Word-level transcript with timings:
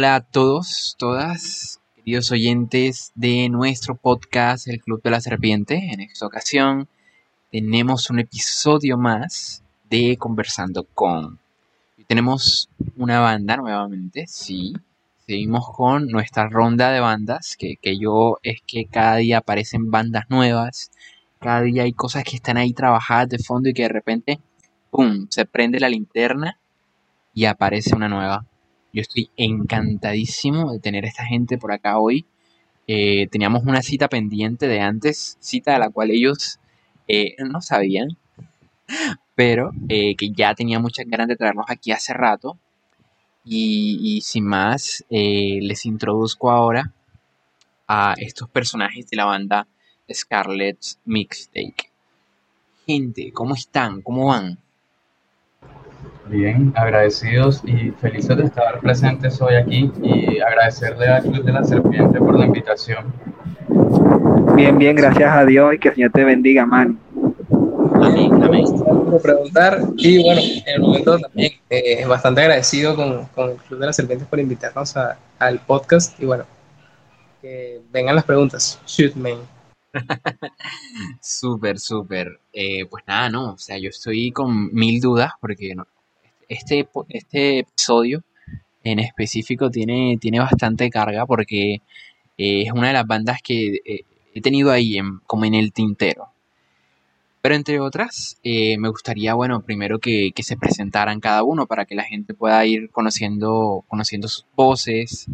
Hola 0.00 0.14
a 0.14 0.20
todos, 0.22 0.96
todas, 0.98 1.78
queridos 1.94 2.30
oyentes 2.30 3.12
de 3.16 3.50
nuestro 3.50 3.96
podcast 3.96 4.66
El 4.66 4.80
Club 4.80 5.02
de 5.02 5.10
la 5.10 5.20
Serpiente. 5.20 5.90
En 5.92 6.00
esta 6.00 6.24
ocasión 6.24 6.88
tenemos 7.52 8.08
un 8.08 8.18
episodio 8.18 8.96
más 8.96 9.62
de 9.90 10.16
Conversando 10.16 10.84
con. 10.84 11.38
tenemos 12.06 12.70
una 12.96 13.20
banda 13.20 13.58
nuevamente, 13.58 14.24
sí. 14.26 14.72
Seguimos 15.26 15.68
con 15.70 16.06
nuestra 16.06 16.48
ronda 16.48 16.90
de 16.92 17.00
bandas, 17.00 17.54
que, 17.58 17.76
que 17.76 17.98
yo 17.98 18.38
es 18.42 18.62
que 18.66 18.86
cada 18.86 19.16
día 19.16 19.36
aparecen 19.36 19.90
bandas 19.90 20.24
nuevas, 20.30 20.92
cada 21.40 21.60
día 21.60 21.82
hay 21.82 21.92
cosas 21.92 22.24
que 22.24 22.36
están 22.36 22.56
ahí 22.56 22.72
trabajadas 22.72 23.28
de 23.28 23.38
fondo 23.38 23.68
y 23.68 23.74
que 23.74 23.82
de 23.82 23.90
repente, 23.90 24.40
¡pum!, 24.90 25.26
se 25.28 25.44
prende 25.44 25.78
la 25.78 25.90
linterna 25.90 26.58
y 27.34 27.44
aparece 27.44 27.94
una 27.94 28.08
nueva. 28.08 28.46
Yo 28.92 29.02
estoy 29.02 29.30
encantadísimo 29.36 30.72
de 30.72 30.80
tener 30.80 31.04
a 31.04 31.08
esta 31.08 31.24
gente 31.24 31.58
por 31.58 31.72
acá 31.72 31.98
hoy. 31.98 32.26
Eh, 32.86 33.28
teníamos 33.28 33.62
una 33.62 33.82
cita 33.82 34.08
pendiente 34.08 34.66
de 34.66 34.80
antes, 34.80 35.36
cita 35.38 35.72
de 35.72 35.78
la 35.78 35.90
cual 35.90 36.10
ellos 36.10 36.58
eh, 37.06 37.36
no 37.38 37.60
sabían, 37.60 38.08
pero 39.36 39.70
eh, 39.88 40.16
que 40.16 40.30
ya 40.30 40.54
tenía 40.54 40.80
muchas 40.80 41.06
ganas 41.06 41.28
de 41.28 41.36
traerlos 41.36 41.66
aquí 41.68 41.92
hace 41.92 42.12
rato. 42.12 42.58
Y, 43.42 44.20
sin 44.22 44.44
más, 44.44 45.04
les 45.08 45.86
introduzco 45.86 46.50
ahora 46.50 46.92
a 47.88 48.14
estos 48.18 48.48
personajes 48.50 49.08
de 49.08 49.16
la 49.16 49.24
banda 49.24 49.66
Scarlet 50.12 50.78
Mixtape. 51.06 51.90
Gente, 52.86 53.32
¿cómo 53.32 53.54
están? 53.54 54.02
¿Cómo 54.02 54.26
van? 54.26 54.58
Bien, 56.30 56.72
agradecidos 56.76 57.60
y 57.64 57.90
felices 57.90 58.36
de 58.36 58.44
estar 58.44 58.78
presentes 58.78 59.42
hoy 59.42 59.56
aquí 59.56 59.90
y 60.00 60.38
agradecerle 60.38 61.08
al 61.08 61.22
Club 61.22 61.42
de 61.42 61.52
la 61.52 61.64
Serpiente 61.64 62.20
por 62.20 62.38
la 62.38 62.46
invitación. 62.46 63.12
Bien, 64.54 64.78
bien, 64.78 64.94
gracias 64.94 65.28
a 65.28 65.44
Dios 65.44 65.74
y 65.74 65.78
que 65.80 65.88
el 65.88 65.94
Señor 65.96 66.12
te 66.12 66.22
bendiga, 66.22 66.64
man. 66.64 67.00
Amén, 67.94 68.32
amén. 68.44 68.64
Por 68.64 69.20
preguntar 69.20 69.80
y 69.96 70.22
bueno, 70.22 70.40
en 70.40 70.74
el 70.76 70.80
momento 70.80 71.18
también 71.18 71.52
eh, 71.68 72.06
bastante 72.06 72.42
agradecido 72.42 72.94
con, 72.94 73.24
con, 73.34 73.50
el 73.50 73.56
Club 73.56 73.80
de 73.80 73.86
la 73.86 73.92
Serpiente 73.92 74.24
por 74.24 74.38
invitarnos 74.38 74.96
a, 74.96 75.18
al 75.40 75.58
podcast 75.58 76.18
y 76.22 76.26
bueno, 76.26 76.44
que 77.42 77.80
vengan 77.90 78.14
las 78.14 78.24
preguntas. 78.24 78.80
Shoot, 78.86 79.16
man. 79.16 79.38
súper, 81.20 81.80
súper. 81.80 82.38
Eh, 82.52 82.86
pues 82.86 83.02
nada, 83.08 83.28
no, 83.28 83.54
o 83.54 83.58
sea, 83.58 83.78
yo 83.78 83.88
estoy 83.88 84.30
con 84.30 84.72
mil 84.72 85.00
dudas 85.00 85.32
porque 85.40 85.74
no, 85.74 85.88
este, 86.50 86.88
este 87.08 87.60
episodio 87.60 88.24
en 88.82 88.98
específico 88.98 89.70
tiene, 89.70 90.18
tiene 90.20 90.40
bastante 90.40 90.90
carga 90.90 91.24
porque 91.24 91.74
eh, 92.36 92.62
es 92.62 92.72
una 92.72 92.88
de 92.88 92.94
las 92.94 93.06
bandas 93.06 93.38
que 93.42 93.76
eh, 93.84 94.04
he 94.34 94.40
tenido 94.40 94.72
ahí 94.72 94.98
como 95.26 95.44
en 95.44 95.54
el 95.54 95.72
tintero. 95.72 96.28
Pero 97.40 97.54
entre 97.54 97.80
otras, 97.80 98.38
eh, 98.42 98.76
me 98.78 98.88
gustaría, 98.88 99.34
bueno, 99.34 99.62
primero 99.62 99.98
que, 99.98 100.32
se 100.42 100.56
presentaran 100.56 101.20
cada 101.20 101.44
uno 101.44 101.66
para 101.66 101.86
que 101.86 101.94
la 101.94 102.04
gente 102.04 102.34
pueda 102.34 102.66
ir 102.66 102.90
conociendo, 102.90 103.84
conociendo 103.88 104.28
sus 104.28 104.46
voces, 104.56 105.26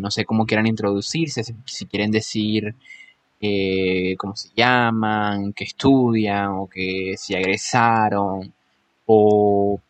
no 0.00 0.10
sé 0.10 0.24
cómo 0.24 0.46
quieran 0.46 0.66
introducirse, 0.66 1.44
si, 1.64 1.86
quieren 1.86 2.10
decir 2.10 2.74
cómo 4.18 4.34
se 4.34 4.48
llaman, 4.56 5.52
qué 5.52 5.62
estudian 5.62 6.48
o 6.48 6.66
que 6.66 7.14
si 7.16 7.34
egresaron 7.34 8.52
o 9.06 9.80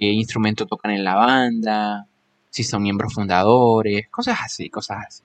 qué 0.00 0.06
instrumento 0.06 0.66
tocan 0.66 0.92
en 0.92 1.04
la 1.04 1.14
banda, 1.14 2.06
si 2.48 2.64
son 2.64 2.82
miembros 2.82 3.12
fundadores, 3.12 4.08
cosas 4.08 4.38
así, 4.42 4.70
cosas 4.70 5.04
así. 5.06 5.22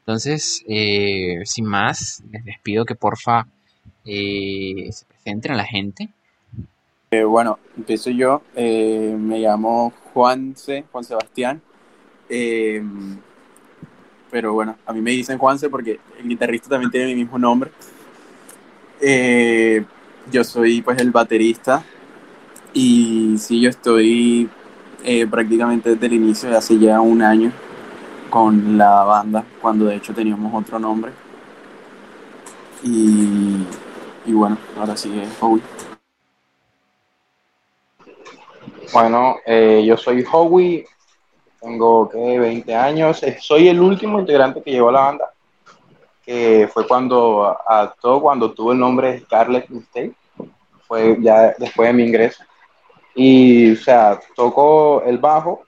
Entonces, 0.00 0.64
eh, 0.66 1.42
sin 1.44 1.66
más, 1.66 2.22
les 2.44 2.58
pido 2.60 2.86
que 2.86 2.94
porfa 2.94 3.46
eh, 4.06 4.88
se 4.90 5.04
presenten 5.04 5.52
a 5.52 5.56
la 5.56 5.64
gente. 5.64 6.08
Eh, 7.10 7.24
bueno, 7.24 7.58
empiezo 7.76 8.08
yo. 8.10 8.40
me 8.56 9.38
llamo 9.38 9.92
Juanse, 10.14 10.84
Juan 10.90 11.04
Sebastián. 11.04 11.60
pero 14.30 14.54
bueno, 14.54 14.76
a 14.86 14.92
mí 14.94 15.02
me 15.02 15.10
dicen 15.10 15.36
Juanse 15.36 15.68
porque 15.68 16.00
el 16.18 16.28
guitarrista 16.28 16.70
también 16.70 16.90
tiene 16.90 17.08
mi 17.08 17.16
mismo 17.16 17.38
nombre. 17.38 17.70
yo 20.32 20.42
soy 20.42 20.80
pues 20.80 20.98
el 21.00 21.10
baterista 21.10 21.84
y 22.78 23.38
sí, 23.38 23.58
yo 23.58 23.70
estoy 23.70 24.50
eh, 25.02 25.26
prácticamente 25.26 25.94
desde 25.94 26.06
el 26.08 26.12
inicio, 26.12 26.50
de 26.50 26.58
hace 26.58 26.78
ya 26.78 27.00
un 27.00 27.22
año, 27.22 27.50
con 28.28 28.76
la 28.76 29.02
banda, 29.02 29.46
cuando 29.62 29.86
de 29.86 29.96
hecho 29.96 30.12
teníamos 30.12 30.52
otro 30.52 30.78
nombre. 30.78 31.10
Y, 32.82 33.64
bueno, 34.26 34.58
ahora 34.78 34.92
es 34.92 35.08
Howie. 35.40 35.62
Bueno, 38.92 39.36
eh, 39.46 39.82
yo 39.86 39.96
soy 39.96 40.22
Howie, 40.30 40.86
tengo 41.58 42.10
que 42.10 42.38
20 42.38 42.74
años, 42.74 43.22
eh, 43.22 43.38
soy 43.40 43.68
el 43.68 43.80
último 43.80 44.20
integrante 44.20 44.62
que 44.62 44.72
llegó 44.72 44.90
a 44.90 44.92
la 44.92 45.00
banda, 45.00 45.32
que 46.26 46.68
fue 46.70 46.86
cuando 46.86 47.56
actuó, 47.66 48.20
cuando 48.20 48.52
tuvo 48.52 48.72
el 48.72 48.78
nombre 48.78 49.20
Scarlett 49.20 49.70
Mistake, 49.70 50.12
fue 50.86 51.16
ya 51.22 51.54
después 51.58 51.88
de 51.88 51.94
mi 51.94 52.04
ingreso. 52.04 52.44
Y, 53.16 53.72
o 53.72 53.76
sea, 53.76 54.20
toco 54.36 55.02
el 55.04 55.18
bajo. 55.18 55.64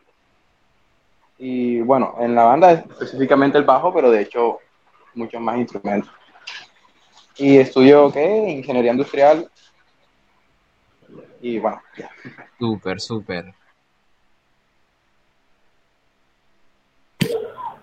Y 1.39 1.81
bueno, 1.81 2.15
en 2.21 2.35
la 2.35 2.45
banda 2.45 2.73
específicamente 2.73 3.57
el 3.57 3.65
bajo, 3.65 3.93
pero 3.93 4.11
de 4.11 4.21
hecho 4.21 4.59
muchos 5.15 5.41
más 5.41 5.57
instrumentos. 5.57 6.11
Y 7.37 7.57
estudio, 7.57 8.13
¿qué? 8.13 8.51
Ingeniería 8.51 8.93
industrial. 8.93 9.51
Y 11.41 11.59
bueno, 11.59 11.81
ya. 11.97 12.11
Súper, 12.59 13.01
súper. 13.01 13.55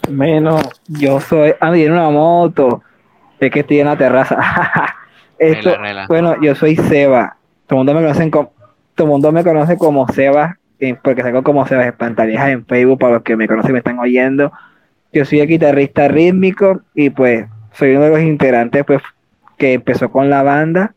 Menos, 0.10 0.62
yo 0.88 1.20
soy. 1.20 1.56
Ah, 1.60 1.76
en 1.76 1.92
una 1.92 2.10
moto. 2.10 2.84
Es 3.40 3.52
que 3.52 3.62
estoy 3.62 3.80
en 3.80 3.88
la 3.88 3.98
terraza. 3.98 4.38
Esto, 5.40 5.76
Bueno, 6.08 6.36
yo 6.42 6.54
soy 6.54 6.76
Seba. 6.76 7.38
Todo 7.66 7.80
el 7.80 7.86
mundo 7.86 7.94
me 7.96 8.02
conocen 8.02 8.30
como, 8.30 8.52
todo 8.96 9.08
el 9.08 9.12
mundo 9.12 9.32
me 9.32 9.44
conoce 9.44 9.78
como 9.78 10.08
Sebas, 10.08 10.56
eh, 10.80 10.96
porque 11.02 11.22
salgo 11.22 11.44
como 11.44 11.68
Sebas 11.68 11.88
Espantallejas 11.88 12.50
en 12.50 12.66
Facebook, 12.66 13.00
para 13.00 13.16
los 13.16 13.24
que 13.24 13.36
me 13.36 13.48
conocen 13.48 13.72
y 13.72 13.74
me 13.74 13.80
están 13.80 14.00
oyendo. 14.00 14.52
Yo 15.14 15.26
soy 15.26 15.42
el 15.42 15.48
guitarrista 15.48 16.08
rítmico 16.08 16.82
y 16.94 17.10
pues 17.10 17.46
soy 17.74 17.92
uno 17.92 18.06
de 18.06 18.10
los 18.10 18.22
integrantes 18.22 18.84
pues 18.86 19.02
que 19.58 19.74
empezó 19.74 20.10
con 20.10 20.30
la 20.30 20.44
banda 20.44 20.94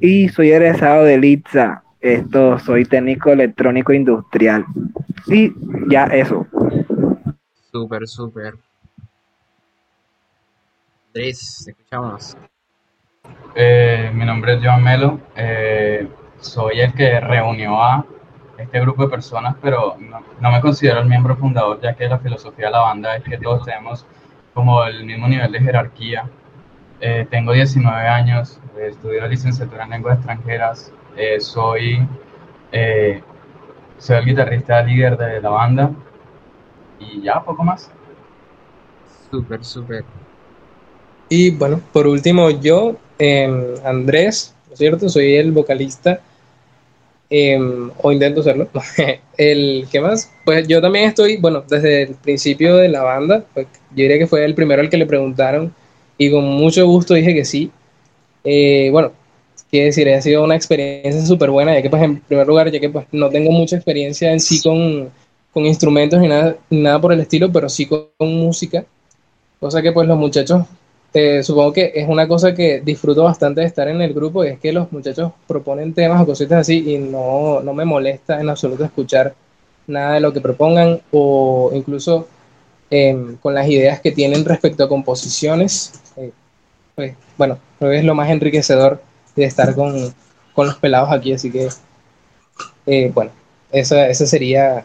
y 0.00 0.28
soy 0.28 0.52
egresado 0.52 1.04
de 1.04 1.18
Litza. 1.18 1.82
Esto, 2.00 2.58
soy 2.58 2.86
técnico 2.86 3.30
electrónico 3.30 3.92
industrial. 3.92 4.64
Y 5.26 5.52
ya 5.88 6.04
eso. 6.04 6.46
Súper, 7.70 8.06
súper. 8.08 8.54
Andrés, 11.08 11.66
escuchamos. 11.68 12.36
Eh, 13.54 14.10
mi 14.14 14.24
nombre 14.24 14.54
es 14.54 14.64
Joan 14.64 14.82
Melo. 14.82 15.20
Eh, 15.36 16.08
soy 16.40 16.80
el 16.80 16.92
que 16.94 17.20
reunió 17.20 17.82
a 17.82 18.04
este 18.58 18.80
grupo 18.80 19.04
de 19.04 19.08
personas, 19.08 19.56
pero 19.62 19.96
no, 20.40 20.50
me 20.50 20.60
considero 20.60 21.00
el 21.00 21.06
miembro 21.06 21.36
fundador, 21.36 21.80
ya 21.80 21.94
que 21.94 22.08
la 22.08 22.18
filosofía 22.18 22.66
de 22.66 22.72
la 22.72 22.80
banda 22.80 23.16
es 23.16 23.24
que 23.24 23.38
todos 23.38 23.64
tenemos 23.64 24.04
como 24.52 24.84
el 24.84 25.04
mismo 25.04 25.28
nivel 25.28 25.52
de 25.52 25.60
jerarquía. 25.60 26.28
Eh, 27.00 27.26
tengo 27.30 27.52
19 27.52 28.08
años, 28.08 28.60
estudio 28.78 29.26
licenciatura 29.26 29.84
en 29.84 29.90
lenguas 29.90 30.16
extranjeras, 30.16 30.92
eh, 31.16 31.40
soy, 31.40 32.06
eh, 32.72 33.22
soy 33.98 34.16
el 34.18 34.24
guitarrista 34.26 34.82
líder 34.82 35.16
de 35.16 35.40
la 35.40 35.50
banda 35.50 35.90
y 36.98 37.22
ya, 37.22 37.42
poco 37.42 37.64
más. 37.64 37.90
Súper, 39.30 39.64
súper. 39.64 40.04
Y 41.30 41.52
bueno, 41.52 41.80
por 41.92 42.06
último, 42.06 42.50
yo, 42.50 42.96
Andrés, 43.84 44.54
¿no 44.66 44.72
es 44.72 44.78
cierto? 44.78 45.08
Soy 45.08 45.36
el 45.36 45.52
vocalista 45.52 46.20
Em, 47.32 47.92
o 48.02 48.10
intento 48.10 48.40
hacerlo. 48.40 48.68
el, 49.36 49.86
¿Qué 49.90 50.00
más? 50.00 50.30
Pues 50.44 50.66
yo 50.66 50.80
también 50.80 51.04
estoy, 51.04 51.36
bueno, 51.36 51.62
desde 51.68 52.02
el 52.02 52.14
principio 52.16 52.76
de 52.76 52.88
la 52.88 53.02
banda, 53.02 53.44
pues 53.54 53.68
yo 53.90 54.02
diría 54.02 54.18
que 54.18 54.26
fue 54.26 54.44
el 54.44 54.54
primero 54.54 54.82
al 54.82 54.90
que 54.90 54.96
le 54.96 55.06
preguntaron 55.06 55.72
y 56.18 56.30
con 56.30 56.44
mucho 56.44 56.84
gusto 56.86 57.14
dije 57.14 57.32
que 57.32 57.44
sí. 57.44 57.70
Eh, 58.42 58.88
bueno, 58.90 59.12
quiero 59.70 59.86
decir, 59.86 60.08
ha 60.10 60.20
sido 60.20 60.42
una 60.42 60.56
experiencia 60.56 61.24
súper 61.24 61.50
buena, 61.50 61.74
ya 61.74 61.82
que 61.82 61.90
pues 61.90 62.02
en 62.02 62.20
primer 62.20 62.46
lugar, 62.48 62.70
ya 62.72 62.80
que 62.80 62.90
pues 62.90 63.06
no 63.12 63.30
tengo 63.30 63.52
mucha 63.52 63.76
experiencia 63.76 64.32
en 64.32 64.40
sí 64.40 64.60
con, 64.60 65.10
con 65.52 65.66
instrumentos 65.66 66.20
ni 66.20 66.28
nada, 66.28 66.56
nada 66.68 67.00
por 67.00 67.12
el 67.12 67.20
estilo, 67.20 67.52
pero 67.52 67.68
sí 67.68 67.86
con 67.86 68.08
música, 68.18 68.84
cosa 69.60 69.82
que 69.82 69.92
pues 69.92 70.08
los 70.08 70.18
muchachos 70.18 70.66
supongo 71.42 71.72
que 71.72 71.92
es 71.94 72.08
una 72.08 72.28
cosa 72.28 72.54
que 72.54 72.80
disfruto 72.80 73.24
bastante 73.24 73.62
de 73.62 73.66
estar 73.66 73.88
en 73.88 74.00
el 74.00 74.14
grupo 74.14 74.44
y 74.44 74.48
es 74.48 74.60
que 74.60 74.72
los 74.72 74.92
muchachos 74.92 75.32
proponen 75.46 75.92
temas 75.92 76.22
o 76.22 76.26
cositas 76.26 76.60
así 76.60 76.94
y 76.94 76.98
no, 76.98 77.60
no 77.60 77.74
me 77.74 77.84
molesta 77.84 78.40
en 78.40 78.48
absoluto 78.48 78.84
escuchar 78.84 79.34
nada 79.86 80.14
de 80.14 80.20
lo 80.20 80.32
que 80.32 80.40
propongan 80.40 81.00
o 81.10 81.70
incluso 81.74 82.28
em, 82.90 83.36
con 83.36 83.54
las 83.54 83.68
ideas 83.68 84.00
que 84.00 84.12
tienen 84.12 84.44
respecto 84.44 84.84
a 84.84 84.88
composiciones. 84.88 86.00
Eh, 86.16 86.32
pues, 86.94 87.14
bueno, 87.36 87.58
creo 87.78 87.90
que 87.90 87.98
es 87.98 88.04
lo 88.04 88.14
más 88.14 88.30
enriquecedor 88.30 89.02
de 89.36 89.44
estar 89.44 89.74
con, 89.74 90.14
los 90.56 90.76
pelados 90.76 91.10
aquí, 91.10 91.32
así 91.32 91.50
que, 91.50 91.70
eh, 92.86 93.10
bueno, 93.14 93.30
esa, 93.72 94.08
esa, 94.08 94.26
sería, 94.26 94.84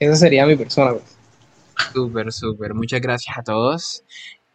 esa 0.00 0.16
sería 0.16 0.44
mi 0.44 0.56
persona. 0.56 0.92
Pues. 0.92 1.04
Súper, 1.92 2.32
súper. 2.32 2.74
Muchas 2.74 3.00
gracias 3.00 3.38
a 3.38 3.42
todos. 3.42 4.02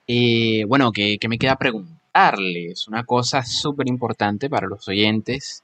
Eh, 0.08 0.66
bueno, 0.68 0.92
que, 0.92 1.18
me 1.30 1.38
queda 1.38 1.56
preguntarles 1.56 2.88
una 2.88 3.04
cosa 3.04 3.44
súper 3.44 3.88
importante 3.88 4.50
para 4.50 4.68
los 4.68 4.88
oyentes 4.88 5.64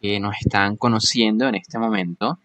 que 0.00 0.20
nos 0.20 0.36
están 0.40 0.76
conociendo 0.76 1.48
en 1.48 1.56
este 1.56 1.78
momento. 1.78 2.38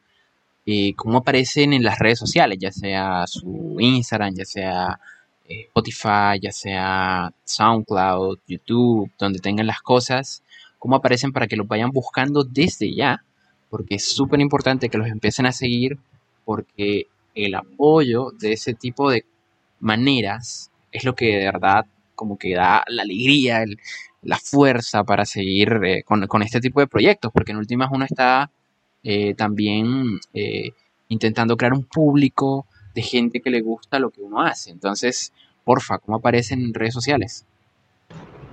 Eh, 0.65 0.93
¿Cómo 0.95 1.19
aparecen 1.19 1.73
en 1.73 1.83
las 1.83 1.99
redes 1.99 2.19
sociales? 2.19 2.57
Ya 2.59 2.71
sea 2.71 3.27
su 3.27 3.77
Instagram, 3.79 4.33
ya 4.35 4.45
sea 4.45 4.99
eh, 5.47 5.61
Spotify, 5.67 6.39
ya 6.41 6.51
sea 6.51 7.31
SoundCloud, 7.43 8.39
YouTube, 8.47 9.11
donde 9.17 9.39
tengan 9.39 9.67
las 9.67 9.81
cosas. 9.81 10.43
¿Cómo 10.79 10.95
aparecen 10.95 11.31
para 11.31 11.47
que 11.47 11.55
los 11.55 11.67
vayan 11.67 11.91
buscando 11.91 12.43
desde 12.43 12.93
ya? 12.93 13.23
Porque 13.69 13.95
es 13.95 14.05
súper 14.05 14.39
importante 14.41 14.89
que 14.89 14.97
los 14.97 15.07
empiecen 15.07 15.45
a 15.45 15.51
seguir 15.51 15.97
porque 16.45 17.07
el 17.35 17.55
apoyo 17.55 18.31
de 18.39 18.53
ese 18.53 18.73
tipo 18.73 19.09
de 19.11 19.25
maneras 19.79 20.71
es 20.95 21.03
lo 21.03 21.15
que 21.15 21.37
de 21.37 21.45
verdad 21.45 21.85
como 22.15 22.37
que 22.37 22.55
da 22.55 22.83
la 22.87 23.03
alegría, 23.03 23.65
la 24.21 24.37
fuerza 24.37 25.03
para 25.03 25.25
seguir 25.25 25.81
eh, 25.83 26.03
con, 26.03 26.41
este 26.41 26.61
tipo 26.61 26.79
de 26.79 26.87
proyectos, 26.87 27.31
porque 27.33 27.51
en 27.51 27.57
últimas 27.57 27.89
uno 27.91 28.05
está 28.05 28.49
eh, 29.03 29.35
también 29.35 30.19
eh, 30.33 30.71
intentando 31.09 31.57
crear 31.57 31.73
un 31.73 31.83
público 31.83 32.65
de 32.95 33.01
gente 33.01 33.41
que 33.41 33.49
le 33.49 33.61
gusta 33.61 33.99
lo 33.99 34.09
que 34.09 34.21
uno 34.21 34.41
hace. 34.41 34.71
Entonces, 34.71 35.33
porfa, 35.63 35.99
¿cómo 35.99 36.17
aparecen 36.17 36.61
en 36.61 36.73
redes 36.73 36.93
sociales? 36.93 37.45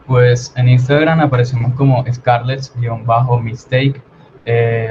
Pues 0.07 0.53
en 0.57 0.69
Instagram 0.69 1.21
aparecemos 1.21 1.75
como 1.75 2.05
Scarlett-Mistake. 2.05 4.03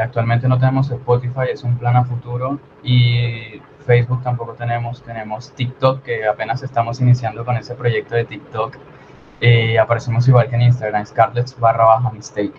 actualmente 0.01 0.47
no 0.47 0.57
tenemos 0.57 0.89
Spotify, 0.89 1.49
es 1.51 1.63
un 1.63 1.77
plan 1.77 1.97
a 1.97 2.05
futuro. 2.05 2.61
Y 2.81 3.59
Facebook 3.81 4.23
tampoco 4.23 4.53
tenemos, 4.53 5.01
tenemos 5.03 5.51
TikTok, 5.53 6.03
que 6.03 6.25
apenas 6.25 6.63
estamos 6.63 7.01
iniciando 7.01 7.45
con 7.45 7.57
ese 7.57 7.75
proyecto 7.75 8.15
de 8.15 8.25
TikTok. 8.25 8.77
y 9.41 9.77
aparecemos 9.77 10.27
igual 10.27 10.49
que 10.49 10.55
en 10.55 10.63
Instagram, 10.63 11.05
Scarlett 11.05 11.57
barra 11.59 11.85
baja 11.85 12.11
mistake. 12.11 12.53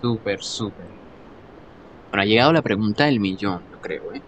Súper, 0.00 0.42
súper. 0.42 0.86
Bueno, 2.10 2.22
ha 2.22 2.24
llegado 2.24 2.52
la 2.52 2.62
pregunta 2.62 3.04
del 3.04 3.20
millón, 3.20 3.62
yo 3.70 3.80
creo, 3.80 4.14
¿eh? 4.14 4.22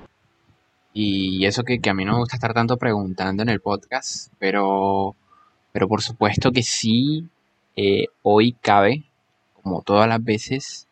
Y 0.93 1.47
eso 1.47 1.63
que, 1.63 1.81
a 1.89 1.95
mí 1.95 2.05
no 2.05 2.13
me 2.13 2.19
gusta 2.19 2.37
estar 2.37 2.53
tanto 2.53 2.77
preguntando 2.77 3.43
en 3.43 3.49
el 3.49 3.61
podcast, 3.61 4.33
pero, 4.39 5.15
pero 5.73 5.89
por 5.89 6.03
supuesto 6.03 6.51
que 6.51 6.63
sí, 6.63 7.29
eh, 7.77 8.07
hoy 8.23 8.53
cabe, 8.61 9.05
como 9.63 9.83
todas 9.83 10.09
las 10.09 10.23
veces, 10.23 10.89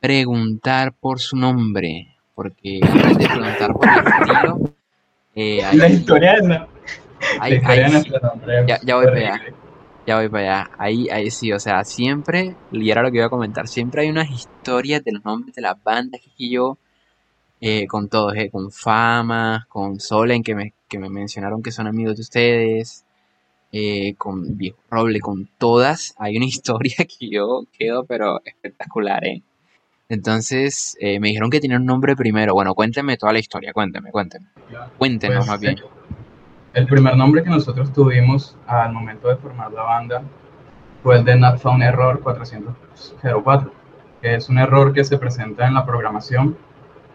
preguntar 0.00 0.92
por 0.94 1.20
su 1.20 1.36
nombre 1.36 2.15
porque 2.36 2.80
antes 2.82 3.18
de 3.18 3.26
preguntar 3.26 3.72
por 3.72 3.88
el 3.88 4.06
estilo, 4.06 4.74
eh, 5.34 5.62
la 5.72 5.88
historia 5.88 6.34
es 6.34 6.46
la, 6.46 6.68
historia 7.50 7.88
nombre 8.22 8.64
ya, 8.68 8.78
ya, 8.84 8.94
voy 8.94 9.06
para 9.06 9.18
allá. 9.18 9.42
Ya 10.06 10.16
voy 10.16 10.28
para 10.28 10.60
allá. 10.60 10.70
Ahí, 10.78 11.08
ahí 11.08 11.30
sí, 11.30 11.50
o 11.52 11.58
sea, 11.58 11.82
siempre, 11.82 12.54
y 12.70 12.90
era 12.90 13.02
lo 13.02 13.10
que 13.10 13.16
iba 13.16 13.26
a 13.26 13.30
comentar, 13.30 13.66
siempre 13.66 14.02
hay 14.02 14.10
unas 14.10 14.30
historias 14.30 15.02
de 15.02 15.12
los 15.12 15.24
nombres 15.24 15.54
de 15.56 15.62
las 15.62 15.82
bandas 15.82 16.20
que 16.20 16.48
yo, 16.50 16.78
eh, 17.60 17.86
con 17.86 18.08
todos, 18.08 18.36
eh, 18.36 18.50
con 18.50 18.70
Fama, 18.70 19.66
con 19.68 19.98
Solen, 19.98 20.42
que 20.42 20.54
me, 20.54 20.74
que 20.88 20.98
me 20.98 21.08
mencionaron 21.08 21.62
que 21.62 21.72
son 21.72 21.86
amigos 21.86 22.16
de 22.16 22.22
ustedes, 22.22 23.06
eh, 23.72 24.14
con 24.16 24.56
Viejo 24.56 24.78
Roble, 24.90 25.20
con 25.20 25.48
todas, 25.58 26.14
hay 26.18 26.36
una 26.36 26.46
historia 26.54 26.96
que 26.98 27.30
yo 27.30 27.64
quedo, 27.76 28.04
pero 28.04 28.40
espectacular, 28.44 29.24
¿eh? 29.26 29.42
Entonces 30.08 30.96
eh, 31.00 31.18
me 31.18 31.28
dijeron 31.28 31.50
que 31.50 31.60
tenía 31.60 31.76
un 31.78 31.86
nombre 31.86 32.14
primero. 32.14 32.54
Bueno, 32.54 32.74
cuénteme 32.74 33.16
toda 33.16 33.32
la 33.32 33.40
historia, 33.40 33.72
cuénteme, 33.72 34.10
cuénteme. 34.10 34.46
Cuéntenos 34.98 35.38
pues, 35.38 35.48
más 35.48 35.60
bien. 35.60 35.76
El 36.74 36.86
primer 36.86 37.16
nombre 37.16 37.42
que 37.42 37.50
nosotros 37.50 37.92
tuvimos 37.92 38.56
al 38.66 38.92
momento 38.92 39.28
de 39.28 39.36
formar 39.36 39.72
la 39.72 39.82
banda 39.82 40.22
fue 41.02 41.16
el 41.16 41.24
de 41.24 41.36
Not 41.36 41.58
Found 41.58 41.82
Error 41.82 42.20
404, 42.20 43.72
que 44.20 44.34
es 44.34 44.48
un 44.48 44.58
error 44.58 44.92
que 44.92 45.02
se 45.02 45.18
presenta 45.18 45.66
en 45.66 45.74
la 45.74 45.84
programación, 45.84 46.56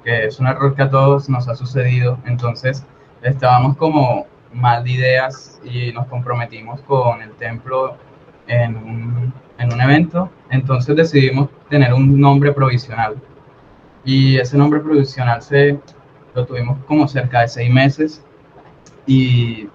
que 0.03 0.25
es 0.25 0.39
un 0.39 0.47
error 0.47 0.75
que 0.75 0.81
a 0.81 0.89
todos 0.89 1.29
nos 1.29 1.47
ha 1.47 1.55
sucedido. 1.55 2.17
Entonces 2.25 2.85
estábamos 3.21 3.77
como 3.77 4.25
mal 4.51 4.83
de 4.83 4.91
ideas 4.91 5.61
y 5.63 5.93
nos 5.93 6.07
comprometimos 6.07 6.81
con 6.81 7.21
el 7.21 7.31
templo 7.33 7.97
en 8.51 8.75
un, 8.75 9.33
en 9.57 9.73
un 9.73 9.81
evento, 9.81 10.29
entonces 10.49 10.95
decidimos 10.95 11.49
tener 11.69 11.93
un 11.93 12.19
nombre 12.19 12.51
provisional. 12.51 13.15
Y 14.03 14.37
ese 14.37 14.57
nombre 14.57 14.79
provisional 14.79 15.41
se, 15.41 15.79
lo 16.35 16.45
tuvimos 16.45 16.77
como 16.85 17.07
cerca 17.07 17.41
de 17.41 17.47
seis 17.47 17.71
meses 17.71 18.23
y 19.05 19.69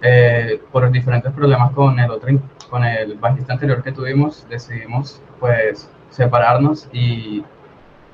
eh, 0.00 0.60
por 0.72 0.90
diferentes 0.90 1.32
problemas 1.32 1.72
con 1.72 1.98
el 1.98 2.10
otro, 2.10 2.28
con 2.68 2.84
el 2.84 3.14
bajista 3.14 3.52
anterior 3.52 3.82
que 3.82 3.92
tuvimos, 3.92 4.46
decidimos 4.48 5.20
pues 5.38 5.88
separarnos 6.10 6.88
y 6.92 7.44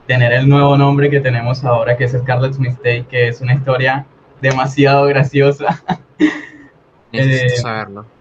tener 0.07 0.33
el 0.33 0.49
nuevo 0.49 0.77
nombre 0.77 1.09
que 1.11 1.21
tenemos 1.21 1.65
ahora, 1.65 1.97
que 1.97 2.05
es 2.05 2.13
Scarlett's 2.13 2.59
Mistake, 2.59 3.07
que 3.09 3.29
es 3.29 3.41
una 3.41 3.55
historia 3.55 4.07
demasiado 4.41 5.07
graciosa. 5.07 5.83
Necesito 7.13 7.55
eh, 7.55 7.57
saberlo. 7.57 8.18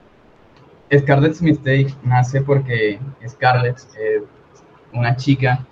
Scarlett's 0.95 1.41
Mistake 1.41 1.93
nace 2.03 2.41
porque 2.41 2.99
Scarlett 3.27 3.77
es 3.77 4.23
una 4.93 5.15
chica 5.15 5.65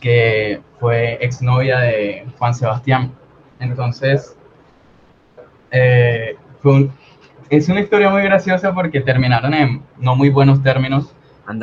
que 0.00 0.60
fue 0.78 1.18
exnovia 1.20 1.78
de 1.80 2.26
Juan 2.38 2.54
Sebastián. 2.54 3.12
Entonces, 3.58 4.36
eh, 5.70 6.36
es 7.50 7.68
una 7.68 7.80
historia 7.80 8.10
muy 8.10 8.22
graciosa 8.22 8.72
porque 8.74 9.00
terminaron 9.00 9.54
en 9.54 9.82
no 9.98 10.16
muy 10.16 10.30
buenos 10.30 10.62
términos. 10.62 11.12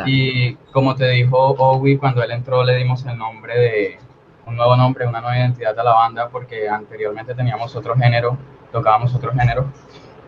Y 0.06 0.56
como 0.72 0.96
te 0.96 1.10
dijo 1.10 1.38
Owi, 1.38 1.98
cuando 1.98 2.24
él 2.24 2.32
entró 2.32 2.64
le 2.64 2.78
dimos 2.78 3.06
el 3.06 3.18
nombre 3.18 3.60
de 3.60 3.98
un 4.46 4.56
nuevo 4.56 4.76
nombre, 4.78 5.06
una 5.06 5.20
nueva 5.20 5.38
identidad 5.38 5.78
a 5.78 5.84
la 5.84 5.94
banda 5.94 6.30
porque 6.30 6.70
anteriormente 6.70 7.34
teníamos 7.36 7.76
otro 7.76 7.96
género, 7.96 8.38
tocábamos 8.72 9.14
otro 9.14 9.32
género. 9.32 9.66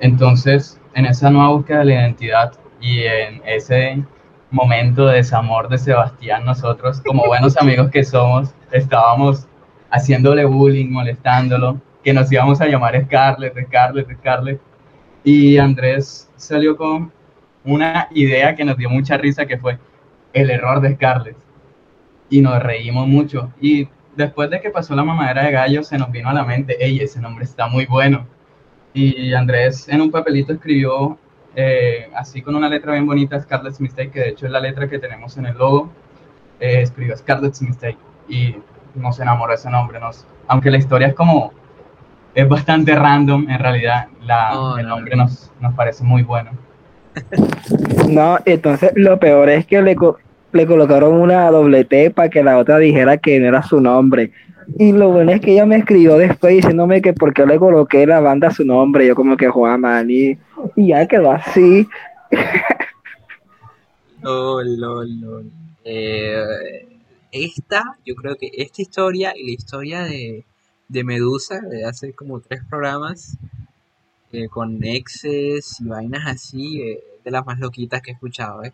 Entonces, 0.01 0.79
en 0.95 1.05
esa 1.05 1.29
nueva 1.29 1.49
búsqueda 1.49 1.79
de 1.79 1.85
la 1.85 1.93
identidad 1.93 2.53
y 2.81 3.03
en 3.03 3.41
ese 3.45 4.03
momento 4.49 5.05
de 5.07 5.17
desamor 5.17 5.67
de 5.67 5.77
Sebastián, 5.77 6.45
nosotros, 6.45 7.01
como 7.05 7.25
buenos 7.25 7.57
amigos 7.61 7.91
que 7.91 8.03
somos, 8.03 8.55
estábamos 8.71 9.45
haciéndole 9.91 10.45
bullying, 10.45 10.89
molestándolo, 10.89 11.81
que 12.03 12.13
nos 12.13 12.31
íbamos 12.31 12.61
a 12.61 12.67
llamar 12.67 12.99
Scarlett, 13.05 13.57
Scarlett, 13.67 14.11
Scarlett. 14.19 14.61
Y 15.23 15.57
Andrés 15.57 16.31
salió 16.37 16.77
con 16.77 17.11
una 17.65 18.07
idea 18.11 18.55
que 18.55 18.63
nos 18.63 18.77
dio 18.77 18.89
mucha 18.89 19.17
risa, 19.17 19.45
que 19.45 19.57
fue 19.57 19.77
el 20.31 20.49
error 20.49 20.79
de 20.79 20.93
Scarlett. 20.95 21.37
Y 22.29 22.41
nos 22.41 22.61
reímos 22.63 23.07
mucho. 23.07 23.51
Y 23.59 23.89
después 24.15 24.49
de 24.49 24.61
que 24.61 24.69
pasó 24.69 24.95
la 24.95 25.03
mamadera 25.03 25.43
de 25.43 25.51
gallo, 25.51 25.83
se 25.83 25.97
nos 25.97 26.09
vino 26.11 26.29
a 26.29 26.33
la 26.33 26.45
mente, 26.45 26.77
ey, 26.83 26.99
ese 26.99 27.19
nombre 27.19 27.43
está 27.43 27.67
muy 27.67 27.85
bueno. 27.85 28.27
Y 28.95 29.33
Andrés 29.33 29.89
en 29.89 29.99
un 29.99 30.09
papelito 30.09 30.53
escribió 30.53 31.17
eh, 31.53 32.09
así 32.15 32.41
con 32.41 32.55
una 32.55 32.69
letra 32.69 32.93
bien 32.93 33.05
bonita, 33.05 33.39
Scarlett's 33.41 33.81
Mistake, 33.81 34.09
que 34.09 34.19
de 34.21 34.29
hecho 34.29 34.45
es 34.45 34.51
la 34.53 34.61
letra 34.61 34.87
que 34.87 34.99
tenemos 34.99 35.37
en 35.37 35.47
el 35.47 35.57
logo, 35.57 35.91
eh, 36.61 36.81
escribió 36.81 37.15
Scarlett's 37.17 37.61
Mistake 37.61 37.97
y 38.29 38.55
nos 38.95 39.19
enamoró 39.19 39.53
ese 39.53 39.69
nombre. 39.69 39.99
Nos, 39.99 40.25
aunque 40.47 40.71
la 40.71 40.77
historia 40.77 41.07
es 41.07 41.13
como, 41.13 41.51
es 42.33 42.47
bastante 42.47 42.95
random, 42.95 43.49
en 43.49 43.59
realidad 43.59 44.07
la, 44.21 44.75
el 44.79 44.87
nombre 44.87 45.15
Nos, 45.17 45.51
nos 45.59 45.73
parece 45.73 46.03
muy 46.03 46.23
bueno. 46.23 46.51
No, 48.09 48.37
entonces 48.45 48.91
lo 48.95 49.19
peor 49.19 49.49
es 49.49 49.65
que 49.65 49.81
le, 49.81 49.95
le 50.51 50.67
colocaron 50.67 51.13
una 51.13 51.49
doble 51.49 51.83
T 51.85 52.11
para 52.11 52.29
que 52.29 52.43
la 52.43 52.57
otra 52.57 52.77
dijera 52.77 53.17
que 53.17 53.39
no 53.39 53.47
era 53.47 53.63
su 53.63 53.81
nombre. 53.81 54.31
Y 54.77 54.91
lo 54.91 55.09
bueno 55.09 55.31
es 55.31 55.41
que 55.41 55.53
ella 55.53 55.65
me 55.65 55.77
escribió 55.77 56.17
después 56.17 56.55
diciéndome 56.55 57.01
que 57.01 57.13
por 57.13 57.33
qué 57.33 57.45
le 57.45 57.57
coloqué 57.57 58.05
la 58.05 58.19
banda 58.19 58.51
su 58.51 58.65
nombre. 58.65 59.07
Yo 59.07 59.15
como 59.15 59.37
que 59.37 59.47
Juan 59.47 59.81
Mani. 59.81 60.37
Y 60.75 60.87
ya 60.87 61.07
quedó 61.07 61.31
así. 61.31 61.87
Eh, 65.83 66.87
esta, 67.31 67.97
yo 68.05 68.15
creo 68.15 68.35
que 68.37 68.49
esta 68.53 68.81
historia 68.81 69.33
y 69.35 69.45
la 69.45 69.51
historia 69.51 70.03
de, 70.03 70.45
de 70.87 71.03
Medusa, 71.03 71.59
de 71.59 71.85
hace 71.85 72.13
como 72.13 72.39
tres 72.39 72.61
programas, 72.67 73.37
eh, 74.31 74.47
con 74.49 74.83
exes 74.83 75.79
y 75.79 75.85
vainas 75.85 76.27
así, 76.27 76.81
eh, 76.81 77.03
de 77.23 77.31
las 77.31 77.45
más 77.45 77.59
loquitas 77.59 78.01
que 78.01 78.11
he 78.11 78.13
escuchado, 78.13 78.63
¿eh? 78.63 78.73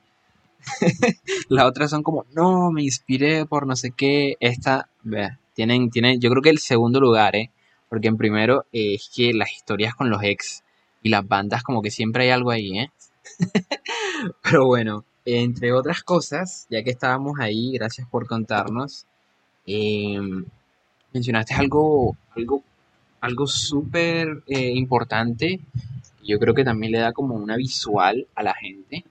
las 1.49 1.65
otras 1.65 1.89
son 1.89 2.03
como, 2.03 2.25
no, 2.33 2.71
me 2.71 2.83
inspiré 2.83 3.45
por 3.45 3.65
no 3.65 3.75
sé 3.75 3.91
qué. 3.91 4.37
Esta, 4.39 4.89
vea, 5.03 5.39
tienen, 5.53 5.89
tienen, 5.89 6.19
yo 6.19 6.29
creo 6.29 6.41
que 6.41 6.49
el 6.49 6.59
segundo 6.59 6.99
lugar, 6.99 7.35
¿eh? 7.35 7.51
Porque 7.89 8.07
en 8.07 8.17
primero 8.17 8.65
eh, 8.71 8.95
es 8.95 9.09
que 9.13 9.33
las 9.33 9.51
historias 9.51 9.95
con 9.95 10.09
los 10.09 10.23
ex 10.23 10.63
y 11.03 11.09
las 11.09 11.27
bandas, 11.27 11.63
como 11.63 11.81
que 11.81 11.91
siempre 11.91 12.23
hay 12.23 12.29
algo 12.29 12.51
ahí, 12.51 12.79
¿eh? 12.79 12.91
Pero 14.43 14.65
bueno, 14.65 15.05
entre 15.25 15.73
otras 15.73 16.03
cosas, 16.03 16.67
ya 16.69 16.83
que 16.83 16.91
estábamos 16.91 17.39
ahí, 17.39 17.71
gracias 17.73 18.07
por 18.07 18.27
contarnos. 18.27 19.05
Em, 19.65 20.45
mencionaste 21.13 21.53
algo, 21.53 22.15
algo, 22.35 22.63
algo 23.19 23.47
súper 23.47 24.43
eh, 24.47 24.71
importante. 24.75 25.59
Yo 26.23 26.39
creo 26.39 26.53
que 26.53 26.63
también 26.63 26.91
le 26.91 26.99
da 26.99 27.13
como 27.13 27.35
una 27.35 27.55
visual 27.55 28.27
a 28.35 28.43
la 28.43 28.53
gente. 28.53 29.03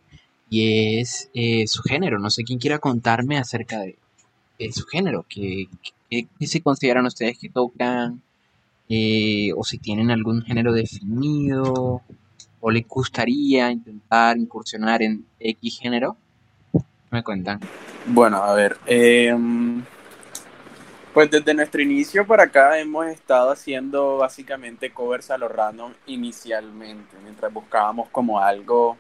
Y 0.49 1.01
es 1.01 1.31
eh, 1.35 1.67
su 1.67 1.83
género. 1.83 2.19
No 2.19 2.31
sé 2.31 2.45
quién 2.45 2.59
quiera 2.59 2.79
contarme 2.79 3.39
acerca 3.39 3.81
de, 3.81 3.97
su 4.73 4.87
género. 4.87 5.25
¿Qué, 5.29 5.69
se 6.41 6.61
consideran 6.61 7.07
ustedes 7.07 7.39
que 7.39 7.49
tocan? 7.49 8.23
Eh, 8.89 9.53
o 9.57 9.65
si 9.65 9.79
tienen 9.79 10.11
algún 10.11 10.43
género 10.43 10.73
definido. 10.73 12.03
O 12.61 12.71
les 12.71 12.87
gustaría 12.87 13.71
intentar 13.71 14.37
incursionar 14.37 15.03
en 15.03 15.25
X 15.39 15.79
género. 15.81 16.17
¿Qué 16.73 16.81
me 17.11 17.23
cuentan? 17.23 17.61
Bueno, 18.07 18.37
a 18.43 18.55
ver. 18.55 18.77
Eh, 18.87 19.35
pues 21.13 21.29
desde 21.29 21.55
nuestro 21.55 21.83
inicio 21.83 22.25
por 22.25 22.41
acá 22.41 22.79
hemos 22.79 23.07
estado 23.07 23.51
haciendo 23.51 24.19
básicamente 24.19 24.93
covers 24.93 25.33
a 25.33 25.39
lo 25.39 25.49
random 25.49 25.93
inicialmente, 26.07 27.17
mientras 27.25 27.53
buscábamos 27.53 28.09
como 28.11 28.39
algo 28.39 28.97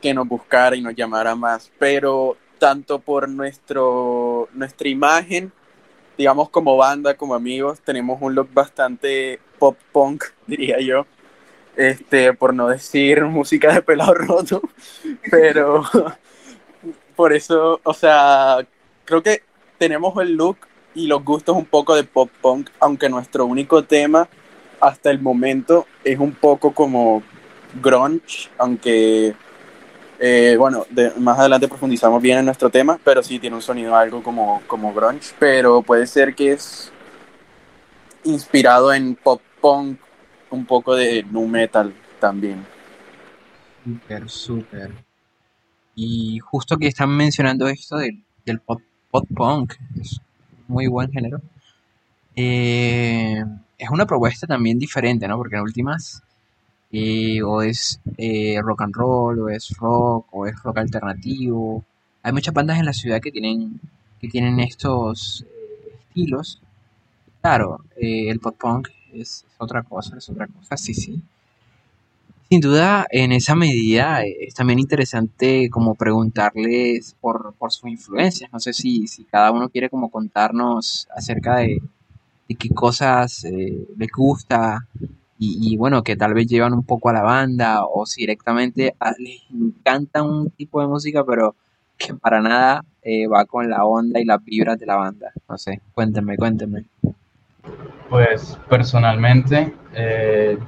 que 0.00 0.14
nos 0.14 0.28
buscara 0.28 0.76
y 0.76 0.80
nos 0.80 0.94
llamara 0.94 1.34
más, 1.34 1.68
pero 1.80 2.36
tanto 2.62 3.00
por 3.00 3.28
nuestro, 3.28 4.48
nuestra 4.54 4.88
imagen, 4.88 5.50
digamos 6.16 6.48
como 6.48 6.76
banda, 6.76 7.16
como 7.16 7.34
amigos, 7.34 7.80
tenemos 7.80 8.22
un 8.22 8.36
look 8.36 8.50
bastante 8.54 9.40
pop 9.58 9.76
punk, 9.90 10.26
diría 10.46 10.78
yo, 10.78 11.04
este, 11.74 12.32
por 12.34 12.54
no 12.54 12.68
decir 12.68 13.24
música 13.24 13.74
de 13.74 13.82
pelado 13.82 14.14
roto, 14.14 14.62
pero 15.28 15.82
por 17.16 17.32
eso, 17.32 17.80
o 17.82 17.94
sea, 17.94 18.58
creo 19.06 19.24
que 19.24 19.42
tenemos 19.76 20.16
el 20.22 20.34
look 20.34 20.58
y 20.94 21.08
los 21.08 21.24
gustos 21.24 21.56
un 21.56 21.66
poco 21.66 21.96
de 21.96 22.04
pop 22.04 22.30
punk, 22.40 22.70
aunque 22.78 23.08
nuestro 23.08 23.44
único 23.44 23.82
tema 23.82 24.28
hasta 24.78 25.10
el 25.10 25.20
momento 25.20 25.88
es 26.04 26.20
un 26.20 26.30
poco 26.30 26.72
como 26.72 27.24
grunge, 27.82 28.50
aunque 28.56 29.34
eh, 30.24 30.54
bueno, 30.56 30.86
más 31.18 31.36
adelante 31.36 31.66
profundizamos 31.66 32.22
bien 32.22 32.38
en 32.38 32.44
nuestro 32.44 32.70
tema, 32.70 32.96
pero 33.02 33.24
sí 33.24 33.40
tiene 33.40 33.56
un 33.56 33.62
sonido 33.62 33.96
algo 33.96 34.22
como, 34.22 34.62
como 34.68 34.94
grunge, 34.94 35.34
pero 35.36 35.82
puede 35.82 36.06
ser 36.06 36.32
que 36.36 36.52
es 36.52 36.92
inspirado 38.22 38.94
en 38.94 39.16
pop 39.16 39.42
punk, 39.60 39.98
un 40.50 40.64
poco 40.64 40.94
de 40.94 41.24
nu 41.24 41.48
metal 41.48 41.92
también. 42.20 42.64
Súper, 43.84 44.30
súper. 44.30 44.92
Y 45.96 46.38
justo 46.38 46.76
que 46.76 46.86
están 46.86 47.10
mencionando 47.10 47.66
esto 47.66 47.96
del, 47.96 48.22
del 48.46 48.60
pop, 48.60 48.80
pop 49.10 49.26
punk, 49.34 49.74
muy 50.68 50.86
buen 50.86 51.10
género. 51.10 51.40
Eh, 52.36 53.42
es 53.76 53.90
una 53.90 54.06
propuesta 54.06 54.46
también 54.46 54.78
diferente, 54.78 55.26
¿no? 55.26 55.36
Porque 55.36 55.56
en 55.56 55.62
últimas 55.62 56.22
eh, 56.92 57.42
o 57.42 57.62
es 57.62 58.00
eh, 58.18 58.60
rock 58.62 58.82
and 58.82 58.94
roll, 58.94 59.40
o 59.40 59.48
es 59.48 59.70
rock, 59.78 60.26
o 60.30 60.46
es 60.46 60.54
rock 60.62 60.78
alternativo. 60.78 61.84
Hay 62.22 62.32
muchas 62.32 62.54
bandas 62.54 62.78
en 62.78 62.86
la 62.86 62.92
ciudad 62.92 63.20
que 63.20 63.32
tienen, 63.32 63.80
que 64.20 64.28
tienen 64.28 64.60
estos 64.60 65.44
estilos. 66.08 66.60
Claro, 67.40 67.84
el 67.96 68.38
pop 68.40 68.56
punk 68.58 68.88
es 69.12 69.44
otra 69.58 69.82
cosa, 69.82 70.16
es 70.18 70.28
otra 70.28 70.46
cosa, 70.46 70.76
sí, 70.76 70.94
sí. 70.94 71.22
Sin 72.52 72.60
duda, 72.60 73.06
en 73.08 73.32
esa 73.32 73.54
medida 73.54 74.24
eh, 74.26 74.36
es 74.46 74.52
también 74.52 74.78
interesante 74.78 75.70
como 75.70 75.94
preguntarles 75.94 77.16
por, 77.18 77.54
por 77.54 77.72
sus 77.72 77.88
influencias. 77.88 78.52
No 78.52 78.60
sé 78.60 78.74
si, 78.74 79.06
si, 79.06 79.24
cada 79.24 79.50
uno 79.52 79.70
quiere 79.70 79.88
como 79.88 80.10
contarnos 80.10 81.08
acerca 81.16 81.56
de, 81.56 81.80
qué 82.58 82.68
cosas 82.68 83.44
eh, 83.44 83.88
les 83.96 84.10
gusta 84.14 84.86
y, 85.44 85.76
bueno, 85.76 86.02
que 86.02 86.16
tal 86.16 86.34
vez 86.34 86.46
llevan 86.46 86.72
un 86.72 86.84
poco 86.84 87.08
a 87.08 87.12
la 87.12 87.22
banda 87.22 87.84
o 87.84 88.06
si 88.06 88.22
directamente 88.22 88.94
les 89.18 89.42
encanta 89.52 90.22
un 90.22 90.50
tipo 90.50 90.80
de 90.80 90.86
música, 90.86 91.24
pero 91.24 91.56
que 91.98 92.14
para 92.14 92.40
nada 92.40 92.84
eh, 93.02 93.26
va 93.26 93.44
con 93.44 93.68
la 93.68 93.84
onda 93.84 94.20
y 94.20 94.24
las 94.24 94.42
vibras 94.44 94.78
de 94.78 94.86
la 94.86 94.96
banda. 94.96 95.32
No 95.48 95.58
sé, 95.58 95.80
cuéntenme, 95.94 96.36
cuéntenme. 96.36 96.84
Pues 98.08 98.58
personalmente 98.68 99.74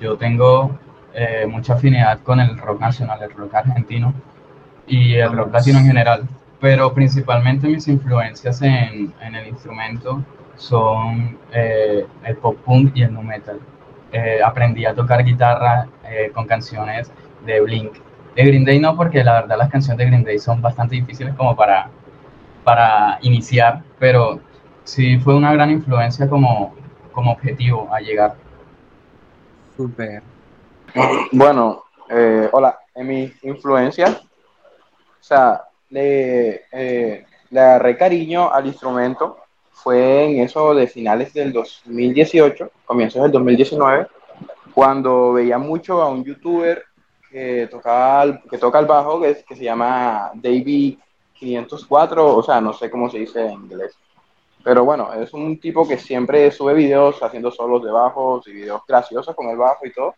yo 0.01 0.17
tengo 0.17 0.79
eh, 1.15 1.47
mucha 1.49 1.75
afinidad 1.75 2.21
con 2.21 2.41
el 2.41 2.59
rock 2.59 2.81
nacional, 2.81 3.23
el 3.23 3.31
rock 3.31 3.55
argentino 3.55 4.13
y 4.89 5.15
el 5.15 5.33
rock 5.33 5.53
latino 5.53 5.79
en 5.79 5.87
general, 5.87 6.29
pero 6.61 6.93
principalmente 6.93 7.69
mis 7.69 7.87
influencias 7.87 8.61
en, 8.63 9.15
en 9.21 9.35
el 9.37 9.47
instrumento 9.47 10.25
son 10.57 11.39
eh, 11.53 12.05
el 12.25 12.37
pop 12.37 12.57
punk 12.65 12.97
y 12.97 13.03
el 13.03 13.13
nu 13.13 13.23
metal. 13.23 13.61
Eh, 14.17 14.41
aprendí 14.41 14.87
a 14.87 14.95
tocar 14.95 15.25
guitarra 15.25 15.89
con 16.33 16.47
canciones 16.47 17.11
de 17.45 17.61
Blink. 17.61 17.97
De 18.37 18.45
Green 18.45 18.65
Day 18.65 18.79
no, 18.79 18.97
porque 18.97 19.25
la 19.25 19.41
verdad 19.41 19.59
las 19.59 19.71
canciones 19.71 19.99
de 19.99 20.07
Green 20.07 20.23
Day 20.23 20.39
son 20.39 20.63
bastante 20.63 20.95
difíciles 20.95 21.35
como 21.35 21.57
para, 21.57 21.89
para 22.63 23.19
iniciar, 23.23 23.83
pero 23.99 24.39
sí 24.85 25.19
fue 25.19 25.35
una 25.35 25.53
gran 25.53 25.71
influencia 25.71 26.29
como, 26.29 26.75
como 27.13 27.33
objetivo 27.33 27.89
a 27.93 28.01
llegar. 28.01 28.37
Súper. 29.77 30.23
Bueno, 31.33 31.83
eh, 32.09 32.49
hola, 32.53 32.79
en 32.95 33.07
mi 33.07 33.33
influencia, 33.43 34.09
o 34.09 35.23
sea, 35.23 35.63
le, 35.91 36.67
eh, 36.71 37.27
le 37.51 37.61
agarré 37.61 37.97
cariño 37.97 38.53
al 38.53 38.67
instrumento, 38.67 39.39
fue 39.85 40.25
en 40.25 40.41
eso 40.41 40.75
de 40.75 40.87
finales 40.87 41.35
del 41.35 41.53
2018, 41.53 42.71
comienzos 42.87 43.23
del 43.23 43.33
2019, 43.33 44.07
cuando 44.73 45.35
veía 45.35 45.59
mucho 45.59 46.01
a 46.01 46.09
un 46.09 46.25
youtuber 46.25 46.83
que, 47.31 47.69
tocaba, 47.71 48.41
que 48.51 48.57
toca 48.57 48.79
el 48.79 48.87
bajo, 48.87 49.21
que, 49.21 49.45
que 49.47 49.55
se 49.55 49.65
llama 49.65 50.31
David 50.37 50.97
504, 51.35 52.35
o 52.35 52.43
sea, 52.43 52.63
no 52.63 52.73
sé 52.73 52.91
cómo 52.91 53.11
se 53.11 53.19
dice 53.19 53.45
en 53.45 53.53
inglés. 53.53 53.95
Pero 54.65 54.87
bueno, 54.87 55.13
es 55.13 55.35
un 55.35 55.61
tipo 55.61 55.87
que 55.87 55.99
siempre 55.99 56.51
sube 56.51 56.73
videos 56.73 57.23
haciendo 57.23 57.51
solos 57.51 57.85
de 57.85 57.91
bajos 57.91 58.49
y 58.49 58.53
videos 58.53 58.81
graciosos 58.89 59.37
con 59.37 59.51
el 59.51 59.59
bajo 59.59 59.85
y 59.85 59.93
todo. 59.93 60.15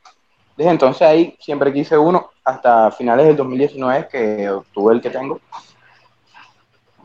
Desde 0.56 0.70
entonces 0.70 1.02
ahí 1.02 1.36
siempre 1.40 1.72
quise 1.72 1.98
uno, 1.98 2.30
hasta 2.44 2.92
finales 2.92 3.26
del 3.26 3.36
2019 3.36 4.06
que 4.08 4.48
obtuve 4.48 4.94
el 4.94 5.00
que 5.00 5.10
tengo. 5.10 5.40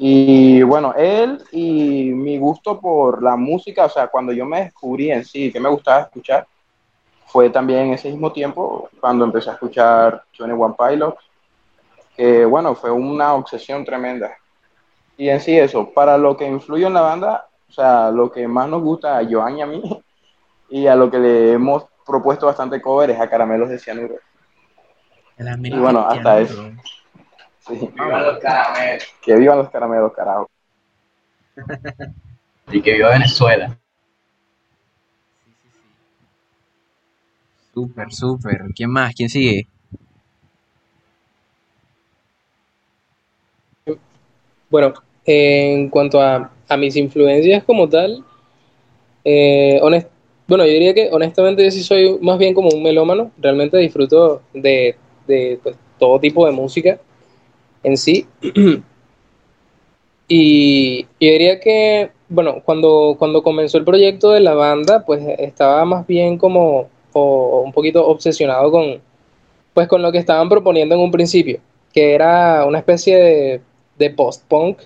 Y 0.03 0.63
bueno, 0.63 0.96
él 0.98 1.43
y 1.51 2.10
mi 2.12 2.39
gusto 2.39 2.79
por 2.79 3.22
la 3.22 3.36
música, 3.36 3.86
o 3.86 3.89
sea, 3.89 4.08
cuando 4.08 4.34
yo 4.34 4.48
me 4.48 4.63
descubrí 4.63 5.12
en 5.12 5.24
sí 5.24 5.51
que 5.51 5.60
me 5.60 5.70
gustaba 5.70 6.01
escuchar, 6.01 6.48
fue 7.27 7.51
también 7.51 7.81
en 7.81 7.93
ese 7.93 8.10
mismo 8.10 8.31
tiempo 8.31 8.89
cuando 9.00 9.25
empecé 9.25 9.51
a 9.51 9.53
escuchar 9.53 10.24
One 10.39 10.74
Pilots, 10.75 11.24
que 12.17 12.43
bueno, 12.46 12.74
fue 12.74 12.89
una 12.89 13.36
obsesión 13.36 13.86
tremenda. 13.86 14.31
Y 15.17 15.29
en 15.29 15.39
sí 15.39 15.55
eso, 15.55 15.91
para 15.91 16.17
lo 16.17 16.36
que 16.36 16.48
influye 16.48 16.88
en 16.88 16.96
la 16.96 17.01
banda, 17.01 17.46
o 17.70 17.72
sea, 17.72 18.10
lo 18.10 18.31
que 18.31 18.48
más 18.48 18.67
nos 18.67 18.81
gusta 18.81 19.20
a 19.20 19.24
Joan 19.29 19.60
y 19.60 19.62
a 19.62 19.67
mí, 19.67 20.03
y 20.72 20.88
a 20.88 20.96
lo 20.96 21.12
que 21.12 21.20
le 21.20 21.51
hemos 21.51 21.86
propuesto 22.08 22.48
bastante 22.48 22.81
covers 22.81 23.20
a 23.20 23.29
caramelos 23.29 23.70
de 23.70 23.77
cianuro. 23.77 24.15
Y 25.38 25.77
bueno, 25.77 26.00
hasta 26.08 26.39
eso. 26.39 26.72
Sí. 27.68 27.74
Vivan 27.94 28.25
los 28.25 28.39
caramelos. 28.39 29.03
Que 29.22 29.36
vivan 29.36 29.58
los 29.60 29.70
caramelos, 29.70 30.13
carajo. 30.13 30.50
y 32.72 32.82
que 32.82 32.94
viva 32.94 33.10
Venezuela. 33.12 33.77
Súper, 37.74 38.12
súper. 38.12 38.62
¿Quién 38.75 38.89
más? 38.89 39.13
¿Quién 39.15 39.30
sigue? 39.30 39.68
Bueno, 44.70 44.94
en 45.25 45.89
cuanto 45.89 46.22
a, 46.22 46.51
a 46.68 46.77
mis 46.77 46.96
influencias 46.96 47.63
como 47.63 47.89
tal, 47.89 48.24
eh, 49.24 49.80
bueno, 50.48 50.65
yo 50.65 50.72
diría 50.72 50.94
que 50.94 51.10
honestamente 51.12 51.63
yo 51.63 51.72
sí 51.72 51.84
soy 51.84 52.18
más 52.22 52.38
bien 52.38 52.53
como 52.53 52.70
un 52.70 52.84
melómano, 52.84 53.32
realmente 53.38 53.77
disfruto 53.77 54.41
de, 54.53 54.96
pues, 55.63 55.75
todo 55.98 56.20
tipo 56.20 56.46
de 56.46 56.51
música 56.51 57.00
en 57.84 57.98
sí. 57.98 58.28
y 60.28 61.02
yo 61.04 61.08
diría 61.20 61.60
que, 61.60 62.12
bueno, 62.30 62.62
cuando, 62.64 63.16
cuando 63.18 63.44
comenzó 63.44 63.78
el 63.78 63.86
proyecto 63.86 64.32
de 64.32 64.40
la 64.40 64.54
banda, 64.54 65.06
pues 65.06 65.22
estaba 65.40 65.84
más 65.86 66.08
bien 66.08 66.38
como 66.38 66.90
un 67.14 67.72
poquito 67.74 68.08
obsesionado 68.08 68.72
con, 68.72 69.02
pues, 69.74 69.88
con 69.88 70.02
lo 70.02 70.12
que 70.12 70.18
estaban 70.18 70.50
proponiendo 70.50 70.96
en 70.96 71.02
un 71.02 71.12
principio, 71.12 71.60
que 71.94 72.14
era 72.14 72.66
una 72.66 72.80
especie 72.80 73.18
de, 73.18 73.62
de 73.98 74.10
post-punk, 74.12 74.80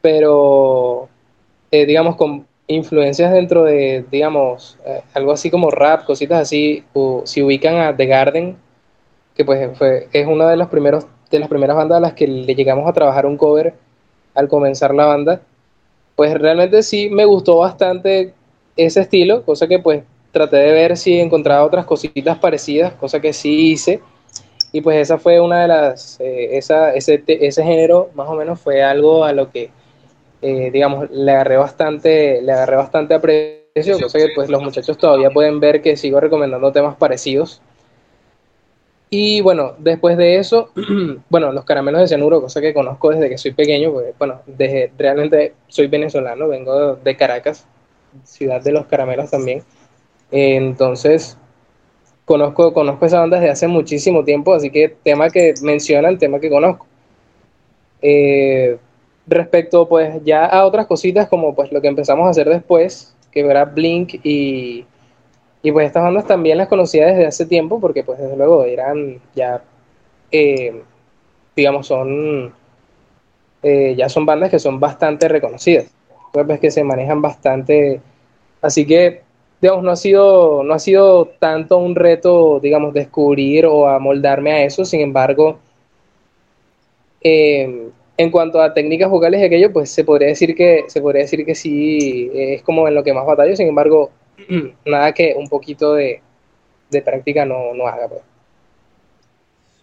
pero 0.00 1.08
eh, 1.74 1.86
digamos, 1.86 2.14
con 2.14 2.46
influencias 2.68 3.32
dentro 3.32 3.64
de, 3.64 4.04
digamos, 4.08 4.78
eh, 4.86 5.02
algo 5.12 5.32
así 5.32 5.50
como 5.50 5.72
rap, 5.72 6.04
cositas 6.04 6.40
así, 6.40 6.84
o 6.92 7.22
si 7.24 7.42
ubican 7.42 7.76
a 7.78 7.96
The 7.96 8.06
Garden, 8.06 8.56
que 9.34 9.44
pues 9.44 9.68
es 10.12 10.26
una 10.28 10.48
de 10.48 10.56
los 10.56 10.68
primeros 10.68 11.06
de 11.30 11.38
las 11.38 11.48
primeras 11.48 11.76
bandas 11.76 11.98
a 11.98 12.00
las 12.00 12.12
que 12.14 12.26
le 12.26 12.54
llegamos 12.54 12.88
a 12.88 12.92
trabajar 12.92 13.26
un 13.26 13.36
cover 13.36 13.74
al 14.34 14.48
comenzar 14.48 14.94
la 14.94 15.06
banda, 15.06 15.40
pues 16.16 16.34
realmente 16.34 16.82
sí 16.82 17.08
me 17.10 17.24
gustó 17.24 17.58
bastante 17.58 18.34
ese 18.76 19.00
estilo, 19.00 19.42
cosa 19.44 19.66
que 19.66 19.78
pues 19.78 20.02
traté 20.32 20.56
de 20.56 20.72
ver 20.72 20.96
si 20.96 21.20
encontraba 21.20 21.64
otras 21.64 21.84
cositas 21.84 22.38
parecidas, 22.38 22.92
cosa 22.94 23.20
que 23.20 23.32
sí 23.32 23.70
hice, 23.70 24.00
y 24.72 24.80
pues 24.80 24.96
esa 24.96 25.18
fue 25.18 25.40
una 25.40 25.62
de 25.62 25.68
las, 25.68 26.18
eh, 26.20 26.56
esa, 26.58 26.92
ese, 26.94 27.22
ese 27.26 27.62
género 27.62 28.10
más 28.14 28.28
o 28.28 28.34
menos 28.34 28.60
fue 28.60 28.82
algo 28.82 29.24
a 29.24 29.32
lo 29.32 29.50
que, 29.50 29.70
eh, 30.42 30.70
digamos, 30.72 31.08
le 31.10 31.30
agarré 31.30 31.56
bastante, 31.56 32.42
le 32.42 32.52
agarré 32.52 32.76
bastante 32.76 33.14
aprecio, 33.14 34.00
cosa 34.00 34.18
que 34.18 34.28
pues 34.34 34.50
los 34.50 34.62
muchachos 34.62 34.98
todavía 34.98 35.30
pueden 35.30 35.60
ver 35.60 35.80
que 35.80 35.96
sigo 35.96 36.18
recomendando 36.18 36.72
temas 36.72 36.96
parecidos, 36.96 37.60
y 39.16 39.40
bueno, 39.42 39.74
después 39.78 40.16
de 40.16 40.38
eso, 40.38 40.70
bueno, 41.30 41.52
los 41.52 41.64
caramelos 41.64 42.00
de 42.00 42.08
cianuro, 42.08 42.40
cosa 42.40 42.60
que 42.60 42.74
conozco 42.74 43.10
desde 43.10 43.28
que 43.28 43.38
soy 43.38 43.52
pequeño, 43.52 43.92
porque 43.92 44.12
bueno, 44.18 44.40
desde, 44.44 44.90
realmente 44.98 45.54
soy 45.68 45.86
venezolano, 45.86 46.48
vengo 46.48 46.96
de 46.96 47.16
Caracas, 47.16 47.64
ciudad 48.24 48.60
de 48.60 48.72
los 48.72 48.86
caramelos 48.86 49.30
también. 49.30 49.62
entonces, 50.32 51.38
conozco, 52.24 52.74
conozco 52.74 53.06
esa 53.06 53.20
banda 53.20 53.38
desde 53.38 53.52
hace 53.52 53.68
muchísimo 53.68 54.24
tiempo, 54.24 54.52
así 54.52 54.70
que 54.70 54.88
tema 54.88 55.30
que 55.30 55.54
mencionan, 55.62 56.18
tema 56.18 56.40
que 56.40 56.50
conozco. 56.50 56.88
Eh, 58.02 58.78
respecto 59.28 59.88
pues 59.88 60.24
ya 60.24 60.44
a 60.44 60.66
otras 60.66 60.86
cositas 60.86 61.28
como 61.28 61.54
pues 61.54 61.70
lo 61.70 61.80
que 61.80 61.86
empezamos 61.86 62.26
a 62.26 62.30
hacer 62.30 62.48
después, 62.48 63.14
que 63.30 63.40
era 63.40 63.64
Blink 63.64 64.14
y 64.24 64.84
y 65.64 65.72
pues 65.72 65.86
estas 65.86 66.02
bandas 66.02 66.26
también 66.26 66.58
las 66.58 66.68
conocía 66.68 67.06
desde 67.06 67.26
hace 67.26 67.46
tiempo 67.46 67.80
porque 67.80 68.04
pues 68.04 68.18
desde 68.18 68.36
luego 68.36 68.64
eran 68.64 69.18
ya, 69.34 69.62
eh, 70.30 70.82
digamos, 71.56 71.86
son, 71.86 72.52
eh, 73.62 73.94
ya 73.96 74.10
son 74.10 74.26
bandas 74.26 74.50
que 74.50 74.58
son 74.58 74.78
bastante 74.78 75.26
reconocidas, 75.26 75.90
pues 76.34 76.60
que 76.60 76.70
se 76.70 76.84
manejan 76.84 77.22
bastante, 77.22 78.02
así 78.60 78.86
que, 78.86 79.22
digamos, 79.62 79.82
no 79.84 79.90
ha 79.90 79.96
sido, 79.96 80.62
no 80.64 80.74
ha 80.74 80.78
sido 80.78 81.28
tanto 81.38 81.78
un 81.78 81.94
reto, 81.94 82.60
digamos, 82.60 82.92
descubrir 82.92 83.64
o 83.64 83.88
amoldarme 83.88 84.52
a 84.52 84.64
eso, 84.64 84.84
sin 84.84 85.00
embargo, 85.00 85.60
eh, 87.22 87.88
en 88.18 88.30
cuanto 88.30 88.60
a 88.60 88.74
técnicas 88.74 89.08
vocales 89.08 89.40
y 89.40 89.44
aquello, 89.44 89.72
pues 89.72 89.90
se 89.90 90.04
podría 90.04 90.28
decir 90.28 90.54
que, 90.54 90.84
se 90.88 91.00
podría 91.00 91.22
decir 91.22 91.46
que 91.46 91.54
sí, 91.54 92.30
es 92.34 92.62
como 92.62 92.86
en 92.86 92.94
lo 92.94 93.02
que 93.02 93.14
más 93.14 93.24
batallo, 93.24 93.56
sin 93.56 93.68
embargo, 93.68 94.10
nada 94.84 95.12
que 95.12 95.34
un 95.36 95.48
poquito 95.48 95.94
de, 95.94 96.20
práctica 97.04 97.44
no, 97.44 97.74
no 97.74 97.86
haga. 97.86 98.08
Pues. 98.08 98.22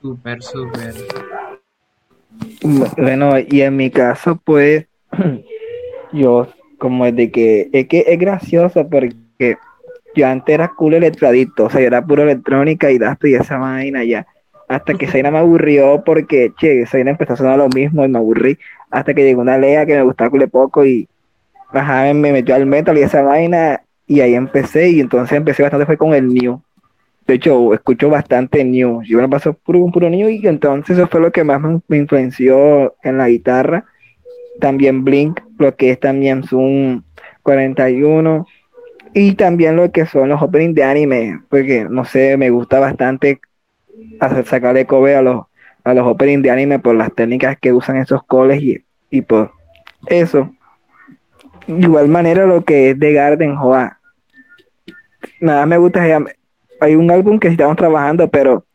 Súper, 0.02 0.42
súper. 0.42 0.94
Bueno, 2.98 3.34
y 3.40 3.62
en 3.62 3.76
mi 3.76 3.90
caso, 3.90 4.40
pues, 4.44 4.86
yo, 6.14 6.48
como 6.78 7.06
es 7.06 7.16
de 7.16 7.32
que, 7.32 7.70
es 7.74 7.88
que 7.88 8.06
es 8.08 8.20
gracioso 8.20 8.88
porque 8.90 9.58
yo 10.16 10.28
antes 10.28 10.54
era 10.54 10.70
cool 10.70 10.96
electradito, 10.96 11.66
o 11.66 11.70
sea, 11.70 11.82
yo 11.82 11.88
era 11.88 12.06
puro 12.06 12.24
electrónica 12.24 12.92
y 12.92 12.98
dato 12.98 13.28
y 13.28 13.36
esa 13.36 13.58
vaina 13.58 14.04
ya. 14.04 14.28
Hasta 14.68 14.94
que 14.94 15.08
Zaina 15.08 15.32
me 15.32 15.40
aburrió 15.40 16.02
porque, 16.06 16.54
che, 16.58 16.86
Zaina 16.86 17.12
empezó 17.12 17.34
a 17.34 17.38
sonar 17.38 17.58
lo 17.58 17.68
mismo 17.68 18.06
y 18.06 18.08
me 18.08 18.18
aburrí. 18.18 18.58
Hasta 18.90 19.14
que 19.14 19.24
llegó 19.24 19.42
una 19.42 19.58
lea 19.58 19.86
que 19.86 19.96
me 19.96 20.04
gustaba 20.04 20.30
cule 20.30 20.48
poco 20.48 20.86
y, 20.86 21.10
ajá, 21.74 22.14
me 22.14 22.32
metió 22.32 22.56
al 22.56 22.66
metal 22.66 22.98
y 22.98 23.02
esa 23.02 23.22
vaina 23.22 23.84
y 24.12 24.20
ahí 24.20 24.36
empecé 24.36 24.90
y 24.90 25.00
entonces 25.00 25.38
empecé 25.38 25.64
bastante 25.64 25.86
fue 25.86 25.96
con 25.96 26.14
el 26.14 26.28
New. 26.28 26.62
De 27.26 27.36
hecho, 27.36 27.74
escucho 27.74 28.10
bastante 28.10 28.62
New. 28.66 29.04
Yo 29.04 29.18
me 29.20 29.30
paso 29.30 29.54
puro, 29.54 29.86
puro 29.86 30.10
New 30.10 30.28
y 30.28 30.46
entonces 30.46 30.98
eso 30.98 31.08
fue 31.08 31.22
lo 31.22 31.32
que 31.32 31.46
más 31.46 31.62
me, 31.88 31.98
influenció 31.98 32.94
en 33.04 33.18
la 33.18 33.30
guitarra. 33.30 33.86
También 34.60 35.06
Blink, 35.06 35.40
lo 35.58 35.78
que 35.78 35.92
es 35.92 36.00
también 36.02 36.44
Zoom 36.44 37.04
41 37.44 38.46
y 39.14 39.36
también 39.36 39.78
lo 39.78 39.90
que 39.94 40.06
son 40.06 40.28
los 40.28 40.42
openings 40.42 40.76
de 40.76 40.84
anime, 40.84 41.40
porque 41.48 41.88
no 41.90 42.04
sé, 42.04 42.36
me 42.36 42.50
gusta 42.50 42.82
bastante 42.82 43.40
hacer 44.20 44.46
sacarle 44.46 44.86
cover 44.86 45.16
a 45.16 45.22
los 45.22 45.46
a 45.86 45.94
los 45.94 46.06
openings 46.06 46.44
de 46.44 46.52
anime 46.52 46.80
por 46.80 46.96
las 46.96 47.16
técnicas 47.16 47.58
que 47.58 47.72
usan 47.72 47.96
esos 47.96 48.24
coles 48.26 48.62
y, 48.62 48.84
y 49.10 49.22
por 49.22 49.52
eso. 50.08 50.54
igual 51.66 52.10
manera 52.10 52.46
lo 52.46 52.66
que 52.66 52.90
es 52.90 53.00
de 53.00 53.14
Garden 53.14 53.56
Joa, 53.56 54.01
nada 55.40 55.66
me 55.66 55.78
gusta. 55.78 56.04
Hay 56.80 56.96
un 56.96 57.12
álbum 57.12 57.40
que 57.40 57.48
estamos 57.48 57.76
trabajando, 57.76 58.30
pero 58.30 58.66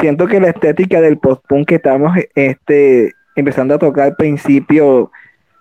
siento 0.00 0.26
que 0.26 0.40
la 0.40 0.48
estética 0.48 1.00
del 1.00 1.18
post-punk 1.18 1.68
que 1.68 1.74
estamos 1.76 2.16
este, 2.34 3.12
empezando 3.36 3.74
a 3.74 3.78
tocar 3.78 4.04
al 4.06 4.16
principio 4.16 5.10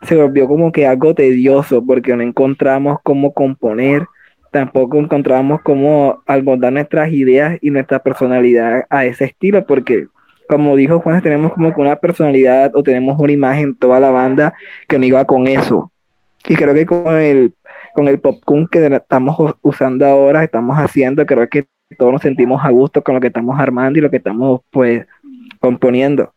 se 0.04 0.16
volvió 0.16 0.48
como 0.48 0.72
que 0.72 0.86
algo 0.86 1.16
tedioso 1.16 1.84
porque 1.84 2.16
no 2.16 2.22
encontramos 2.22 3.00
cómo 3.04 3.34
componer, 3.34 4.06
tampoco 4.52 4.98
encontramos 4.98 5.62
cómo 5.62 6.22
abordar 6.28 6.72
nuestras 6.74 7.12
ideas 7.12 7.58
y 7.62 7.72
nuestra 7.72 8.00
personalidad 8.00 8.86
a 8.90 9.06
ese 9.06 9.26
estilo, 9.26 9.66
porque 9.66 10.08
como 10.48 10.76
dijo 10.76 11.00
Juan, 11.00 11.22
tenemos 11.22 11.54
como 11.54 11.74
que 11.74 11.82
una 11.82 11.98
personalidad 11.98 12.72
o 12.74 12.84
tenemos 12.84 13.20
una 13.20 13.32
imagen 13.32 13.76
toda 13.76 14.00
la 14.00 14.12
banda 14.12 14.54
que 14.88 14.98
no 14.98 15.06
iba 15.06 15.26
con 15.26 15.48
eso. 15.48 15.92
Y 16.48 16.56
creo 16.56 16.74
que 16.74 16.86
con 16.86 17.14
el 17.16 17.54
con 17.98 18.08
el 18.08 18.20
popcorn 18.20 18.68
que 18.68 18.86
estamos 18.86 19.56
usando 19.64 20.06
ahora, 20.06 20.44
estamos 20.44 20.78
haciendo, 20.78 21.26
creo 21.26 21.50
que 21.50 21.68
todos 21.98 22.14
nos 22.14 22.22
sentimos 22.22 22.64
a 22.64 22.70
gusto 22.70 23.02
con 23.02 23.16
lo 23.16 23.22
que 23.22 23.26
estamos 23.26 23.60
armando 23.60 23.98
y 23.98 24.04
lo 24.04 24.12
que 24.12 24.18
estamos 24.18 24.62
pues 24.70 25.08
componiendo. 25.60 26.32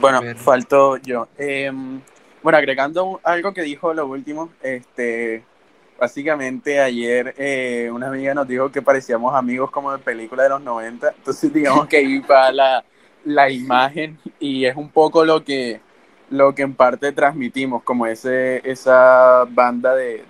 Bueno, 0.00 0.20
faltó 0.36 0.96
yo. 0.98 1.26
Em, 1.36 2.00
bueno, 2.40 2.56
agregando 2.56 3.18
algo 3.24 3.52
que 3.52 3.62
dijo 3.62 3.92
lo 3.92 4.06
último, 4.06 4.50
este, 4.62 5.42
básicamente 5.98 6.78
ayer 6.78 7.34
eh, 7.36 7.90
una 7.92 8.06
amiga 8.06 8.32
nos 8.32 8.46
dijo 8.46 8.70
que 8.70 8.80
parecíamos 8.80 9.34
amigos 9.34 9.72
como 9.72 9.90
de 9.90 9.98
película 9.98 10.44
de 10.44 10.50
los 10.50 10.62
90, 10.62 11.14
entonces 11.16 11.52
digamos 11.52 11.88
que 11.88 11.96
ahí 11.96 12.20
va 12.20 12.52
la, 12.52 12.84
la 13.24 13.50
imagen 13.50 14.20
y 14.38 14.66
es 14.66 14.76
un 14.76 14.88
poco 14.88 15.24
lo 15.24 15.42
que 15.42 15.80
lo 16.30 16.54
que 16.54 16.62
en 16.62 16.74
parte 16.74 17.12
transmitimos, 17.12 17.82
como 17.82 18.06
ese, 18.06 18.62
esa 18.68 19.44
banda 19.50 19.94
de, 19.94 20.24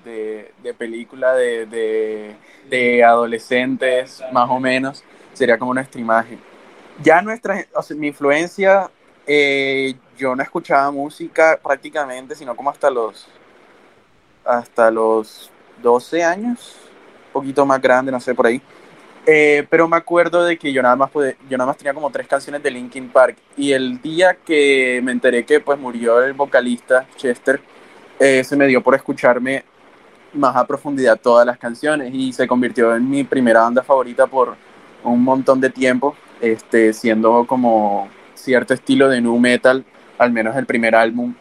de, 0.63 0.75
película 0.75 1.35
de, 1.35 2.37
de, 2.69 3.05
adolescentes, 3.05 4.23
más 4.33 4.49
o 4.49 4.59
menos, 4.59 5.05
sería 5.35 5.59
como 5.59 5.75
nuestra 5.75 6.01
imagen. 6.01 6.41
Ya 7.03 7.21
nuestra, 7.21 7.67
mi 7.97 8.09
influencia, 8.09 8.91
eh, 9.27 9.95
yo 10.17 10.35
no 10.35 10.43
escuchaba 10.43 10.91
música 10.91 11.59
prácticamente, 11.63 12.35
sino 12.35 12.57
como 12.57 12.71
hasta 12.71 12.91
los, 12.91 13.29
hasta 14.45 14.91
los 14.91 15.51
12 15.83 16.25
años, 16.25 16.77
un 17.27 17.33
poquito 17.33 17.67
más 17.67 17.81
grande, 17.81 18.11
no 18.11 18.21
sé, 18.21 18.35
por 18.35 18.47
ahí. 18.47 18.63
Eh, 19.27 19.67
pero 19.69 19.87
me 19.87 19.97
acuerdo 19.97 20.45
de 20.45 20.59
que 20.59 20.73
yo 20.73 20.83
nada 20.83 20.97
más 20.97 21.11
yo 21.13 21.59
nada 21.59 21.67
más 21.67 21.77
tenía 21.77 21.93
como 21.93 22.11
tres 22.11 22.27
canciones 22.27 22.63
de 22.63 22.71
Linkin 22.71 23.09
Park. 23.09 23.37
Y 23.57 23.73
el 23.73 24.01
día 24.01 24.35
que 24.35 25.01
me 25.03 25.13
enteré 25.13 25.45
que 25.45 25.61
pues 25.61 25.79
murió 25.79 26.23
el 26.23 26.33
vocalista 26.33 27.07
Chester 27.17 27.61
eh, 28.19 28.45
se 28.45 28.57
me 28.57 28.67
dio 28.67 28.83
por 28.83 28.95
escucharme 28.95 29.65
más 30.33 30.55
a 30.57 30.67
profundidad 30.67 31.19
todas 31.21 31.47
las 31.47 31.59
canciones 31.59 32.13
y 32.15 32.33
se 32.33 32.47
convirtió 32.47 32.95
en 32.95 33.09
mi 33.09 33.25
primera 33.25 33.63
banda 33.63 33.83
favorita 33.83 34.27
por 34.27 34.57
un 35.03 35.25
montón 35.25 35.61
de 35.61 35.71
tiempo 35.71 36.15
este 36.41 36.93
siendo 36.93 37.47
como 37.47 38.09
cierto 38.35 38.75
estilo 38.75 39.09
de 39.09 39.21
nu 39.21 39.39
metal 39.39 39.85
al 40.19 40.33
menos 40.33 40.55
el 40.57 40.67
primer 40.67 40.95
álbum 40.95 41.35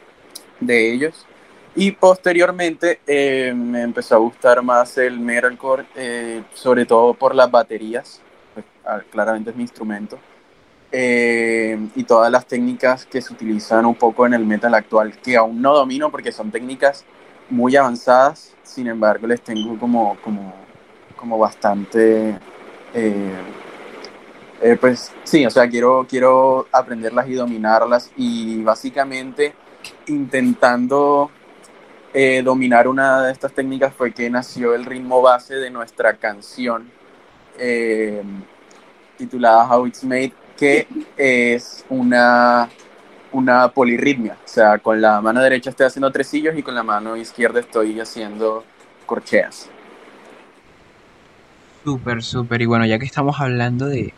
de 0.59 0.91
ellos 0.93 1.27
y 1.75 1.91
posteriormente 1.91 2.99
eh, 3.05 3.53
me 3.55 3.81
empezó 3.81 4.15
a 4.15 4.17
gustar 4.17 4.61
más 4.63 4.97
el 4.97 5.19
metalcore, 5.19 5.85
eh, 5.95 6.43
sobre 6.53 6.85
todo 6.85 7.13
por 7.13 7.35
las 7.35 7.49
baterías, 7.49 8.21
pues, 8.53 8.65
ah, 8.85 9.01
claramente 9.11 9.51
es 9.51 9.55
mi 9.55 9.63
instrumento, 9.63 10.17
eh, 10.91 11.77
y 11.95 12.03
todas 12.03 12.31
las 12.31 12.45
técnicas 12.45 13.05
que 13.05 13.21
se 13.21 13.33
utilizan 13.33 13.85
un 13.85 13.95
poco 13.95 14.25
en 14.25 14.33
el 14.33 14.45
metal 14.45 14.73
actual, 14.73 15.17
que 15.19 15.37
aún 15.37 15.61
no 15.61 15.73
domino 15.75 16.09
porque 16.09 16.31
son 16.31 16.51
técnicas 16.51 17.05
muy 17.49 17.75
avanzadas, 17.75 18.55
sin 18.63 18.87
embargo 18.87 19.27
les 19.27 19.41
tengo 19.41 19.77
como, 19.77 20.17
como, 20.23 20.53
como 21.15 21.37
bastante... 21.37 22.37
pues 24.81 25.11
sí, 25.23 25.45
o 25.45 25.49
sea, 25.49 25.69
quiero, 25.69 26.05
quiero 26.09 26.67
aprenderlas 26.71 27.27
y 27.27 27.33
dominarlas 27.33 28.11
y 28.17 28.61
básicamente 28.63 29.53
intentando 30.07 31.31
eh, 32.13 32.41
dominar 32.43 32.87
una 32.87 33.23
de 33.23 33.31
estas 33.31 33.53
técnicas 33.53 33.93
fue 33.93 34.13
que 34.13 34.29
nació 34.29 34.73
el 34.73 34.85
ritmo 34.85 35.21
base 35.21 35.55
de 35.55 35.69
nuestra 35.69 36.15
canción 36.15 36.89
eh, 37.57 38.23
titulada 39.17 39.67
How 39.69 39.87
It's 39.87 40.03
Made, 40.03 40.33
que 40.57 40.87
es 41.17 41.85
una 41.89 42.69
una 43.31 43.69
polirritmia. 43.69 44.33
O 44.33 44.47
sea, 44.47 44.79
con 44.79 45.01
la 45.01 45.21
mano 45.21 45.41
derecha 45.41 45.69
estoy 45.69 45.85
haciendo 45.85 46.11
tresillos 46.11 46.57
y 46.57 46.63
con 46.63 46.75
la 46.75 46.83
mano 46.83 47.15
izquierda 47.15 47.59
estoy 47.59 47.99
haciendo 47.99 48.63
corcheas. 49.05 49.69
Súper, 51.83 52.23
súper. 52.23 52.61
Y 52.61 52.65
bueno, 52.65 52.85
ya 52.85 52.99
que 52.99 53.05
estamos 53.05 53.39
hablando 53.39 53.87
de, 53.87 54.13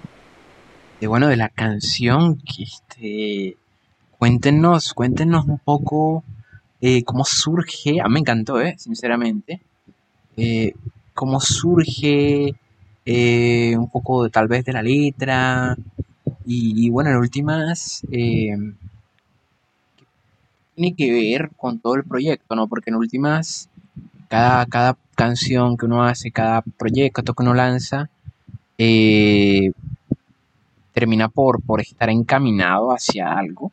de 1.00 1.08
bueno, 1.08 1.28
de 1.28 1.38
la 1.38 1.50
canción, 1.50 2.38
que 2.38 2.64
este, 2.64 3.58
cuéntenos, 4.18 4.94
cuéntenos 4.94 5.46
un 5.46 5.60
poco 5.60 6.24
eh, 6.82 7.04
cómo 7.04 7.24
surge. 7.24 8.02
A 8.02 8.08
mí 8.08 8.14
me 8.14 8.20
encantó, 8.20 8.60
eh, 8.60 8.76
sinceramente. 8.78 9.62
Eh, 10.38 10.74
cómo 11.14 11.40
surge 11.40 12.56
eh, 13.06 13.76
un 13.78 13.90
poco 13.90 14.30
tal 14.30 14.48
vez 14.48 14.66
de 14.66 14.74
la 14.74 14.84
letra. 14.84 15.78
Y, 16.46 16.90
bueno, 16.90 17.12
en 17.12 17.18
últimas, 17.18 18.02
tiene 18.10 18.76
que 20.96 21.12
ver 21.12 21.52
con 21.56 21.80
todo 21.80 21.96
el 21.96 22.04
proyecto, 22.04 22.56
¿no? 22.56 22.68
Porque 22.68 22.90
en 22.90 22.96
últimas, 22.96 23.70
cada, 24.28 24.66
cada 24.66 24.98
canción 25.16 25.78
que 25.78 25.86
uno 25.86 26.04
hace, 26.04 26.32
cada 26.32 26.62
proyecto 26.62 27.34
que 27.34 27.44
uno 27.44 27.54
lanza, 27.54 28.10
eh, 28.78 29.72
termina 30.94 31.30
por, 31.30 31.62
por 31.62 31.82
estar 31.82 32.10
encaminado 32.10 32.92
hacia 32.92 33.32
algo. 33.32 33.72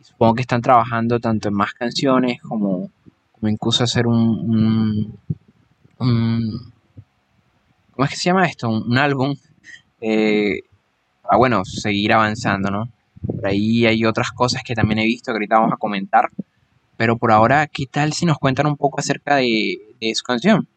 Supongo 0.00 0.34
que 0.34 0.42
están 0.42 0.62
trabajando 0.62 1.20
tanto 1.20 1.48
en 1.48 1.54
más 1.54 1.74
canciones 1.74 2.40
como, 2.42 2.90
incluso 3.42 3.84
hacer 3.84 4.06
un, 4.06 5.18
¿Cómo 5.98 8.04
es 8.04 8.10
que 8.10 8.16
se 8.16 8.24
llama 8.24 8.46
esto? 8.46 8.68
Un, 8.68 8.96
álbum. 8.96 9.34
Eh, 10.00 10.60
para, 11.22 11.36
bueno, 11.36 11.64
seguir 11.64 12.12
avanzando, 12.12 12.70
¿no? 12.70 12.88
Por 13.26 13.46
ahí 13.46 13.86
hay 13.86 14.04
otras 14.04 14.30
cosas 14.30 14.62
que 14.62 14.74
también 14.74 15.00
he 15.00 15.04
visto 15.04 15.32
que 15.32 15.36
ahorita 15.36 15.58
vamos 15.58 15.72
a 15.72 15.76
comentar. 15.76 16.30
Pero 16.96 17.16
por 17.16 17.32
ahora, 17.32 17.66
¿qué 17.66 17.86
tal 17.86 18.12
si 18.12 18.26
nos 18.26 18.38
cuentan 18.38 18.66
un 18.66 18.76
poco 18.76 19.00
acerca 19.00 19.36
de, 19.36 19.78
de 20.00 20.14
su 20.14 20.22
canción? 20.22 20.68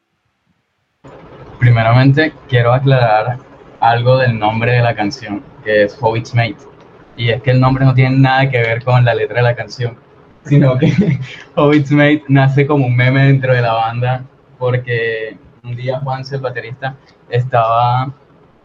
Primeramente, 1.59 2.33
quiero 2.49 2.73
aclarar 2.73 3.37
algo 3.79 4.17
del 4.17 4.39
nombre 4.39 4.73
de 4.73 4.81
la 4.81 4.95
canción, 4.95 5.43
que 5.63 5.83
es 5.83 5.97
How 6.01 6.17
It's 6.17 6.33
Made. 6.33 6.70
Y 7.17 7.29
es 7.29 7.41
que 7.41 7.51
el 7.51 7.59
nombre 7.59 7.85
no 7.85 7.93
tiene 7.93 8.17
nada 8.17 8.49
que 8.49 8.57
ver 8.57 8.83
con 8.83 9.03
la 9.05 9.13
letra 9.13 9.37
de 9.37 9.43
la 9.43 9.55
canción, 9.55 9.97
sino 10.45 10.77
que 10.77 10.91
How 11.55 11.73
It's 11.73 11.91
Made 11.91 12.23
nace 12.27 12.65
como 12.65 12.85
un 12.85 12.95
meme 12.95 13.25
dentro 13.25 13.53
de 13.53 13.61
la 13.61 13.73
banda, 13.73 14.25
porque 14.57 15.37
un 15.63 15.75
día 15.75 15.99
Juan, 15.99 16.23
el 16.31 16.41
baterista, 16.41 16.95
estaba, 17.29 18.13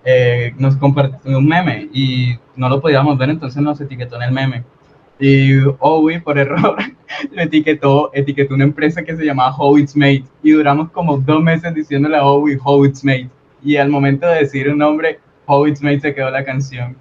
eh, 0.05 0.55
nos 0.59 0.77
compartió 0.77 1.39
un 1.39 1.47
meme 1.47 1.89
y 1.93 2.39
no 2.55 2.69
lo 2.69 2.81
podíamos 2.81 3.19
ver, 3.19 3.31
entonces 3.31 3.63
nos 3.63 3.81
etiquetó 3.81 4.17
en 4.17 4.23
el 4.23 4.33
meme. 4.33 4.65
Y 5.19 5.57
Owie, 5.79 6.21
por 6.21 6.39
error, 6.39 6.77
me 7.35 7.45
etiquetó, 7.45 8.11
etiquetó 8.13 8.55
una 8.55 8.65
empresa 8.65 9.03
que 9.03 9.17
se 9.17 9.25
llamaba 9.25 9.55
How 9.57 9.79
It's 9.79 9.97
Made. 9.97 10.25
Y 10.43 10.53
duramos 10.53 10.91
como 10.91 11.17
dos 11.17 11.43
meses 11.43 11.75
diciéndole 11.75 12.17
a 12.17 12.25
Owie 12.25 12.59
How 12.63 12.85
It's 12.85 13.05
Made. 13.05 13.31
Y 13.63 13.77
al 13.77 13.89
momento 13.89 14.27
de 14.27 14.41
decir 14.41 14.69
un 14.69 14.79
nombre, 14.79 15.19
How 15.47 15.67
It's 15.67 15.83
Made 15.83 16.01
se 16.01 16.15
quedó 16.15 16.31
la 16.31 16.45
canción. 16.45 16.97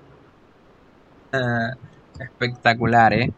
Espectacular, 2.19 3.13
¿eh? 3.13 3.31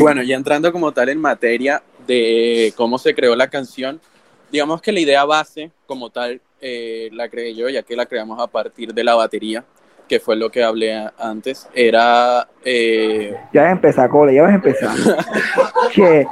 Bueno, 0.00 0.22
ya 0.22 0.36
entrando 0.36 0.72
como 0.72 0.92
tal 0.92 1.08
en 1.08 1.20
materia 1.20 1.82
de 2.06 2.72
cómo 2.76 2.98
se 2.98 3.14
creó 3.14 3.36
la 3.36 3.48
canción, 3.48 4.00
digamos 4.50 4.82
que 4.82 4.92
la 4.92 5.00
idea 5.00 5.24
base 5.24 5.70
como 5.86 6.10
tal 6.10 6.40
eh, 6.60 7.10
la 7.12 7.28
creé 7.28 7.54
yo, 7.54 7.68
ya 7.68 7.82
que 7.82 7.96
la 7.96 8.06
creamos 8.06 8.40
a 8.40 8.46
partir 8.46 8.92
de 8.92 9.04
la 9.04 9.14
batería 9.14 9.64
que 10.08 10.18
fue 10.18 10.34
lo 10.34 10.50
que 10.50 10.64
hablé 10.64 11.08
antes, 11.18 11.68
era... 11.74 12.48
Eh... 12.64 13.38
Ya 13.52 13.62
vas 13.62 13.68
a 13.68 13.72
empezar, 13.72 14.08
Cole, 14.08 14.34
ya 14.34 14.42
vas 14.42 14.52
a 14.52 14.54
empezar. 14.54 14.96
¿Qué? 15.94 16.26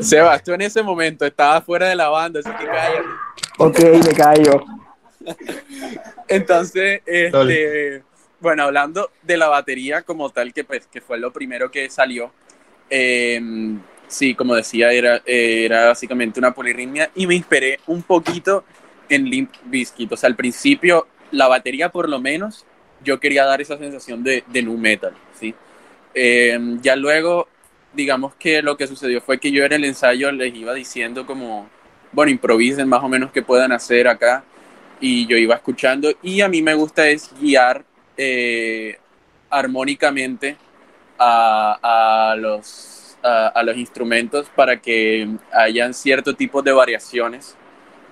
Sebas, 0.00 0.44
tú 0.44 0.52
en 0.52 0.60
ese 0.60 0.82
momento 0.82 1.24
estabas 1.24 1.64
fuera 1.64 1.88
de 1.88 1.96
la 1.96 2.10
banda, 2.10 2.40
así 2.40 2.50
que 2.50 2.66
cállate. 2.66 3.08
Ok, 3.58 3.78
me 4.06 4.14
callo. 4.14 4.64
Entonces, 6.28 7.02
este, 7.06 8.02
bueno, 8.40 8.64
hablando 8.64 9.10
de 9.22 9.36
la 9.36 9.48
batería 9.48 10.02
como 10.02 10.30
tal, 10.30 10.52
que, 10.52 10.64
pues, 10.64 10.86
que 10.86 11.00
fue 11.00 11.18
lo 11.18 11.32
primero 11.32 11.70
que 11.70 11.88
salió, 11.88 12.32
eh, 12.90 13.40
sí, 14.08 14.34
como 14.34 14.54
decía, 14.54 14.92
era, 14.92 15.22
era 15.26 15.86
básicamente 15.86 16.40
una 16.40 16.52
polirritmia 16.52 17.10
y 17.14 17.26
me 17.26 17.34
inspiré 17.34 17.80
un 17.86 18.02
poquito 18.02 18.64
en 19.08 19.24
Limp 19.24 19.52
Bizkit. 19.64 20.12
O 20.12 20.16
sea, 20.16 20.28
al 20.28 20.36
principio 20.36 21.06
la 21.30 21.48
batería 21.48 21.90
por 21.90 22.08
lo 22.08 22.20
menos, 22.20 22.64
yo 23.04 23.20
quería 23.20 23.44
dar 23.44 23.60
esa 23.60 23.78
sensación 23.78 24.22
de, 24.22 24.44
de 24.46 24.62
nu 24.62 24.76
metal, 24.76 25.14
¿sí? 25.38 25.54
Eh, 26.14 26.58
ya 26.80 26.96
luego, 26.96 27.48
digamos 27.92 28.34
que 28.36 28.62
lo 28.62 28.76
que 28.76 28.86
sucedió 28.86 29.20
fue 29.20 29.38
que 29.38 29.52
yo 29.52 29.64
en 29.64 29.72
el 29.72 29.84
ensayo 29.84 30.32
les 30.32 30.54
iba 30.54 30.72
diciendo 30.72 31.26
como, 31.26 31.68
bueno, 32.12 32.30
improvisen 32.30 32.88
más 32.88 33.02
o 33.02 33.08
menos 33.08 33.32
qué 33.32 33.42
puedan 33.42 33.72
hacer 33.72 34.08
acá, 34.08 34.44
y 35.00 35.26
yo 35.26 35.36
iba 35.36 35.54
escuchando, 35.54 36.12
y 36.22 36.40
a 36.40 36.48
mí 36.48 36.62
me 36.62 36.74
gusta 36.74 37.08
es 37.08 37.30
guiar 37.40 37.84
eh, 38.16 38.98
armónicamente 39.50 40.56
a, 41.18 42.30
a 42.30 42.36
los, 42.36 43.18
a, 43.22 43.62
los 43.62 43.76
instrumentos 43.76 44.48
para 44.54 44.76
que 44.80 45.28
hayan 45.52 45.94
cierto 45.94 46.34
tipo 46.34 46.62
de 46.62 46.72
variaciones 46.72 47.56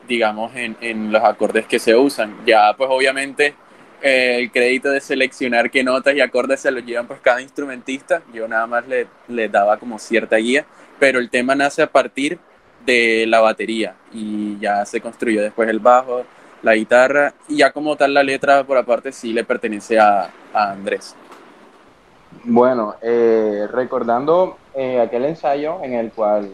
digamos, 0.09 0.55
en, 0.55 0.77
en 0.81 1.13
los 1.13 1.23
acordes 1.23 1.67
que 1.67 1.79
se 1.79 1.95
usan. 1.97 2.37
Ya, 2.47 2.75
pues 2.77 2.91
obviamente, 2.93 3.55
eh, 4.03 4.37
el 4.41 4.51
crédito 4.51 4.91
de 4.91 5.01
seleccionar 5.01 5.71
qué 5.71 5.83
notas 5.83 6.15
y 6.15 6.21
acordes 6.21 6.61
se 6.61 6.71
los 6.71 6.85
llevan 6.85 7.07
pues 7.07 7.21
cada 7.21 7.41
instrumentista. 7.41 8.23
Yo 8.33 8.47
nada 8.47 8.67
más 8.67 8.87
le, 8.87 9.07
le 9.29 9.49
daba 9.49 9.79
como 9.79 9.99
cierta 9.99 10.37
guía, 10.37 10.67
pero 10.99 11.19
el 11.19 11.31
tema 11.31 11.55
nace 11.55 11.83
a 11.83 11.91
partir 11.91 12.39
de 12.85 13.25
la 13.27 13.41
batería 13.41 13.95
y 14.13 14.59
ya 14.59 14.85
se 14.85 15.01
construyó 15.01 15.43
después 15.43 15.69
el 15.71 15.79
bajo, 15.79 16.25
la 16.65 16.75
guitarra 16.75 17.35
y 17.47 17.59
ya 17.59 17.73
como 17.73 17.95
tal 17.95 18.15
la 18.15 18.23
letra 18.23 18.65
por 18.65 18.79
aparte 18.79 19.13
sí 19.13 19.33
le 19.33 19.45
pertenece 19.45 19.99
a, 19.99 20.31
Andrés. 20.53 21.15
Bueno, 22.45 22.95
eh, 23.03 23.69
recordando 23.71 24.57
eh, 24.75 25.01
aquel 25.01 25.27
ensayo 25.27 25.79
en 25.83 25.95
el 25.95 26.11
cual 26.11 26.51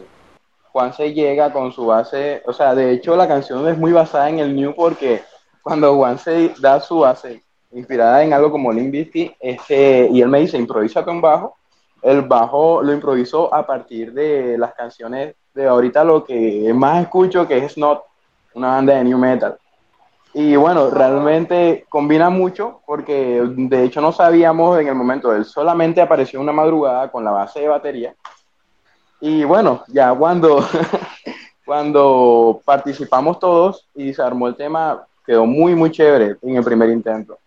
Juan 0.71 0.93
se 0.93 1.13
llega 1.13 1.51
con 1.53 1.71
su 1.71 1.85
base, 1.85 2.41
o 2.45 2.53
sea, 2.53 2.75
de 2.75 2.91
hecho 2.91 3.15
la 3.15 3.27
canción 3.27 3.67
es 3.67 3.77
muy 3.77 3.91
basada 3.91 4.29
en 4.29 4.39
el 4.39 4.55
New 4.55 4.75
porque 4.75 5.21
cuando 5.61 5.95
Juan 5.95 6.17
se 6.17 6.53
da 6.59 6.79
su 6.79 6.99
base 6.99 7.43
inspirada 7.71 8.23
en 8.23 8.33
algo 8.33 8.51
como 8.51 8.71
Limbisky, 8.71 9.35
este, 9.39 10.09
y 10.11 10.21
él 10.21 10.27
me 10.27 10.41
dice, 10.41 10.57
improvisa 10.57 11.05
con 11.05 11.21
bajo, 11.21 11.55
el 12.01 12.23
bajo 12.23 12.81
lo 12.81 12.91
improvisó 12.91 13.53
a 13.53 13.65
partir 13.65 14.11
de 14.13 14.57
las 14.57 14.73
canciones 14.73 15.35
de 15.53 15.67
ahorita 15.67 16.03
lo 16.03 16.23
que 16.25 16.71
más 16.73 17.03
escucho, 17.03 17.47
que 17.47 17.59
es 17.59 17.73
Snot, 17.73 18.03
una 18.55 18.69
banda 18.69 18.95
de 18.95 19.03
New 19.03 19.17
Metal. 19.17 19.57
Y 20.33 20.55
bueno, 20.55 20.89
realmente 20.89 21.85
combina 21.89 22.29
mucho 22.29 22.81
porque 22.85 23.41
de 23.45 23.83
hecho 23.83 23.99
no 23.99 24.11
sabíamos 24.11 24.79
en 24.79 24.87
el 24.87 24.95
momento, 24.95 25.33
él 25.35 25.43
solamente 25.43 26.01
apareció 26.01 26.39
una 26.39 26.53
madrugada 26.53 27.11
con 27.11 27.23
la 27.23 27.31
base 27.31 27.59
de 27.59 27.67
batería 27.67 28.15
y 29.21 29.43
bueno, 29.43 29.83
ya 29.87 30.13
cuando, 30.15 30.65
cuando 31.65 32.59
participamos 32.65 33.39
todos 33.39 33.87
y 33.93 34.13
se 34.13 34.21
armó 34.21 34.47
el 34.47 34.55
tema, 34.55 35.05
quedó 35.23 35.45
muy, 35.45 35.75
muy 35.75 35.91
chévere 35.91 36.37
en 36.41 36.55
el 36.55 36.63
primer 36.63 36.89
intento. 36.89 37.37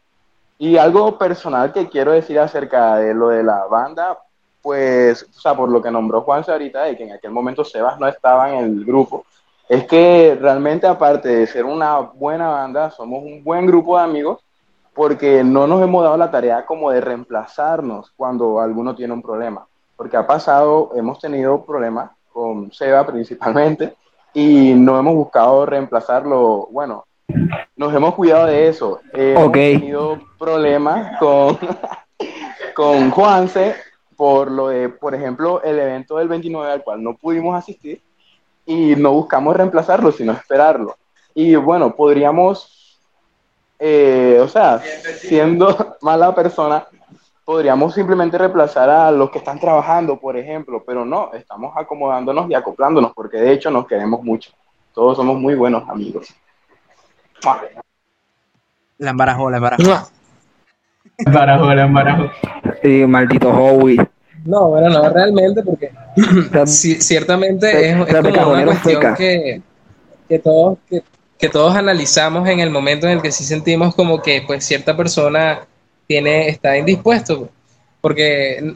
Y 0.56 0.76
algo 0.76 1.18
personal 1.18 1.72
que 1.72 1.88
quiero 1.88 2.12
decir 2.12 2.38
acerca 2.38 2.96
de 2.96 3.12
lo 3.12 3.28
de 3.28 3.42
la 3.42 3.64
banda, 3.66 4.16
pues, 4.62 5.24
o 5.24 5.40
sea, 5.40 5.56
por 5.56 5.68
lo 5.68 5.82
que 5.82 5.90
nombró 5.90 6.20
Juanse 6.20 6.52
ahorita, 6.52 6.84
de 6.84 6.96
que 6.96 7.02
en 7.02 7.12
aquel 7.12 7.32
momento 7.32 7.64
Sebas 7.64 7.98
no 7.98 8.06
estaba 8.06 8.54
en 8.54 8.64
el 8.64 8.84
grupo, 8.84 9.26
es 9.68 9.84
que 9.84 10.36
realmente 10.40 10.86
aparte 10.86 11.28
de 11.28 11.46
ser 11.46 11.64
una 11.64 11.98
buena 11.98 12.48
banda, 12.48 12.90
somos 12.90 13.22
un 13.22 13.42
buen 13.42 13.66
grupo 13.66 13.96
de 13.96 14.04
amigos, 14.04 14.44
porque 14.94 15.42
no 15.42 15.66
nos 15.66 15.82
hemos 15.82 16.04
dado 16.04 16.16
la 16.16 16.30
tarea 16.30 16.64
como 16.64 16.90
de 16.90 17.00
reemplazarnos 17.00 18.12
cuando 18.16 18.60
alguno 18.60 18.94
tiene 18.94 19.12
un 19.12 19.22
problema 19.22 19.66
porque 19.96 20.16
ha 20.16 20.26
pasado, 20.26 20.90
hemos 20.94 21.18
tenido 21.18 21.64
problemas 21.64 22.10
con 22.32 22.72
Seba 22.72 23.06
principalmente 23.06 23.94
y 24.32 24.72
no 24.74 24.98
hemos 24.98 25.14
buscado 25.14 25.64
reemplazarlo. 25.66 26.68
Bueno, 26.70 27.04
nos 27.76 27.94
hemos 27.94 28.14
cuidado 28.14 28.46
de 28.46 28.68
eso. 28.68 29.00
hemos 29.12 29.52
tenido 29.52 30.20
problemas 30.38 31.18
con, 31.18 31.58
con 32.74 33.10
Juanse 33.10 33.76
por 34.16 34.50
lo 34.50 34.68
de, 34.68 34.88
por 34.88 35.14
ejemplo, 35.14 35.62
el 35.62 35.78
evento 35.78 36.18
del 36.18 36.28
29 36.28 36.72
al 36.72 36.82
cual 36.82 37.02
no 37.02 37.14
pudimos 37.14 37.56
asistir 37.56 38.00
y 38.66 38.96
no 38.96 39.12
buscamos 39.12 39.56
reemplazarlo, 39.56 40.12
sino 40.12 40.32
esperarlo. 40.32 40.96
Y 41.34 41.54
bueno, 41.56 41.94
podríamos, 41.94 42.98
eh, 43.78 44.38
o 44.40 44.48
sea, 44.48 44.80
siendo 45.18 45.96
mala 46.00 46.34
persona, 46.34 46.86
podríamos 47.44 47.94
simplemente 47.94 48.38
reemplazar 48.38 48.88
a 48.88 49.10
los 49.10 49.30
que 49.30 49.38
están 49.38 49.60
trabajando, 49.60 50.18
por 50.18 50.36
ejemplo, 50.36 50.82
pero 50.86 51.04
no, 51.04 51.32
estamos 51.34 51.74
acomodándonos 51.76 52.50
y 52.50 52.54
acoplándonos 52.54 53.12
porque 53.12 53.38
de 53.38 53.52
hecho 53.52 53.70
nos 53.70 53.86
queremos 53.86 54.22
mucho. 54.22 54.52
Todos 54.94 55.16
somos 55.16 55.38
muy 55.38 55.54
buenos 55.54 55.88
amigos. 55.88 56.34
La 58.98 59.10
embarajó, 59.10 59.50
la 59.50 59.56
embarajó. 59.56 59.82
Barajo, 61.32 61.70
era 61.70 61.86
barajo. 61.86 62.30
Sí, 62.82 63.06
maldito 63.06 63.48
Howie. 63.50 63.98
No, 64.44 64.68
bueno, 64.68 64.90
no, 64.90 65.08
realmente, 65.08 65.62
porque 65.62 65.90
ciertamente 66.66 67.90
es, 67.90 67.96
como 67.96 68.52
una 68.52 68.64
cuestión 68.66 69.14
que, 69.14 69.62
que, 70.28 70.38
todos, 70.38 70.78
que, 71.38 71.48
todos 71.48 71.74
analizamos 71.74 72.46
en 72.48 72.60
el 72.60 72.70
momento 72.70 73.06
en 73.06 73.14
el 73.14 73.22
que 73.22 73.32
sí 73.32 73.44
sentimos 73.44 73.94
como 73.94 74.20
que 74.20 74.42
pues 74.46 74.64
cierta 74.64 74.96
persona 74.96 75.66
tiene, 76.06 76.48
está 76.48 76.76
indispuesto. 76.76 77.48
Porque 78.02 78.74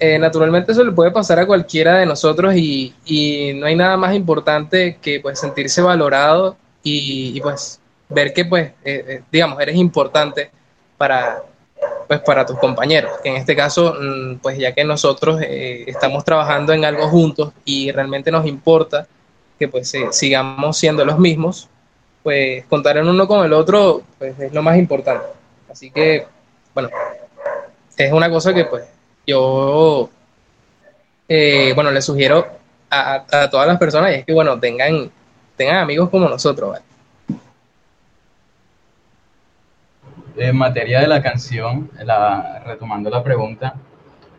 eh, 0.00 0.18
naturalmente 0.18 0.72
eso 0.72 0.82
le 0.82 0.90
puede 0.90 1.12
pasar 1.12 1.38
a 1.38 1.46
cualquiera 1.46 1.98
de 1.98 2.06
nosotros 2.06 2.56
y, 2.56 2.92
y, 3.04 3.52
no 3.54 3.66
hay 3.66 3.76
nada 3.76 3.96
más 3.96 4.16
importante 4.16 4.98
que 5.00 5.20
pues 5.20 5.38
sentirse 5.38 5.80
valorado 5.80 6.56
y, 6.82 7.40
pues 7.40 7.80
ver 8.08 8.32
que 8.32 8.44
pues, 8.44 8.72
eh, 8.84 9.04
eh, 9.06 9.22
digamos, 9.30 9.60
eres 9.60 9.76
importante 9.76 10.50
para, 10.98 11.44
pues 12.06 12.20
para 12.20 12.44
tus 12.44 12.58
compañeros, 12.58 13.12
que 13.22 13.30
en 13.30 13.36
este 13.36 13.56
caso, 13.56 13.94
mm, 13.98 14.36
pues 14.36 14.58
ya 14.58 14.72
que 14.72 14.84
nosotros 14.84 15.40
eh, 15.42 15.84
estamos 15.86 16.24
trabajando 16.24 16.72
en 16.72 16.84
algo 16.84 17.08
juntos 17.08 17.52
y 17.64 17.90
realmente 17.92 18.30
nos 18.30 18.46
importa 18.46 19.06
que 19.58 19.68
pues 19.68 19.92
sigamos 20.10 20.76
siendo 20.76 21.04
los 21.04 21.18
mismos, 21.18 21.68
pues 22.22 22.64
contar 22.66 22.96
en 22.98 23.08
uno 23.08 23.26
con 23.26 23.44
el 23.44 23.52
otro 23.52 24.02
pues 24.18 24.38
es 24.38 24.52
lo 24.52 24.62
más 24.62 24.76
importante. 24.76 25.26
Así 25.70 25.90
que, 25.90 26.26
bueno, 26.74 26.90
es 27.96 28.12
una 28.12 28.30
cosa 28.30 28.52
que 28.52 28.64
pues 28.64 28.84
yo, 29.26 30.10
bueno, 31.74 31.90
le 31.90 32.02
sugiero 32.02 32.46
a, 32.90 33.48
todas 33.50 33.66
las 33.66 33.78
personas 33.78 34.12
y 34.12 34.14
es 34.16 34.24
que, 34.24 34.32
bueno, 34.32 34.58
tengan 34.60 35.10
tengan 35.56 35.76
amigos 35.76 36.10
como 36.10 36.28
nosotros, 36.28 36.78
En 40.36 40.56
materia 40.56 41.00
de 41.00 41.06
la 41.06 41.22
canción, 41.22 41.90
la, 42.02 42.62
retomando 42.66 43.08
la 43.08 43.22
pregunta, 43.22 43.74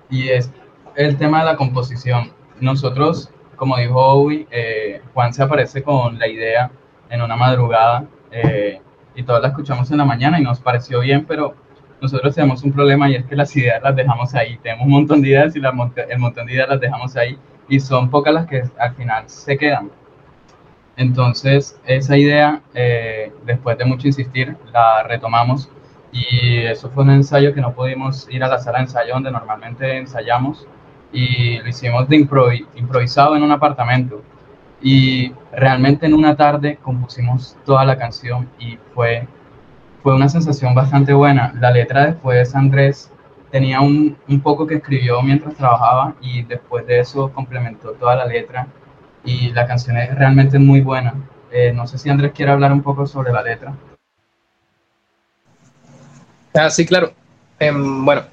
y 0.10 0.30
es 0.30 0.52
el 0.96 1.18
tema 1.18 1.40
de 1.40 1.46
la 1.46 1.56
composición. 1.56 2.32
Nosotros, 2.60 3.30
como 3.56 3.78
dijo 3.78 4.00
Owi, 4.00 4.48
eh, 4.52 5.02
Juan 5.14 5.34
se 5.34 5.44
aparece 5.44 5.84
con 5.84 6.20
la 6.20 6.28
idea 6.28 6.72
en 7.10 7.22
una 7.22 7.36
madrugada 7.36 8.06
eh, 8.32 8.82
y 9.16 9.24
todos 9.24 9.42
la 9.42 9.50
escuchamos 9.50 9.90
en 9.92 9.98
la 9.98 10.06
mañana 10.06 10.40
y 10.40 10.44
nos 10.44 10.60
pareció 10.60 11.00
bien, 11.00 11.26
pero 11.26 11.56
nosotros 12.02 12.36
tenemos 12.36 12.64
un 12.64 12.74
problema 12.74 13.10
y 13.10 13.16
es 13.16 13.26
que 13.26 13.36
las 13.36 13.56
ideas 13.56 13.82
las 13.82 13.96
dejamos 13.96 14.36
ahí. 14.36 14.58
Tenemos 14.58 14.86
un 14.86 14.92
montón 14.92 15.22
de 15.22 15.30
ideas 15.30 15.56
y 15.56 15.60
la, 15.60 15.74
el 16.10 16.20
montón 16.20 16.46
de 16.46 16.54
ideas 16.54 16.70
las 16.70 16.80
dejamos 16.80 17.16
ahí 17.16 17.38
y 17.70 17.80
son 17.80 18.10
pocas 18.10 18.34
las 18.34 18.48
que 18.48 18.64
al 18.78 18.96
final 18.96 19.30
se 19.30 19.58
quedan. 19.58 19.90
Entonces, 20.98 21.80
esa 21.86 22.18
idea, 22.18 22.62
eh, 22.74 23.32
después 23.46 23.78
de 23.78 23.86
mucho 23.86 24.08
insistir, 24.08 24.56
la 24.72 25.04
retomamos 25.04 25.70
y 26.16 26.60
eso 26.60 26.90
fue 26.90 27.04
un 27.04 27.10
ensayo 27.10 27.54
que 27.54 27.60
no 27.60 27.74
pudimos 27.74 28.26
ir 28.32 28.42
a 28.42 28.48
la 28.48 28.58
sala 28.58 28.78
de 28.78 28.86
ensayo 28.86 29.14
donde 29.16 29.32
normalmente 29.32 29.98
ensayamos 29.98 30.66
y 31.12 31.60
lo 31.60 31.68
hicimos 31.68 32.08
de 32.08 32.16
improvisado 32.76 33.36
en 33.36 33.44
un 33.44 33.52
apartamento. 33.52 34.22
Y 34.82 35.34
realmente 35.52 36.06
en 36.06 36.14
una 36.14 36.38
tarde 36.38 36.78
compusimos 36.82 37.58
toda 37.66 37.84
la 37.84 37.98
canción 37.98 38.48
y 38.60 38.78
fue, 38.94 39.28
fue 40.04 40.16
una 40.16 40.30
sensación 40.30 40.74
bastante 40.74 41.14
buena. 41.14 41.54
La 41.60 41.72
letra 41.72 42.06
después 42.06 42.56
Andrés 42.56 43.12
tenía 43.52 43.82
un, 43.82 44.16
un 44.30 44.40
poco 44.40 44.66
que 44.66 44.76
escribió 44.76 45.22
mientras 45.22 45.56
trabajaba 45.56 46.16
y 46.22 46.44
después 46.44 46.88
de 46.88 47.02
eso 47.02 47.30
complementó 47.34 47.92
toda 47.92 48.16
la 48.16 48.26
letra 48.26 48.68
y 49.26 49.52
la 49.52 49.68
canción 49.68 49.98
es 49.98 50.16
realmente 50.16 50.60
muy 50.60 50.80
buena. 50.80 51.14
Eh, 51.52 51.74
no 51.74 51.88
sé 51.88 51.98
si 51.98 52.10
Andrés 52.10 52.32
quiere 52.34 52.54
hablar 52.54 52.72
un 52.72 52.82
poco 52.82 53.06
sobre 53.06 53.34
la 53.34 53.42
letra. 53.42 53.74
Ah, 56.56 56.70
sí, 56.70 56.86
claro. 56.86 57.14
Em, 57.60 58.06
bueno, 58.06 58.24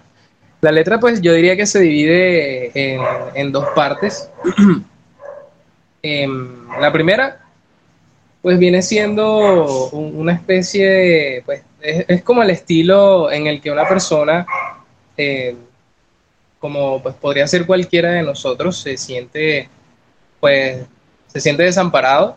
la 0.61 0.73
letra 0.73 0.99
pues 1.01 1.21
yo 1.21 1.33
diría 1.33 1.57
que 1.57 1.67
se 1.67 1.81
divide 1.81 2.71
en, 3.35 3.53
dos 3.53 3.67
partes. 3.75 4.31
Em, 6.05 6.69
la 6.81 6.93
primera 6.93 7.43
pues 8.43 8.59
viene 8.59 8.83
siendo 8.83 9.91
una 9.91 10.33
especie, 10.33 11.45
pues 11.47 11.63
es, 11.81 12.23
como 12.25 12.43
el 12.43 12.51
estilo 12.51 13.31
en 13.31 13.47
el 13.47 13.61
que 13.61 13.71
una 13.71 13.87
persona, 13.89 14.45
em, 15.17 15.57
como 16.59 17.01
pues 17.01 17.15
podría 17.15 17.47
ser 17.47 17.67
cualquiera 17.67 18.11
de 18.11 18.23
nosotros, 18.25 18.79
se 18.79 18.97
siente 18.97 19.69
pues 20.41 20.85
se 21.29 21.41
siente 21.41 21.63
desamparado 21.63 22.37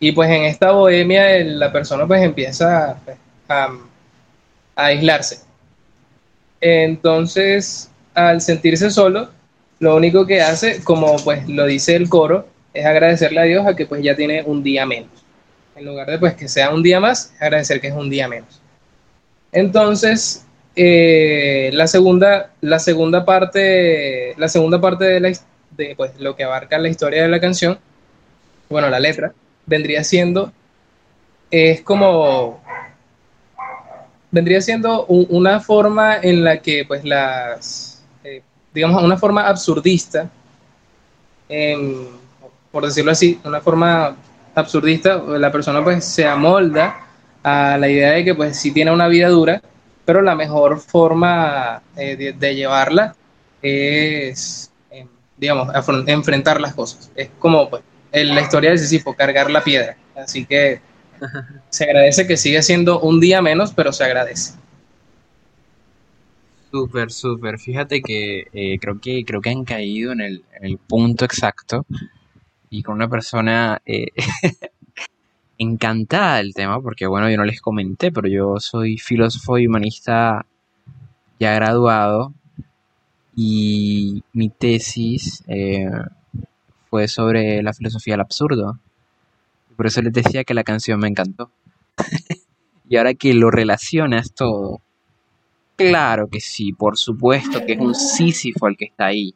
y 0.00 0.12
pues 0.12 0.30
en 0.30 0.44
esta 0.44 0.72
bohemia 0.72 1.44
la 1.44 1.70
persona 1.70 2.06
pues 2.06 2.22
empieza 2.22 2.96
pues, 3.04 3.18
a, 3.50 3.68
aislarse. 4.76 5.40
Entonces, 6.60 7.90
al 8.14 8.40
sentirse 8.40 8.90
solo, 8.90 9.30
lo 9.80 9.96
único 9.96 10.26
que 10.26 10.40
hace, 10.40 10.82
como 10.84 11.16
pues 11.24 11.48
lo 11.48 11.66
dice 11.66 11.96
el 11.96 12.08
coro, 12.08 12.46
es 12.72 12.86
agradecerle 12.86 13.40
a 13.40 13.44
Dios 13.44 13.66
a 13.66 13.76
que 13.76 13.86
pues 13.86 14.02
ya 14.02 14.14
tiene 14.14 14.42
un 14.44 14.62
día 14.62 14.86
menos. 14.86 15.10
En 15.74 15.84
lugar 15.84 16.08
de 16.08 16.18
pues 16.18 16.34
que 16.34 16.48
sea 16.48 16.70
un 16.70 16.82
día 16.82 17.00
más, 17.00 17.32
agradecer 17.40 17.80
que 17.80 17.88
es 17.88 17.94
un 17.94 18.08
día 18.08 18.28
menos. 18.28 18.60
Entonces, 19.50 20.46
eh, 20.76 21.70
la 21.74 21.86
segunda, 21.86 22.52
la 22.60 22.78
segunda 22.78 23.24
parte, 23.24 24.34
la 24.38 24.48
segunda 24.48 24.80
parte 24.80 25.04
de 25.04 25.20
la, 25.20 25.32
de 25.76 25.94
pues, 25.96 26.12
lo 26.18 26.36
que 26.36 26.44
abarca 26.44 26.78
la 26.78 26.88
historia 26.88 27.22
de 27.22 27.28
la 27.28 27.40
canción, 27.40 27.78
bueno, 28.70 28.88
la 28.88 29.00
letra, 29.00 29.34
vendría 29.66 30.02
siendo, 30.04 30.52
es 31.50 31.82
como, 31.82 32.61
vendría 34.32 34.60
siendo 34.60 35.06
una 35.06 35.60
forma 35.60 36.16
en 36.16 36.42
la 36.42 36.58
que, 36.60 36.84
pues, 36.84 37.04
las, 37.04 38.02
eh, 38.24 38.42
digamos, 38.74 39.02
una 39.02 39.16
forma 39.16 39.46
absurdista, 39.46 40.28
por 42.72 42.86
decirlo 42.86 43.12
así, 43.12 43.38
una 43.44 43.60
forma 43.60 44.16
absurdista, 44.54 45.16
la 45.16 45.52
persona 45.52 45.84
pues 45.84 46.04
se 46.04 46.26
amolda 46.26 47.06
a 47.42 47.76
la 47.78 47.88
idea 47.88 48.12
de 48.12 48.24
que 48.24 48.34
pues 48.34 48.56
sí 48.58 48.72
tiene 48.72 48.90
una 48.90 49.08
vida 49.08 49.28
dura, 49.28 49.60
pero 50.04 50.22
la 50.22 50.34
mejor 50.34 50.80
forma 50.80 51.82
eh, 51.96 52.34
de, 52.38 52.54
llevarla 52.54 53.14
es 53.60 54.70
digamos, 55.36 55.68
enfrentar 56.06 56.60
las 56.60 56.72
cosas. 56.74 57.10
Es 57.16 57.28
como 57.38 57.68
pues, 57.68 57.82
en 58.12 58.34
la 58.34 58.42
historia 58.42 58.70
de 58.70 58.78
Sísifo, 58.78 59.14
cargar 59.14 59.50
la 59.50 59.64
piedra. 59.64 59.96
Así 60.14 60.46
que 60.46 60.80
se 61.70 61.84
agradece 61.84 62.26
que 62.26 62.36
sigue 62.36 62.62
siendo 62.62 63.00
un 63.00 63.20
día 63.20 63.42
menos, 63.42 63.72
pero 63.72 63.92
se 63.92 64.04
agradece. 64.04 64.54
Súper, 66.70 67.12
súper. 67.12 67.58
Fíjate 67.58 68.00
que 68.00 68.46
eh, 68.52 68.78
creo 68.80 68.98
que 68.98 69.24
creo 69.26 69.42
que 69.42 69.50
han 69.50 69.64
caído 69.64 70.12
en 70.12 70.20
el, 70.22 70.42
punto 70.86 71.24
exacto 71.24 71.84
y 72.70 72.82
con 72.82 72.94
una 72.94 73.08
persona 73.08 73.82
eh, 73.84 74.06
encantada 75.58 76.38
del 76.38 76.54
tema, 76.54 76.80
porque 76.80 77.06
bueno, 77.06 77.28
yo 77.30 77.36
no 77.36 77.44
les 77.44 77.60
comenté, 77.60 78.10
pero 78.10 78.26
yo 78.28 78.58
soy 78.58 78.96
filósofo 78.96 79.58
y 79.58 79.66
humanista 79.66 80.46
ya 81.38 81.54
graduado 81.54 82.32
y 83.36 84.22
mi 84.32 84.48
tesis 84.48 85.44
eh, 85.48 85.90
fue 86.88 87.08
sobre 87.08 87.62
la 87.62 87.72
filosofía 87.74 88.14
del 88.14 88.22
absurdo. 88.22 88.78
Por 89.82 89.88
eso 89.88 90.00
les 90.00 90.12
decía 90.12 90.44
que 90.44 90.54
la 90.54 90.62
canción 90.62 91.00
me 91.00 91.08
encantó. 91.08 91.50
y 92.88 92.98
ahora 92.98 93.14
que 93.14 93.34
lo 93.34 93.50
relacionas 93.50 94.32
todo, 94.32 94.80
claro 95.74 96.28
que 96.28 96.38
sí, 96.38 96.72
por 96.72 96.96
supuesto 96.96 97.66
que 97.66 97.72
es 97.72 97.80
un 97.80 97.96
Sísifo 97.96 98.68
el 98.68 98.76
que 98.76 98.84
está 98.84 99.06
ahí. 99.06 99.34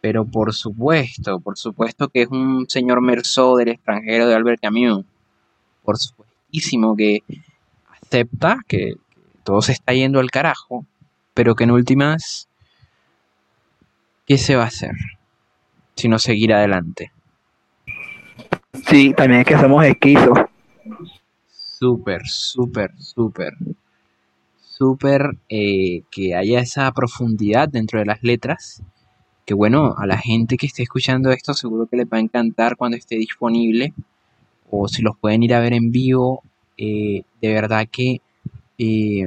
Pero 0.00 0.24
por 0.24 0.52
supuesto, 0.52 1.38
por 1.38 1.56
supuesto 1.56 2.08
que 2.08 2.22
es 2.22 2.28
un 2.28 2.68
señor 2.68 3.02
Merceau 3.02 3.54
del 3.54 3.68
extranjero 3.68 4.26
de 4.26 4.34
Albert 4.34 4.60
Camus. 4.60 5.04
Por 5.84 5.96
supuestísimo 5.96 6.96
que 6.96 7.20
acepta 7.88 8.58
que 8.66 8.94
todo 9.44 9.62
se 9.62 9.70
está 9.70 9.92
yendo 9.92 10.18
al 10.18 10.32
carajo, 10.32 10.84
pero 11.34 11.54
que 11.54 11.62
en 11.62 11.70
últimas 11.70 12.48
¿qué 14.26 14.38
se 14.38 14.56
va 14.56 14.64
a 14.64 14.66
hacer? 14.66 14.96
Sino 15.94 16.18
seguir 16.18 16.52
adelante. 16.52 17.12
Sí, 18.72 19.12
también 19.14 19.40
es 19.40 19.46
que 19.46 19.58
somos 19.58 19.84
esquizos. 19.84 20.38
Súper, 21.48 22.26
súper, 22.26 22.92
súper. 22.98 23.52
Súper 24.60 25.36
eh, 25.48 26.02
que 26.10 26.34
haya 26.34 26.60
esa 26.60 26.90
profundidad 26.92 27.68
dentro 27.68 27.98
de 27.98 28.06
las 28.06 28.22
letras. 28.22 28.82
Que 29.44 29.54
bueno, 29.54 29.94
a 29.98 30.06
la 30.06 30.18
gente 30.18 30.56
que 30.56 30.66
esté 30.66 30.82
escuchando 30.82 31.30
esto 31.30 31.54
seguro 31.54 31.86
que 31.86 31.96
les 31.96 32.06
va 32.06 32.16
a 32.16 32.20
encantar 32.20 32.76
cuando 32.76 32.96
esté 32.96 33.16
disponible. 33.16 33.92
O 34.70 34.88
si 34.88 35.02
los 35.02 35.16
pueden 35.18 35.42
ir 35.42 35.54
a 35.54 35.60
ver 35.60 35.74
en 35.74 35.90
vivo. 35.90 36.42
Eh, 36.78 37.22
de 37.40 37.52
verdad 37.52 37.86
que 37.90 38.20
eh, 38.78 39.26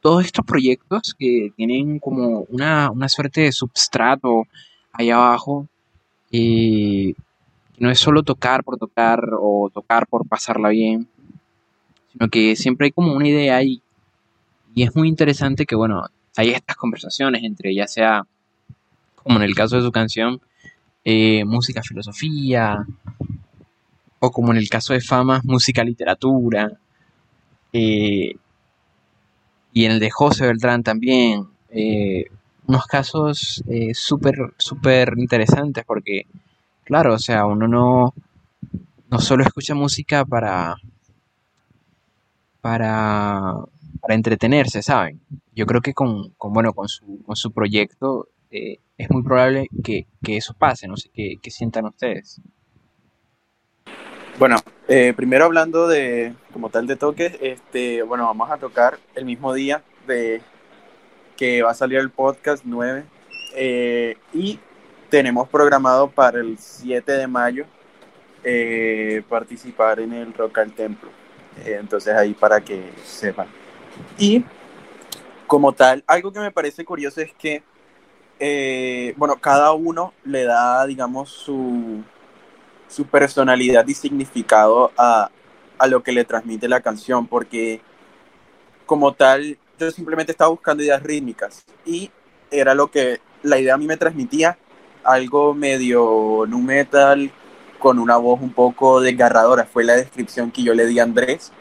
todos 0.00 0.24
estos 0.24 0.44
proyectos 0.44 1.14
que 1.18 1.52
tienen 1.56 1.98
como 1.98 2.46
una, 2.50 2.90
suerte 3.08 3.42
de 3.42 3.52
substrato 3.52 4.44
ahí 4.92 5.10
abajo, 5.10 5.66
eh, 6.32 7.14
no 7.78 7.90
es 7.90 7.98
solo 7.98 8.22
tocar 8.22 8.64
por 8.64 8.78
tocar 8.78 9.30
o 9.40 9.70
tocar 9.72 10.06
por 10.06 10.26
pasarla 10.26 10.70
bien, 10.70 11.08
sino 12.12 12.28
que 12.28 12.56
siempre 12.56 12.86
hay 12.86 12.92
como 12.92 13.14
una 13.14 13.28
idea 13.28 13.56
ahí. 13.56 13.82
Y 14.74 14.82
es 14.82 14.94
muy 14.94 15.08
interesante 15.08 15.66
que, 15.66 15.74
bueno, 15.74 16.04
hay 16.36 16.50
estas 16.50 16.76
conversaciones 16.76 17.42
entre 17.42 17.74
ya 17.74 17.86
sea, 17.86 18.26
como 19.16 19.38
en 19.38 19.44
el 19.44 19.54
caso 19.54 19.76
de 19.76 19.82
su 19.82 19.92
canción, 19.92 20.40
eh, 21.04 21.44
música, 21.44 21.82
filosofía, 21.82 22.84
o 24.20 24.30
como 24.30 24.52
en 24.52 24.58
el 24.58 24.68
caso 24.68 24.92
de 24.92 25.00
Fama, 25.00 25.40
música, 25.44 25.84
literatura, 25.84 26.72
eh, 27.72 28.34
y 29.72 29.84
en 29.84 29.92
el 29.92 30.00
de 30.00 30.10
José 30.10 30.46
Beltrán 30.46 30.82
también, 30.82 31.46
eh, 31.70 32.24
unos 32.68 32.86
casos 32.86 33.64
súper, 33.94 34.36
súper 34.58 35.14
interesantes 35.16 35.84
porque, 35.84 36.26
claro, 36.84 37.14
o 37.14 37.18
sea, 37.18 37.46
uno 37.46 37.66
no, 37.66 38.14
no 39.10 39.18
solo 39.18 39.42
escucha 39.42 39.74
música 39.74 40.24
para, 40.24 40.76
para, 42.60 43.54
para 44.00 44.14
entretenerse, 44.14 44.82
¿saben? 44.82 45.20
Yo 45.54 45.66
creo 45.66 45.80
que 45.80 45.94
con, 45.94 46.34
bueno, 46.38 46.72
con 46.72 46.88
su, 46.88 47.22
con 47.24 47.36
su 47.36 47.50
proyecto 47.52 48.28
eh, 48.50 48.78
es 48.96 49.10
muy 49.10 49.22
probable 49.22 49.68
que, 49.82 50.06
eso 50.26 50.54
pase, 50.54 50.88
no 50.88 50.96
sé 50.96 51.10
qué, 51.12 51.50
sientan 51.50 51.86
ustedes. 51.86 52.40
Bueno, 54.38 54.56
eh, 54.86 55.14
primero 55.16 55.46
hablando 55.46 55.88
de 55.88 56.34
como 56.52 56.70
tal 56.70 56.86
de 56.86 56.96
toques, 56.96 57.36
este, 57.40 58.02
bueno, 58.02 58.24
vamos 58.24 58.50
a 58.50 58.58
tocar 58.58 58.98
el 59.14 59.24
mismo 59.24 59.52
día 59.52 59.82
de 60.06 60.40
que 61.38 61.62
va 61.62 61.70
a 61.70 61.74
salir 61.74 61.98
el 61.98 62.10
podcast 62.10 62.64
9 62.66 63.04
eh, 63.54 64.16
y 64.34 64.60
tenemos 65.08 65.48
programado 65.48 66.10
para 66.10 66.40
el 66.40 66.58
7 66.58 67.12
de 67.12 67.26
mayo 67.26 67.64
participar 69.28 70.00
en 70.00 70.12
el 70.12 70.32
Rock 70.32 70.58
al 70.58 70.72
Templo. 70.72 71.10
entonces 71.64 72.14
ahí 72.14 72.34
para 72.34 72.60
que 72.60 72.90
sepan. 73.04 73.46
Y 74.18 74.44
como 75.46 75.72
tal, 75.72 76.02
algo 76.06 76.32
que 76.32 76.40
me 76.40 76.50
parece 76.50 76.84
curioso 76.84 77.20
es 77.20 77.32
que 77.34 77.62
eh, 78.40 79.14
bueno, 79.16 79.36
cada 79.36 79.72
uno 79.72 80.14
le 80.24 80.44
da, 80.44 80.86
digamos, 80.86 81.28
su, 81.30 82.02
su 82.86 83.04
personalidad 83.06 83.86
y 83.86 83.94
significado 83.94 84.92
a, 84.96 85.30
a, 85.78 85.86
lo 85.88 86.02
que 86.02 86.12
le 86.12 86.24
transmite 86.24 86.68
la 86.68 86.80
canción, 86.80 87.26
porque 87.26 87.80
como 88.86 89.12
tal, 89.12 89.58
yo 89.78 89.90
simplemente 89.90 90.32
estaba 90.32 90.50
buscando 90.50 90.82
ideas 90.82 91.02
rítmicas 91.02 91.64
y 91.86 92.10
era 92.50 92.74
lo 92.74 92.90
que 92.90 93.20
la 93.42 93.58
idea 93.58 93.74
a 93.74 93.78
mí 93.78 93.86
me 93.86 93.96
transmitía, 93.96 94.58
algo 95.04 95.54
medio 95.54 96.44
nu 96.48 96.60
metal, 96.60 97.30
con 97.78 97.98
una 97.98 98.16
voz 98.16 98.40
un 98.40 98.52
poco 98.52 99.00
desgarradora, 99.00 99.64
fue 99.64 99.84
la 99.84 99.94
descripción 99.94 100.50
que 100.50 100.62
yo 100.62 100.74
le 100.74 100.86
di 100.86 100.98
a 100.98 101.04
Andrés 101.04 101.52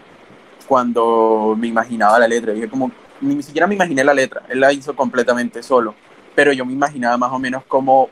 cuando 0.68 1.56
me 1.58 1.68
imaginaba 1.68 2.20
la 2.20 2.28
letra, 2.28 2.54
dije 2.54 2.70
como, 2.70 2.92
ni 3.22 3.42
siquiera 3.44 3.68
me 3.68 3.76
imaginé 3.76 4.04
la 4.04 4.14
letra, 4.14 4.44
él 4.50 4.60
la 4.60 4.74
hizo 4.74 4.96
completamente 4.96 5.64
solo 5.64 5.96
pero 6.38 6.54
yo 6.54 6.68
me 6.68 6.74
imaginaba 6.74 7.18
más 7.18 7.32
o 7.32 7.40
menos 7.40 7.64
cómo 7.68 8.12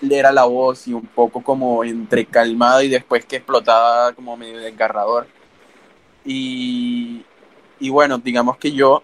era 0.00 0.32
la 0.32 0.46
voz 0.46 0.88
y 0.88 0.94
un 0.94 1.06
poco 1.06 1.42
como 1.42 1.84
entre 1.84 2.24
calmado 2.24 2.80
y 2.80 2.88
después 2.88 3.26
que 3.26 3.36
explotaba 3.36 4.14
como 4.14 4.34
medio 4.34 4.60
desgarrador. 4.60 5.26
Y, 6.24 7.22
y 7.78 7.90
bueno, 7.90 8.16
digamos 8.16 8.56
que 8.56 8.72
yo 8.72 9.02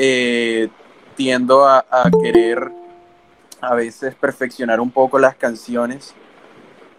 eh, 0.00 0.68
tiendo 1.16 1.66
a, 1.66 1.84
querer 2.22 2.70
a 3.60 3.74
veces 3.74 4.14
perfeccionar 4.14 4.80
un 4.80 4.92
poco 4.92 5.18
las 5.18 5.34
canciones 5.34 6.14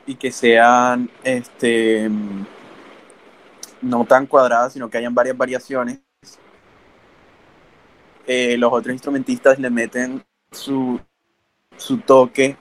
y 0.06 0.16
que 0.16 0.34
sean 0.34 1.10
este 1.24 2.10
no 3.82 4.04
tan 4.04 4.26
cuadradas, 4.26 4.74
sino 4.74 4.90
que 4.90 4.98
hayan 4.98 5.16
varias 5.16 5.38
variaciones. 5.38 6.02
Eh, 8.28 8.58
los 8.58 8.74
otros 8.74 8.92
instrumentistas 8.92 9.58
le 9.58 9.70
meten 9.70 10.22
su, 10.52 11.00
su 11.78 12.00
toque 12.00 12.58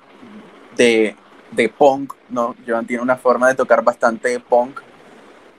de, 0.77 1.17
de 1.51 1.69
punk, 1.69 2.15
¿no? 2.29 2.55
Joan 2.65 2.87
tiene 2.87 3.03
una 3.03 3.17
forma 3.17 3.49
de 3.49 3.57
tocar 3.57 3.83
bastante 3.83 4.39
punk 4.39 4.81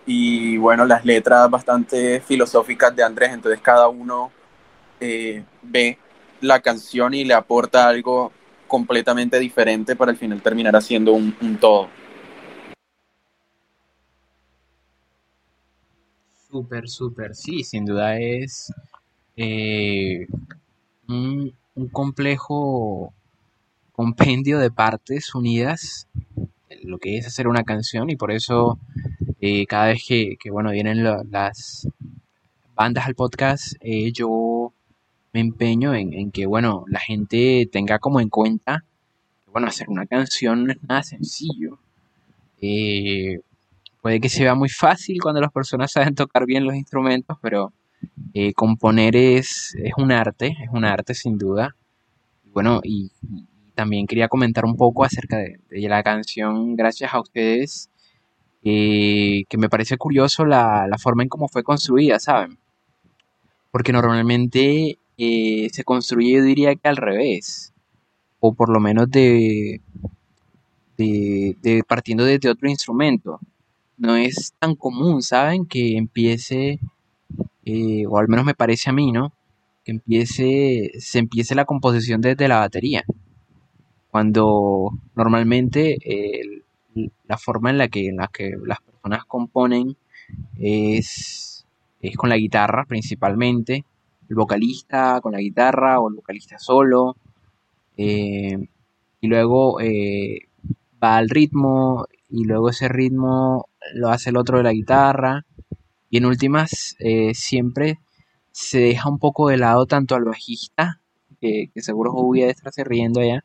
y 0.05 0.55
bueno, 0.57 0.85
las 0.85 1.03
letras 1.03 1.49
bastante 1.49 2.21
filosóficas 2.21 2.95
de 2.95 3.03
Andrés, 3.03 3.33
entonces 3.33 3.59
cada 3.61 3.89
uno 3.89 4.31
eh, 4.99 5.43
ve 5.61 5.97
la 6.41 6.61
canción 6.61 7.13
y 7.13 7.23
le 7.25 7.33
aporta 7.33 7.87
algo 7.87 8.31
completamente 8.67 9.39
diferente 9.39 9.95
para 9.95 10.11
al 10.11 10.17
final 10.17 10.41
terminar 10.41 10.75
haciendo 10.75 11.13
un, 11.13 11.57
todo. 11.59 11.89
Súper, 16.49 16.89
súper, 16.89 17.35
sí, 17.35 17.63
sin 17.63 17.85
duda 17.85 18.17
es 18.19 18.73
eh, 19.35 20.27
un, 21.07 21.53
un 21.75 21.87
complejo 21.89 23.13
compendio 23.93 24.59
de 24.59 24.71
partes 24.71 25.35
unidas, 25.35 26.07
lo 26.83 26.99
que 26.99 27.17
es 27.17 27.27
hacer 27.27 27.47
una 27.47 27.63
canción 27.63 28.09
y 28.09 28.15
por 28.15 28.31
eso 28.31 28.79
eh, 29.41 29.65
cada 29.65 29.87
vez 29.87 30.03
que, 30.07 30.37
bueno, 30.51 30.71
vienen 30.71 31.03
las 31.03 31.87
bandas 32.75 33.05
al 33.07 33.15
podcast, 33.15 33.73
yo 34.13 34.73
me 35.33 35.39
empeño 35.39 35.93
en, 35.93 36.31
que, 36.31 36.45
bueno, 36.45 36.85
la 36.87 36.99
gente 36.99 37.67
tenga 37.71 37.99
como 37.99 38.19
en 38.19 38.29
cuenta 38.29 38.83
que, 39.45 39.51
bueno, 39.51 39.67
hacer 39.67 39.89
una 39.89 40.05
canción 40.05 40.65
no 40.65 40.71
es 40.73 40.83
nada 40.83 41.03
sencillo. 41.03 41.79
Eh, 42.61 43.39
puede 44.01 44.19
que 44.19 44.29
se 44.29 44.43
vea 44.43 44.55
muy 44.55 44.69
fácil 44.69 45.21
cuando 45.21 45.41
las 45.41 45.51
personas 45.51 45.91
saben 45.91 46.15
tocar 46.15 46.45
bien 46.45 46.65
los 46.65 46.75
instrumentos, 46.75 47.37
pero 47.41 47.73
eh, 48.33 48.53
componer 48.53 49.15
es, 49.15 49.75
es, 49.83 49.93
un 49.97 50.11
arte, 50.11 50.57
es 50.61 50.69
un 50.71 50.85
arte 50.85 51.13
sin 51.13 51.37
duda. 51.37 51.75
Bueno, 52.53 52.81
y, 52.83 53.11
también 53.79 54.07
quería 54.07 54.27
comentar 54.27 54.65
un 54.65 54.75
poco 54.75 55.05
acerca 55.05 55.37
de, 55.37 55.57
la 55.69 56.03
canción 56.03 56.75
Gracias 56.75 57.13
a 57.13 57.21
ustedes, 57.21 57.89
eh, 58.61 59.43
que 59.47 59.57
me 59.57 59.69
parece 59.69 59.97
curioso 59.97 60.43
la, 60.43 60.89
forma 61.01 61.23
en 61.23 61.29
cómo 61.29 61.47
fue 61.47 61.63
construida, 61.63 62.19
¿saben? 62.19 62.59
Porque 63.71 63.93
normalmente 63.93 64.97
se 65.71 65.83
construye, 65.83 66.33
yo 66.33 66.43
diría 66.43 66.75
que 66.75 66.87
al 66.87 66.97
revés, 66.97 67.73
o 68.39 68.53
por 68.53 68.69
lo 68.69 68.79
menos 68.79 69.09
de, 69.11 69.81
de, 70.97 71.55
de 71.61 71.83
partiendo 71.87 72.23
desde 72.23 72.49
otro 72.49 72.69
instrumento. 72.69 73.39
No 73.97 74.15
es 74.15 74.53
tan 74.59 74.75
común, 74.75 75.21
¿saben? 75.21 75.65
Que 75.65 75.97
empiece 75.97 76.79
eh, 77.71 78.05
o 78.07 78.17
al 78.17 78.27
menos 78.27 78.45
me 78.45 78.55
parece 78.55 78.89
a 78.89 78.93
mí, 78.93 79.11
¿no? 79.11 79.31
Que 79.83 79.91
empiece, 79.91 80.91
se 80.99 81.19
empiece 81.19 81.53
la 81.53 81.65
composición 81.65 82.19
desde 82.21 82.47
la 82.47 82.59
batería. 82.59 83.03
Cuando 84.09 84.91
normalmente 85.15 85.97
la 87.27 87.37
forma 87.37 87.69
en 87.69 87.77
la, 87.77 87.87
que, 87.89 88.07
en 88.07 88.17
que 88.33 88.53
las 88.65 88.81
personas 88.81 89.23
componen 89.25 89.95
es, 90.57 91.67
es 92.01 92.15
con 92.17 92.29
la 92.29 92.37
guitarra 92.37 92.85
principalmente, 92.85 93.85
el 94.29 94.35
vocalista 94.35 95.19
con 95.21 95.33
la 95.33 95.39
guitarra 95.39 95.99
o 95.99 96.09
el 96.09 96.15
vocalista 96.15 96.59
solo, 96.59 97.17
eh, 97.97 98.57
y 99.19 99.27
luego 99.27 99.81
eh, 99.81 100.47
va 101.03 101.17
al 101.17 101.29
ritmo 101.29 102.05
y 102.29 102.45
luego 102.45 102.69
ese 102.69 102.87
ritmo 102.87 103.67
lo 103.93 104.09
hace 104.09 104.29
el 104.29 104.37
otro 104.37 104.57
de 104.57 104.63
la 104.63 104.71
guitarra 104.71 105.45
y 106.09 106.17
en 106.17 106.25
últimas, 106.25 106.95
eh, 106.99 107.33
siempre 107.33 107.99
se 108.51 108.79
deja 108.79 109.09
un 109.09 109.19
poco 109.19 109.49
de 109.49 109.57
lado 109.57 109.85
tanto 109.85 110.15
al 110.15 110.23
bajista, 110.23 111.01
que, 111.41 111.69
seguro 111.75 112.11
voy 112.13 112.43
a 112.43 112.49
estarse 112.49 112.83
riendo 112.83 113.21
allá, 113.21 113.43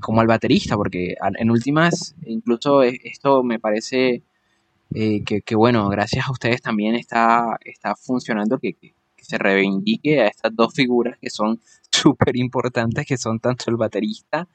como 0.00 0.20
al 0.20 0.26
baterista, 0.26 0.76
porque 0.76 1.14
en 1.38 1.50
últimas, 1.50 2.14
incluso 2.26 2.82
esto 2.82 3.42
me 3.42 3.58
parece 3.58 4.22
que, 4.92 5.54
bueno, 5.54 5.88
gracias 5.88 6.28
a 6.28 6.32
ustedes 6.32 6.60
también 6.60 6.96
está, 6.96 7.58
está 7.64 7.94
funcionando 7.94 8.58
que, 8.58 8.76
se 9.32 9.38
reivindique 9.38 10.20
a 10.20 10.26
estas 10.26 10.54
dos 10.54 10.74
figuras 10.74 11.18
que 11.18 11.30
son 11.30 11.58
súper 11.90 12.36
importantes, 12.36 13.06
que 13.06 13.16
son 13.16 13.40
tanto 13.40 13.64
el 13.70 13.76
baterista 13.76 14.46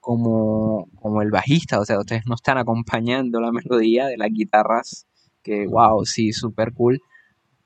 como, 0.00 0.88
como 1.00 1.22
el 1.22 1.30
bajista, 1.30 1.80
o 1.80 1.84
sea, 1.84 1.98
ustedes 1.98 2.26
no 2.26 2.34
están 2.34 2.58
acompañando 2.58 3.40
la 3.40 3.52
melodía 3.52 4.06
de 4.06 4.16
las 4.16 4.30
guitarras 4.30 5.06
que, 5.42 5.66
wow, 5.66 6.04
sí, 6.04 6.32
súper 6.32 6.72
cool. 6.72 7.00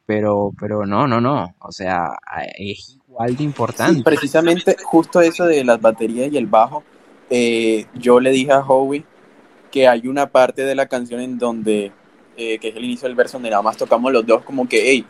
Pero, 0.06 0.52
pero 0.58 0.86
no, 0.86 1.06
no, 1.06 1.20
no. 1.20 1.54
O 1.60 1.70
sea, 1.70 2.18
es 2.58 2.98
igual 3.06 3.36
de 3.36 3.44
importante. 3.44 4.02
precisamente, 4.02 4.76
justo 4.82 5.20
eso 5.20 5.46
de 5.46 5.64
las 5.64 5.80
baterías 5.80 6.32
y 6.32 6.36
el 6.36 6.46
bajo, 6.46 6.82
eh, 7.30 7.86
yo 7.94 8.18
le 8.20 8.30
dije 8.32 8.52
a 8.52 8.60
Howie 8.60 9.04
que 9.70 9.86
hay 9.86 10.08
una 10.08 10.26
parte 10.26 10.62
de 10.62 10.74
la 10.74 10.86
canción 10.86 11.20
en 11.20 11.38
donde, 11.38 11.92
eh, 12.42 12.58
que 12.58 12.68
es 12.68 12.76
el 12.76 12.84
inicio 12.86 13.06
del 13.06 13.14
verso, 13.14 13.34
donde 13.34 13.50
nada 13.50 13.60
más 13.60 13.76
tocamos 13.76 14.10
los 14.10 14.24
dos, 14.24 14.42
como 14.42 14.66
que, 14.66 14.80
hey, 14.82 15.04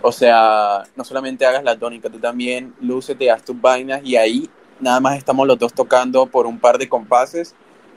o 0.00 0.10
sea, 0.10 0.82
no 0.96 1.04
solamente 1.04 1.46
hagas 1.46 1.62
la 1.62 1.78
tónica, 1.78 2.10
tú 2.10 2.18
también 2.18 2.74
lúcete, 2.80 3.30
haz 3.30 3.44
tus 3.44 3.60
vainas, 3.60 4.00
y 4.02 4.16
ahí 4.16 4.50
nada 4.80 4.98
más 4.98 5.16
estamos 5.16 5.46
los 5.46 5.56
dos 5.56 5.72
tocando 5.72 6.26
por 6.26 6.44
un 6.44 6.58
par 6.58 6.78
de 6.78 6.88
compases, 6.88 7.54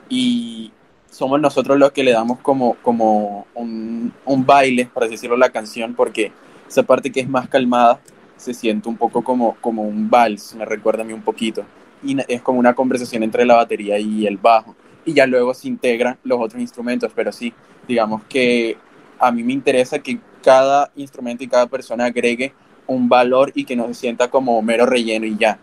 y 0.08 0.70
somos 1.10 1.40
nosotros 1.40 1.76
los 1.76 1.90
que 1.90 2.04
le 2.04 2.12
damos 2.12 2.38
como, 2.38 2.74
como 2.82 3.48
un, 3.54 4.12
un 4.24 4.46
baile, 4.46 4.86
por 4.86 5.02
así 5.02 5.14
decirlo, 5.14 5.36
la 5.36 5.50
canción, 5.50 5.94
porque 5.94 6.30
esa 6.68 6.84
parte 6.84 7.10
que 7.10 7.18
es 7.18 7.28
más 7.28 7.48
calmada 7.48 7.98
se 8.36 8.54
siente 8.54 8.88
un 8.88 8.96
poco 8.96 9.24
como, 9.24 9.56
como 9.60 9.82
un 9.82 10.08
vals, 10.08 10.54
me 10.54 10.64
recuerda 10.64 11.02
a 11.02 11.04
mí 11.04 11.12
un 11.12 11.22
poquito. 11.22 11.64
Y 12.04 12.16
es 12.28 12.40
como 12.40 12.60
una 12.60 12.74
conversación 12.74 13.24
entre 13.24 13.44
la 13.44 13.56
batería 13.56 13.98
y 13.98 14.28
el 14.28 14.36
bajo. 14.36 14.76
Y 15.04 15.14
ya 15.14 15.26
luego 15.26 15.54
se 15.54 15.66
integran 15.66 16.18
los 16.22 16.38
otros 16.40 16.60
instrumentos, 16.60 17.10
pero 17.14 17.32
sí, 17.32 17.52
digamos 17.86 18.24
que 18.24 18.76
a 19.18 19.32
mí 19.32 19.42
me 19.42 19.52
interesa 19.52 19.98
que 19.98 20.20
cada 20.42 20.92
instrumento 20.96 21.44
y 21.44 21.48
cada 21.48 21.66
persona 21.66 22.06
agregue 22.06 22.52
un 22.86 23.08
valor 23.08 23.52
y 23.54 23.64
que 23.64 23.76
no 23.76 23.86
se 23.88 23.94
sienta 23.94 24.30
como 24.30 24.60
mero 24.62 24.86
relleno 24.86 25.26
y 25.26 25.36
ya. 25.36 25.58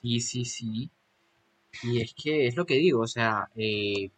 Sí, 0.00 0.20
sí, 0.20 0.44
sí. 0.44 0.90
Y 1.82 2.00
es 2.00 2.14
que 2.14 2.46
es 2.46 2.56
lo 2.56 2.66
que 2.66 2.74
digo, 2.74 3.00
o 3.00 3.06
sea, 3.06 3.48
eh, 3.56 4.10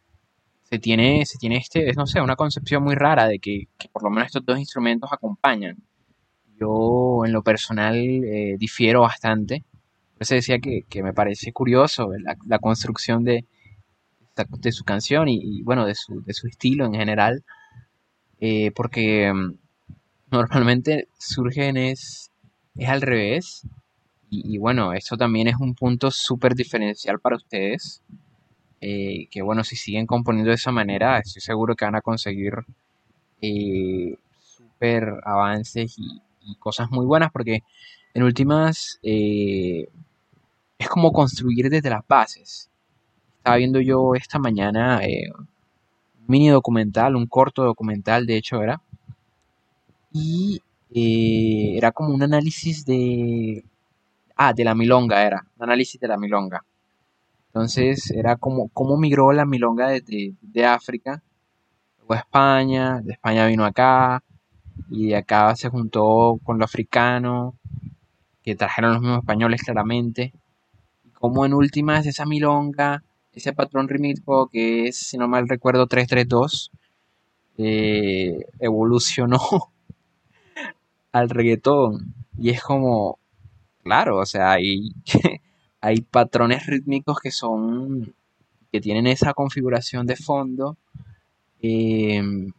se 0.62 0.78
tiene, 0.78 1.26
se 1.26 1.38
tiene 1.38 1.56
este, 1.56 1.88
es, 1.90 1.96
no 1.96 2.06
sé, 2.06 2.20
una 2.20 2.36
concepción 2.36 2.82
muy 2.82 2.94
rara 2.94 3.26
de 3.26 3.38
que, 3.38 3.68
por 3.92 4.02
lo 4.02 4.10
menos 4.10 4.26
estos 4.26 4.44
dos 4.44 4.58
instrumentos 4.58 5.12
acompañan. 5.12 5.76
Yo 6.58 7.24
en 7.26 7.32
lo 7.32 7.42
personal 7.42 7.96
eh, 7.96 8.56
difiero 8.58 9.02
bastante. 9.02 9.64
Por 10.16 10.26
decía 10.26 10.60
que, 10.60 11.02
me 11.02 11.12
parece 11.12 11.52
curioso 11.52 12.10
la, 12.46 12.58
construcción 12.60 13.24
de, 13.24 13.44
de 14.36 14.72
su 14.72 14.84
canción 14.84 15.28
y, 15.28 15.62
bueno, 15.62 15.86
de 15.86 15.94
su, 15.94 16.22
de 16.24 16.34
su, 16.34 16.46
estilo 16.46 16.86
en 16.86 16.94
general. 16.94 17.44
Eh, 18.40 18.72
porque 18.74 19.32
mm, 19.32 19.54
normalmente 20.30 21.08
surgen 21.18 21.76
es, 21.76 22.30
es 22.76 22.88
al 22.88 23.02
revés. 23.02 23.66
Y, 24.34 24.56
bueno, 24.56 24.94
eso 24.94 25.18
también 25.18 25.48
es 25.48 25.56
un 25.60 25.74
punto 25.74 26.10
súper 26.10 26.54
diferencial 26.54 27.20
para 27.20 27.36
ustedes. 27.36 28.02
Eh, 28.80 29.28
que 29.30 29.42
bueno, 29.42 29.62
si 29.62 29.76
siguen 29.76 30.06
componiendo 30.06 30.48
de 30.48 30.56
esa 30.56 30.72
manera, 30.72 31.18
estoy 31.18 31.42
seguro 31.42 31.76
que 31.76 31.84
van 31.84 31.96
a 31.96 32.00
conseguir 32.00 32.54
eh, 33.42 34.16
super 34.40 35.20
avances 35.24 35.96
y, 35.98 36.22
cosas 36.58 36.90
muy 36.90 37.06
buenas, 37.06 37.30
porque 37.30 37.62
en 38.14 38.22
últimas 38.24 38.98
eh, 39.02 39.86
es 40.78 40.88
como 40.88 41.12
construir 41.12 41.70
desde 41.70 41.90
las 41.90 42.06
bases. 42.08 42.71
Estaba 43.42 43.56
viendo 43.56 43.80
yo 43.80 44.14
esta 44.14 44.38
mañana 44.38 45.00
un 45.36 45.48
mini 46.28 46.48
documental, 46.50 47.16
un 47.16 47.26
corto 47.26 47.64
documental, 47.64 48.24
de 48.24 48.36
hecho 48.36 48.62
era, 48.62 48.80
y 50.12 50.62
era 51.74 51.90
como 51.90 52.14
un 52.14 52.22
análisis 52.22 52.86
de... 52.86 53.64
Ah, 54.36 54.52
de 54.52 54.62
la 54.62 54.76
milonga 54.76 55.24
era, 55.24 55.44
un 55.56 55.64
análisis 55.64 56.00
de 56.00 56.06
la 56.06 56.16
milonga. 56.16 56.64
Entonces 57.48 58.12
era 58.12 58.36
como 58.36 58.68
cómo 58.68 58.96
migró 58.96 59.32
la 59.32 59.44
milonga 59.44 59.88
de, 59.88 60.36
de, 60.40 60.64
África, 60.64 61.20
luego 61.98 62.14
a 62.14 62.18
España, 62.18 63.00
de 63.00 63.14
España 63.14 63.48
vino 63.48 63.64
acá, 63.64 64.22
y 64.88 65.08
de 65.08 65.16
acá 65.16 65.56
se 65.56 65.68
juntó 65.68 66.38
con 66.44 66.60
lo 66.60 66.64
africano, 66.64 67.56
que 68.44 68.54
trajeron 68.54 68.92
los 68.92 69.00
mismos 69.00 69.18
españoles 69.18 69.64
claramente, 69.64 70.32
y 71.04 71.10
como 71.10 71.44
en 71.44 71.54
últimas 71.54 72.06
esa 72.06 72.24
milonga, 72.24 73.02
ese 73.32 73.52
patrón 73.52 73.88
rítmico 73.88 74.48
que 74.48 74.88
es, 74.88 74.98
si 74.98 75.16
no 75.18 75.28
mal 75.28 75.48
recuerdo, 75.48 75.86
332, 75.86 76.70
eh, 77.58 78.46
evolucionó 78.58 79.40
al 81.12 81.30
reggaetón, 81.30 82.14
y 82.38 82.50
es 82.50 82.62
como, 82.62 83.18
claro, 83.82 84.18
o 84.18 84.26
sea, 84.26 84.60
y 84.60 84.92
hay 85.80 86.00
patrones 86.00 86.66
rítmicos 86.66 87.18
que 87.20 87.30
son, 87.30 88.14
que 88.70 88.80
tienen 88.80 89.06
esa 89.06 89.34
configuración 89.34 90.06
de 90.06 90.16
fondo, 90.16 90.76
em, 91.60 92.52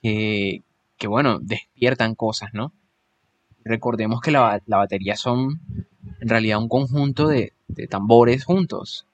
que, 0.00 0.62
bueno, 1.06 1.38
despiertan 1.40 2.14
cosas, 2.14 2.50
¿no? 2.54 2.72
Recordemos 3.64 4.20
que 4.20 4.32
la, 4.32 4.60
batería 4.66 5.16
son 5.16 5.60
en 6.20 6.28
realidad 6.28 6.58
un 6.58 6.68
conjunto 6.68 7.28
de, 7.28 7.52
tambores 7.88 8.44
juntos 8.44 9.06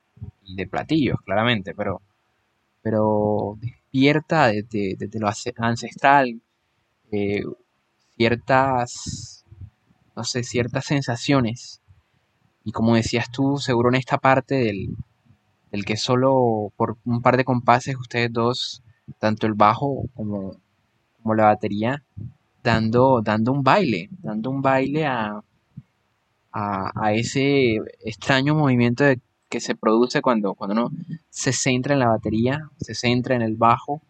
de 0.47 0.67
platillos, 0.67 1.19
claramente, 1.25 1.75
pero, 1.75 2.01
pero 2.83 3.59
despierta 3.61 4.49
desde, 4.49 4.97
lo 5.19 5.29
ancestral 5.59 6.41
eh, 7.11 7.43
ciertas, 8.17 9.45
no 10.17 10.25
sé, 10.25 10.43
ciertas 10.43 10.87
sensaciones. 10.87 11.81
Y 12.65 12.73
como 12.73 12.97
decías 12.97 13.31
tú, 13.31 13.59
seguro 13.59 13.89
en 13.89 13.95
esta 13.97 14.19
parte 14.19 14.57
del, 14.57 14.97
del 15.71 15.85
que 15.85 15.97
solo 15.97 16.73
por 16.77 16.99
un 17.05 17.23
par 17.23 17.37
de 17.37 17.45
compases 17.45 17.97
ustedes 17.97 18.33
dos, 18.33 18.83
tanto 19.19 19.47
el 19.47 19.55
bajo 19.55 20.05
como, 20.15 20.57
como 21.23 21.35
la 21.35 21.45
batería, 21.45 22.03
dando, 22.63 23.23
dando 23.23 23.53
un 23.53 23.63
baile, 23.63 24.09
dando 24.23 24.51
un 24.51 24.63
baile 24.63 25.07
a, 25.07 25.43
a, 26.53 27.13
ese 27.13 27.77
extraño 28.05 28.55
movimiento 28.55 29.05
que 29.49 29.61
se 29.61 29.75
produce 29.75 30.21
cuando, 30.21 30.55
cuando 30.55 30.75
uno 30.75 30.91
se 31.31 31.53
centra 31.53 31.95
en 31.95 32.01
la 32.01 32.09
batería, 32.09 32.69
se 32.79 32.95
centra 32.95 33.35
en 33.35 33.43
el 33.43 33.57
bajo, 33.57 34.03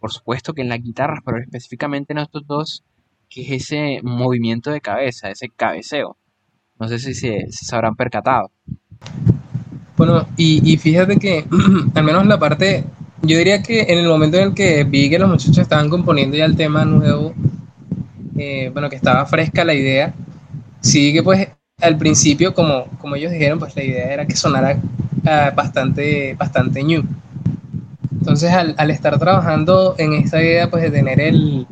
por 0.00 0.12
supuesto 0.12 0.54
que 0.54 0.62
en 0.62 0.68
las 0.68 0.82
guitarras, 0.82 1.20
pero 1.24 1.38
específicamente 1.38 2.12
en 2.12 2.18
estos 2.18 2.46
dos, 2.46 2.82
que 3.28 3.42
es 3.42 3.64
ese 3.64 4.00
movimiento 4.02 4.70
de 4.70 4.80
cabeza, 4.80 5.30
ese 5.30 5.48
cabeceo. 5.48 6.16
No 6.78 6.88
sé 6.88 6.98
si 6.98 7.14
se, 7.14 7.46
habrán 7.72 7.94
percatado. 7.94 8.50
Bueno, 9.96 10.26
y, 10.36 10.76
fíjate 10.78 11.18
que 11.18 11.44
al 11.94 12.04
menos 12.04 12.26
la 12.26 12.38
parte, 12.38 12.84
yo 13.22 13.36
diría 13.36 13.62
que 13.62 13.82
en 13.82 13.98
el 13.98 14.08
momento 14.08 14.38
en 14.38 14.44
el 14.44 14.54
que 14.54 14.84
vi 14.84 15.10
que 15.10 15.18
los 15.18 15.28
muchachos 15.28 15.58
estaban 15.58 15.90
componiendo 15.90 16.36
ya 16.36 16.46
el 16.46 16.56
tema 16.56 16.86
nuevo, 16.86 17.34
eh, 18.38 18.70
bueno, 18.72 18.88
que 18.88 18.96
estaba 18.96 19.26
fresca 19.26 19.64
la 19.64 19.74
idea, 19.74 20.14
sí 20.80 21.12
que 21.12 21.22
pues 21.22 21.48
al 21.80 21.96
principio, 21.96 22.54
como, 22.54 22.86
como 22.98 23.16
ellos 23.16 23.32
dijeron, 23.32 23.58
pues 23.58 23.74
la 23.76 23.84
idea 23.84 24.12
era 24.12 24.26
que 24.26 24.36
sonara 24.36 24.78
ah, 25.26 25.52
bastante, 25.54 26.34
bastante 26.34 26.82
new. 26.82 27.04
Entonces 28.12 28.50
al, 28.52 28.74
al, 28.76 28.90
estar 28.90 29.18
trabajando 29.18 29.94
en 29.96 30.12
esta 30.12 30.42
idea 30.42 30.68
pues 30.68 30.82
de 30.82 30.90
tener 30.90 31.20
el, 31.20 31.66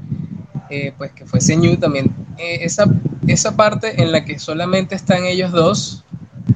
eh, 0.70 0.92
pues 0.98 1.12
que 1.12 1.24
fuese 1.24 1.56
new 1.56 1.76
también, 1.76 2.10
eh, 2.36 2.58
esa, 2.62 2.84
esa 3.26 3.56
parte 3.56 4.02
en 4.02 4.12
la 4.12 4.24
que 4.24 4.38
solamente 4.38 4.94
están 4.94 5.24
ellos 5.24 5.50
dos, 5.50 6.04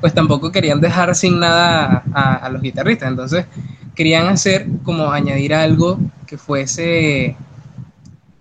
pues 0.03 0.13
tampoco 0.13 0.53
querían 0.53 0.81
dejar 0.81 1.15
sin 1.15 1.41
nada 1.41 2.03
a, 2.13 2.49
los 2.51 2.61
guitarristas, 2.61 3.09
entonces 3.09 3.47
querían 3.95 4.27
hacer 4.27 4.67
como 4.83 5.13
añadir 5.13 5.55
algo 5.55 5.99
que 6.27 6.37
fuese, 6.37 7.37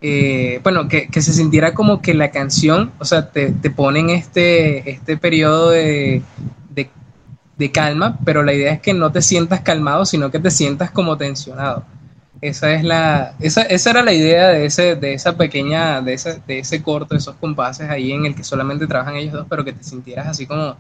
eh, 0.02 0.60
bueno, 0.64 0.88
que, 0.88 1.08
se 1.14 1.34
sintiera 1.34 1.74
como 1.76 2.02
que 2.02 2.16
la 2.16 2.32
canción, 2.32 2.92
o 2.98 3.06
sea, 3.06 3.30
te, 3.30 3.52
te 3.52 3.70
ponen 3.70 4.10
este, 4.10 4.90
este 4.90 5.16
periodo 5.16 5.70
de, 5.70 6.24
de, 6.72 6.90
de 7.58 7.72
calma, 7.72 8.18
pero 8.26 8.42
la 8.44 8.54
idea 8.54 8.74
es 8.74 8.82
que 8.82 8.96
no 8.96 9.12
te 9.12 9.22
sientas 9.22 9.62
calmado, 9.62 10.06
sino 10.06 10.32
que 10.32 10.40
te 10.40 10.50
sientas 10.50 10.90
como 10.90 11.18
tensionado. 11.18 11.86
Esa 12.42 12.74
es 12.74 12.84
la, 12.84 13.36
esa, 13.40 13.62
esa 13.62 13.92
era 13.92 14.02
la 14.02 14.14
idea 14.14 14.48
de 14.48 14.66
ese, 14.66 14.96
de 14.96 15.14
esa 15.14 15.38
pequeña, 15.38 16.02
de 16.02 16.14
ese, 16.14 16.42
de 16.48 16.58
ese 16.58 16.82
corto, 16.82 17.16
esos 17.16 17.36
compases 17.36 17.88
ahí 17.88 18.12
en 18.12 18.26
el 18.26 18.34
que 18.34 18.44
solamente 18.44 18.88
trabajan 18.88 19.16
ellos 19.18 19.34
dos, 19.34 19.46
pero 19.48 19.64
que 19.64 19.74
te 19.74 19.84
sintieras 19.84 20.26
así 20.26 20.48
como, 20.48 20.70
o 20.70 20.78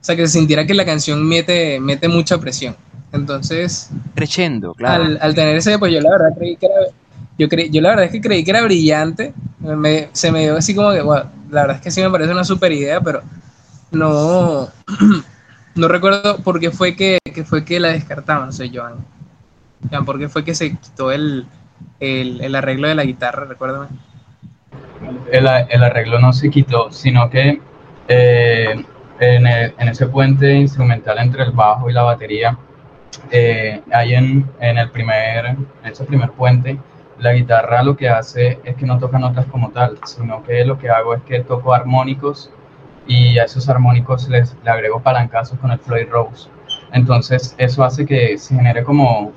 sea, 0.00 0.16
que 0.16 0.26
se 0.26 0.38
sintiera 0.38 0.66
que 0.66 0.74
la 0.74 0.84
canción 0.84 1.24
mete, 1.24 1.78
mete 1.78 2.08
mucha 2.08 2.38
presión. 2.38 2.74
Entonces, 3.12 3.90
creciendo, 4.16 4.74
claro. 4.74 5.16
Al, 5.20 5.34
tener 5.36 5.54
ese, 5.54 5.78
pues 5.78 5.92
yo 5.92 6.00
la 6.00 6.10
verdad 6.10 6.30
creí 6.36 6.56
que 6.56 6.66
era, 6.66 6.74
yo, 7.42 7.48
creí, 7.48 7.70
yo 7.70 7.80
la 7.80 7.90
verdad 7.90 8.04
es 8.04 8.12
que 8.12 8.20
creí 8.20 8.44
que 8.44 8.52
era 8.52 8.62
brillante, 8.62 9.34
se 10.12 10.30
me 10.30 10.40
dio 10.42 10.56
así 10.56 10.74
como 10.74 10.92
que, 10.92 11.02
la 11.50 11.62
verdad 11.62 11.76
es 11.76 11.82
que 11.82 11.90
sí 11.90 12.00
me 12.00 12.10
parece 12.10 12.30
una 12.30 12.44
super 12.44 12.70
idea, 12.70 13.00
pero 13.00 13.22
no, 13.90 14.68
no 15.74 15.88
recuerdo 15.88 16.38
por 16.38 16.60
qué 16.60 16.70
fue 16.70 16.94
que, 16.94 17.18
que 17.34 17.44
fue 17.44 17.64
que 17.64 17.80
la 17.80 17.88
descartaban, 17.88 18.46
no 18.46 18.52
sé, 18.52 18.70
Joan. 18.72 19.04
¿Por 20.06 20.18
qué 20.18 20.28
fue 20.28 20.44
que 20.44 20.54
se 20.54 20.76
quitó 20.76 21.10
el, 21.10 21.46
arreglo 22.54 22.86
de 22.86 22.94
la 22.94 23.04
guitarra? 23.04 23.44
Recuérdame. 23.44 23.88
El, 25.32 25.48
arreglo 25.48 26.20
no 26.20 26.32
se 26.32 26.48
quitó, 26.48 26.92
sino 26.92 27.28
que 27.28 27.60
eh, 28.06 28.84
en, 29.18 29.88
ese 29.88 30.06
puente 30.06 30.54
instrumental 30.54 31.18
entre 31.18 31.42
el 31.42 31.50
bajo 31.50 31.90
y 31.90 31.92
la 31.92 32.02
batería, 32.02 32.56
eh, 33.32 33.82
ahí 33.92 34.14
en, 34.14 34.46
el 34.60 34.90
primer, 34.90 35.46
en 35.46 35.66
ese 35.84 36.04
primer 36.04 36.30
puente, 36.30 36.78
la 37.18 37.32
guitarra 37.32 37.82
lo 37.82 37.96
que 37.96 38.08
hace 38.08 38.60
es 38.64 38.76
que 38.76 38.86
no 38.86 38.98
toca 38.98 39.18
notas 39.18 39.46
como 39.46 39.70
tal, 39.70 39.98
sino 40.04 40.42
que 40.42 40.64
lo 40.64 40.78
que 40.78 40.90
hago 40.90 41.14
es 41.14 41.22
que 41.22 41.40
toco 41.40 41.74
armónicos 41.74 42.50
y 43.06 43.38
a 43.38 43.44
esos 43.44 43.68
armónicos 43.68 44.28
les, 44.28 44.56
le 44.62 44.70
agrego 44.70 45.00
palancazos 45.00 45.58
con 45.58 45.70
el 45.70 45.78
Floyd 45.78 46.08
Rose. 46.10 46.48
Entonces 46.92 47.54
eso 47.58 47.84
hace 47.84 48.06
que 48.06 48.38
se 48.38 48.54
genere 48.54 48.84
como 48.84 49.32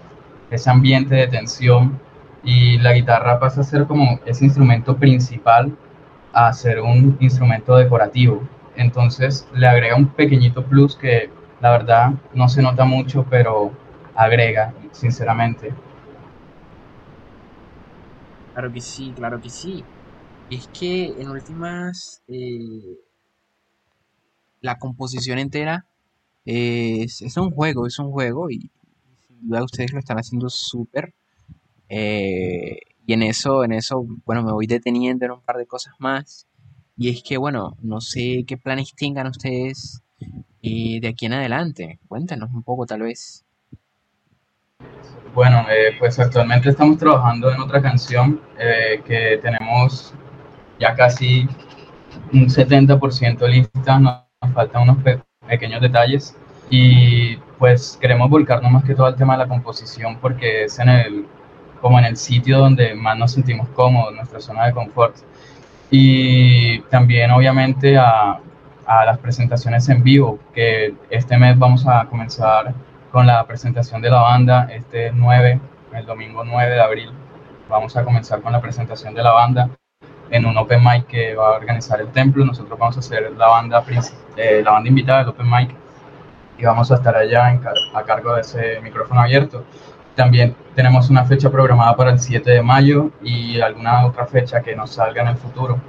ese 0.52 0.70
ambiente 0.70 1.16
de 1.16 1.28
tensión 1.28 2.00
y 2.44 2.78
la 2.78 2.94
guitarra 2.94 3.40
pasa 3.40 3.62
a 3.62 3.64
ser 3.64 3.86
como 3.86 4.20
ese 4.26 4.46
instrumento 4.46 4.96
principal 4.98 5.76
a 6.34 6.52
ser 6.54 6.82
un 6.82 7.18
instrumento 7.20 7.76
decorativo. 7.76 8.44
Entonces 8.76 9.48
le 9.54 9.68
agrega 9.68 9.96
un 9.96 10.08
pequeñito 10.08 10.64
plus 10.66 10.96
que 10.96 11.30
la 11.62 11.72
verdad 11.72 12.12
no 12.34 12.48
se 12.50 12.62
nota 12.62 12.86
mucho, 12.86 13.26
pero 13.30 13.72
agrega, 14.16 14.74
sinceramente. 14.92 15.74
Claro 18.56 18.72
que 18.72 18.80
sí, 18.80 19.12
claro 19.14 19.42
que 19.42 19.50
sí. 19.50 19.84
Es 20.50 20.70
que 20.70 21.08
en 21.08 21.28
últimas 21.28 22.22
eh, 22.30 22.98
la 24.62 24.78
composición 24.78 25.40
entera 25.40 25.86
es, 26.46 27.22
es, 27.22 27.36
un 27.36 27.52
juego, 27.52 27.86
es 27.86 28.00
un 28.00 28.12
juego 28.12 28.50
y 28.50 28.72
sin 29.28 29.50
duda 29.50 29.62
ustedes 29.66 29.92
lo 29.92 30.00
están 30.00 30.20
haciendo 30.20 30.48
súper. 30.48 31.14
Eh, 31.90 32.80
y 33.06 33.12
en 33.12 33.24
eso, 33.24 33.66
en 33.66 33.74
eso, 33.74 34.08
bueno, 34.26 34.42
me 34.42 34.54
voy 34.54 34.68
deteniendo 34.68 35.26
en 35.26 35.32
un 35.32 35.42
par 35.42 35.58
de 35.58 35.68
cosas 35.68 35.94
más. 36.00 36.48
Y 36.96 37.10
es 37.10 37.24
que, 37.24 37.36
bueno, 37.36 37.76
no 37.82 38.00
sé 38.00 38.46
qué 38.48 38.56
planes 38.56 38.96
tengan 38.96 39.28
ustedes 39.28 40.02
eh, 40.62 41.02
de 41.02 41.10
aquí 41.10 41.26
en 41.26 41.34
adelante. 41.34 42.00
Cuéntanos 42.08 42.52
un 42.54 42.64
poco, 42.64 42.86
tal 42.86 43.02
vez. 43.02 43.44
Bueno, 45.36 45.66
eh, 45.70 45.94
pues 46.00 46.18
actualmente 46.18 46.70
estamos 46.70 46.98
trabajando 46.98 47.52
en 47.52 47.60
otra 47.60 47.82
canción 47.82 48.40
eh, 48.58 49.02
que 49.06 49.38
tenemos 49.42 50.14
ya 50.80 50.96
casi 50.96 51.46
un 52.32 52.46
70% 52.48 53.46
lista, 53.46 54.00
nos 54.00 54.24
faltan 54.54 54.84
unos 54.84 54.98
pequeños 55.46 55.82
detalles 55.82 56.38
y 56.70 57.36
pues 57.60 57.98
queremos 58.00 58.30
volcarnos 58.30 58.72
más 58.72 58.86
que 58.86 58.96
todo 58.96 59.08
al 59.08 59.18
tema 59.18 59.34
de 59.34 59.40
la 59.40 59.50
composición 59.50 60.20
porque 60.22 60.64
es 60.64 60.80
en 60.80 60.88
el, 60.88 61.26
como 61.82 62.00
en 62.00 62.06
el 62.06 62.16
sitio 62.16 62.58
donde 62.58 62.96
más 62.96 63.18
nos 63.18 63.34
sentimos 63.34 63.68
cómodos, 63.76 64.16
nuestra 64.16 64.40
zona 64.40 64.68
de 64.68 64.72
confort. 64.72 65.18
Y 65.92 66.80
también 66.84 67.32
obviamente 67.32 67.98
a, 67.98 68.40
a 68.86 69.06
las 69.06 69.18
presentaciones 69.18 69.90
en 69.90 70.02
vivo, 70.02 70.40
que 70.54 70.96
este 71.10 71.38
mes 71.38 71.60
vamos 71.60 71.86
a 71.86 72.06
comenzar 72.06 72.74
con 73.16 73.28
la 73.28 73.48
presentación 73.48 74.02
de 74.02 74.10
la 74.10 74.20
banda, 74.20 74.68
este 74.70 75.10
9, 75.14 75.62
el 75.94 76.06
domingo 76.06 76.44
9 76.44 76.70
de 76.70 76.82
abril, 76.82 77.12
vamos 77.70 77.96
a 77.96 78.04
comenzar 78.04 78.42
con 78.42 78.52
la 78.52 78.60
presentación 78.60 79.14
de 79.14 79.24
la 79.24 79.32
banda 79.32 79.70
en 80.30 80.46
un 80.46 80.58
open 80.58 80.84
mic 80.84 81.08
que 81.08 81.34
va 81.34 81.48
a 81.48 81.52
organizar 81.52 82.02
el 82.02 82.10
templo. 82.10 82.44
Nosotros 82.44 82.78
vamos 82.78 82.98
a 82.98 83.02
ser 83.02 83.32
la 83.32 83.48
banda, 83.48 83.86
eh, 84.36 84.62
la 84.66 84.72
banda 84.72 84.90
invitada 84.90 85.20
del 85.20 85.30
open 85.30 85.50
mic 85.50 85.74
y 86.58 86.66
vamos 86.66 86.92
a 86.92 86.96
estar 86.96 87.16
allá 87.16 87.58
a 87.94 88.04
cargo 88.04 88.36
de 88.36 88.42
ese 88.42 88.82
micrófono 88.82 89.22
abierto. 89.22 89.64
También 90.14 90.54
tenemos 90.76 91.10
una 91.10 91.24
fecha 91.24 91.50
programada 91.50 91.96
para 91.96 92.12
el 92.12 92.20
7 92.20 92.52
de 92.52 92.62
mayo 92.62 93.12
y 93.24 93.62
alguna 93.62 94.06
otra 94.08 94.26
fecha 94.26 94.62
que 94.62 94.76
nos 94.76 94.92
salga 94.92 95.22
en 95.22 95.30
el 95.30 95.38
futuro. 95.38 95.80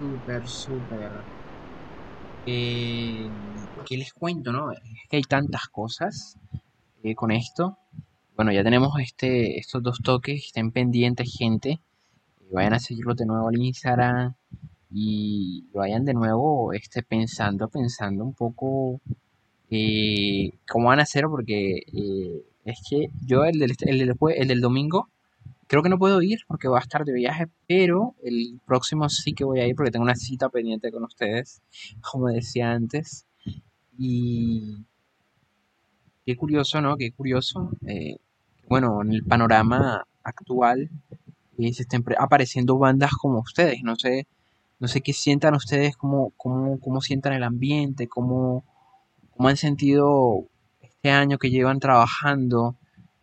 Súper, 0.00 0.48
súper. 0.48 1.10
Eh, 2.46 3.28
¿qué 3.88 3.96
les 3.96 4.12
cuento, 4.12 4.52
no? 4.52 4.70
Que 5.08 5.16
hay 5.16 5.22
tantas 5.22 5.68
cosas 5.68 6.36
eh, 7.02 7.14
con 7.14 7.30
esto. 7.30 7.78
Bueno, 8.36 8.52
ya 8.52 8.62
tenemos 8.62 8.92
este, 9.00 9.58
estos 9.58 9.82
dos 9.82 9.98
toques, 10.02 10.46
estén 10.46 10.70
pendientes, 10.70 11.34
gente. 11.36 11.80
vayan 12.52 12.74
a 12.74 12.78
seguirlo 12.78 13.14
de 13.14 13.26
nuevo 13.26 13.48
al 13.48 13.58
Instagram 13.58 14.34
y 14.90 15.66
vayan 15.72 16.04
de 16.04 16.14
nuevo 16.14 16.72
este, 16.72 17.02
pensando, 17.02 17.68
pensando 17.68 18.24
un 18.24 18.34
poco 18.34 19.00
eh, 19.70 20.52
cómo 20.68 20.88
van 20.88 21.00
a 21.00 21.02
hacer, 21.02 21.24
porque 21.24 21.82
eh, 21.92 22.42
es 22.64 22.78
que 22.88 23.10
yo 23.26 23.44
el 23.44 23.58
del, 23.58 23.74
el, 23.80 23.98
del, 23.98 24.14
el 24.36 24.48
del 24.48 24.60
domingo 24.60 25.08
creo 25.68 25.82
que 25.82 25.90
no 25.90 25.98
puedo 25.98 26.20
ir 26.22 26.40
porque 26.48 26.66
voy 26.66 26.78
a 26.78 26.80
estar 26.80 27.04
de 27.04 27.12
viaje, 27.12 27.46
pero 27.66 28.14
el 28.22 28.60
próximo 28.66 29.08
sí 29.08 29.34
que 29.34 29.44
voy 29.44 29.60
a 29.60 29.66
ir 29.66 29.76
porque 29.76 29.90
tengo 29.90 30.04
una 30.04 30.16
cita 30.16 30.48
pendiente 30.48 30.90
con 30.90 31.04
ustedes, 31.04 31.62
como 32.00 32.28
decía 32.28 32.72
antes. 32.72 33.26
Y 33.96 34.84
qué 36.28 36.36
curioso, 36.36 36.82
¿no? 36.82 36.98
Qué 36.98 37.10
curioso. 37.10 37.70
Eh, 37.86 38.18
bueno, 38.68 39.00
en 39.00 39.14
el 39.14 39.24
panorama 39.24 40.06
actual 40.22 40.90
eh, 41.56 41.72
se 41.72 41.84
estén 41.84 42.04
apareciendo 42.18 42.76
bandas 42.76 43.12
como 43.12 43.38
ustedes. 43.38 43.82
No 43.82 43.96
sé, 43.96 44.26
no 44.78 44.88
sé 44.88 45.00
qué 45.00 45.14
sientan 45.14 45.54
ustedes, 45.54 45.96
cómo, 45.96 46.34
cómo, 46.36 46.78
cómo 46.80 47.00
sientan 47.00 47.32
el 47.32 47.44
ambiente, 47.44 48.08
cómo, 48.08 48.62
cómo 49.34 49.48
han 49.48 49.56
sentido 49.56 50.44
este 50.82 51.10
año 51.10 51.38
que 51.38 51.48
llevan 51.48 51.80
trabajando, 51.80 52.76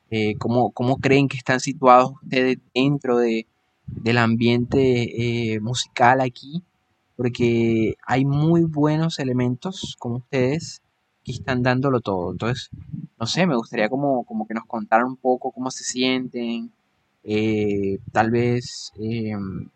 eh, 0.10 0.36
cómo, 0.39 0.72
cómo, 0.72 0.97
creen 0.97 1.28
que 1.28 1.38
están 1.38 1.60
situados 1.60 2.14
ustedes 2.24 2.58
dentro 2.74 3.20
de, 3.20 3.45
del 3.86 4.18
ambiente 4.18 5.60
musical 5.62 6.22
aquí 6.22 6.64
porque 7.16 7.97
hay 8.06 8.26
muy 8.26 8.64
buenos 8.64 9.20
elementos 9.20 9.95
como 9.99 10.18
ustedes 10.18 10.82
que 11.26 11.32
están 11.32 11.63
dándolo 11.63 11.99
todo. 11.99 12.32
Entonces, 12.32 12.69
no 13.19 13.26
sé, 13.26 13.47
me 13.47 13.55
gustaría 13.55 13.89
como, 13.89 14.23
como 14.23 14.47
que 14.47 14.53
nos 14.53 14.65
contaran 14.65 15.07
un 15.07 15.17
poco 15.17 15.51
cómo 15.51 15.71
se 15.71 15.84
sienten, 15.84 16.71
eh, 17.23 17.97
tal 18.11 18.30
vez 18.30 18.93
em, 18.99 19.67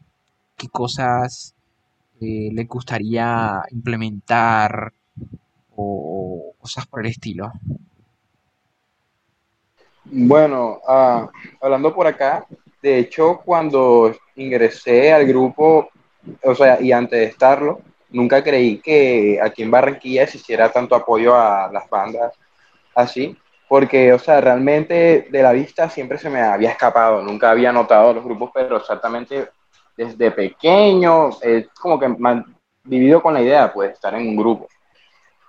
qué 0.56 0.68
cosas 0.70 1.56
eh, 2.22 2.50
les 2.54 2.68
gustaría 2.68 3.64
implementar 3.72 4.93
o, 5.76 6.54
cosas 6.60 6.86
por 6.86 7.02
el 7.02 7.08
estilo. 7.08 7.52
Bueno, 10.06 10.80
ah, 10.88 11.30
hablando 11.62 11.93
por 11.93 12.06
acá, 12.06 12.45
de 12.82 13.00
hecho, 13.00 13.41
cuando 13.43 14.16
ingresé 14.36 15.12
al 15.12 15.26
grupo, 15.26 15.89
o 16.43 16.56
sea, 16.56 16.82
y 16.82 16.91
antes 16.91 17.20
de 17.20 17.26
estarlo, 17.26 17.82
nunca 18.10 18.43
creí 18.43 18.80
que 18.80 19.39
aquí 19.41 19.64
en 19.64 19.72
Barranquilla 19.72 20.28
se 20.28 20.38
hiciera 20.38 20.72
tanto 20.72 20.95
apoyo 20.95 21.36
a 21.36 21.70
las 21.72 21.89
bandas 21.89 22.34
así, 22.95 23.38
porque, 23.68 24.12
o 24.14 24.20
sea, 24.20 24.41
realmente 24.41 25.28
de 25.30 25.43
la 25.43 25.51
vista 25.51 25.89
siempre 25.89 26.18
se 26.18 26.30
me 26.30 26.41
había 26.41 26.72
escapado, 26.72 27.22
nunca 27.22 27.51
había 27.51 27.72
notado 27.72 28.14
los 28.14 28.24
grupos, 28.24 28.51
pero 28.53 28.78
exactamente 28.78 29.49
desde 29.95 30.32
pequeño, 30.32 31.30
es 31.41 31.68
como 31.80 31.99
que 31.99 32.07
me 32.07 32.43
vivido 32.84 33.22
con 33.22 33.34
la 33.34 33.41
idea, 33.41 33.72
pues, 33.72 33.91
estar 33.91 34.14
en 34.16 34.28
un 34.28 34.36
grupo. 34.36 34.68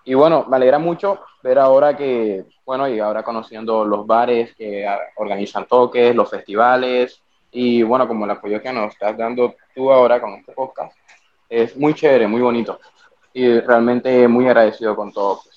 Y 0.04 0.14
bueno, 0.14 0.44
me 0.48 0.56
alegra 0.56 0.78
mucho 0.78 1.20
ver 1.42 1.58
ahora 1.58 1.96
que, 1.96 2.44
bueno, 2.66 2.88
y 2.88 2.98
ahora 3.00 3.22
conociendo 3.22 3.84
los 3.84 4.06
bares 4.06 4.54
que 4.54 4.86
organizan 5.16 5.66
toques, 5.66 6.14
los 6.14 6.28
festivales, 6.28 7.22
y 7.50 7.82
bueno, 7.82 8.06
como 8.06 8.24
el 8.24 8.30
apoyo 8.32 8.61
que 8.61 8.72
nos 8.72 8.92
estás 8.92 9.16
dando 9.16 9.54
tú 9.74 9.90
ahora 9.90 10.20
con 10.20 10.34
este 10.34 10.52
podcast, 10.52 10.96
es 11.51 11.76
muy 11.76 11.92
chévere, 11.94 12.28
muy 12.28 12.40
bonito. 12.40 12.78
Y 13.34 13.61
realmente 13.61 14.26
muy 14.28 14.46
agradecido 14.46 14.94
con 14.96 15.12
todo. 15.12 15.40
Pues. 15.42 15.57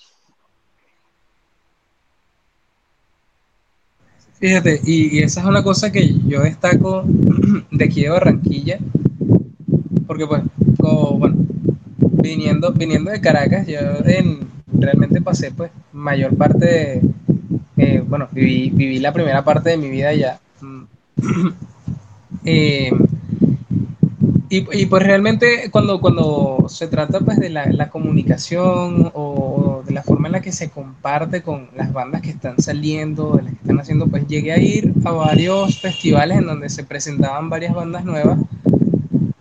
Fíjate, 4.40 4.82
y, 4.84 5.20
esa 5.20 5.40
es 5.42 5.46
una 5.46 5.64
cosa 5.64 5.92
que 5.92 6.20
yo 6.28 6.42
destaco 6.42 7.04
de 7.72 7.86
aquí 7.86 8.02
de 8.02 8.10
Barranquilla, 8.10 8.80
porque 10.06 10.28
pues, 10.28 10.44
como, 10.80 11.18
bueno, 11.18 11.38
viniendo, 12.02 12.74
viniendo 12.74 13.12
de 13.12 13.22
Caracas, 13.22 13.68
yo 13.68 13.80
en, 14.06 14.40
realmente 14.74 15.22
pasé 15.22 15.52
pues 15.52 15.72
mayor 15.94 16.36
parte 16.36 16.66
de, 16.66 17.02
eh, 17.78 18.04
bueno, 18.06 18.28
viví, 18.32 18.70
viví 18.72 19.00
la 19.00 19.14
primera 19.14 19.44
parte 19.44 19.70
de 19.72 19.78
mi 19.78 19.90
vida 19.90 20.10
allá. 20.10 20.40
Eh, 22.46 22.92
y, 24.56 24.86
pues 24.86 25.02
realmente 25.02 25.72
cuando, 25.72 26.00
cuando 26.00 26.68
se 26.70 26.88
trata 26.88 27.20
pues 27.22 27.40
de 27.40 27.50
la, 27.50 27.90
comunicación 27.90 29.10
o, 29.16 29.82
de 29.84 29.94
la 29.94 30.04
forma 30.04 30.28
en 30.28 30.34
la 30.34 30.42
que 30.42 30.52
se 30.52 30.70
comparte 30.70 31.42
con 31.42 31.70
las 31.76 31.92
bandas 31.92 32.22
que 32.22 32.30
están 32.30 32.62
saliendo, 32.62 33.38
de 33.38 33.44
las 33.44 33.54
que 33.54 33.60
están 33.60 33.80
haciendo, 33.80 34.06
pues 34.06 34.28
llegué 34.28 34.52
a 34.52 34.60
ir 34.60 34.94
a 35.06 35.12
varios 35.12 35.80
festivales 35.80 36.38
en 36.38 36.46
donde 36.46 36.70
se 36.70 36.84
presentaban 36.84 37.50
varias 37.50 37.74
bandas 37.74 38.06
nuevas, 38.06 38.38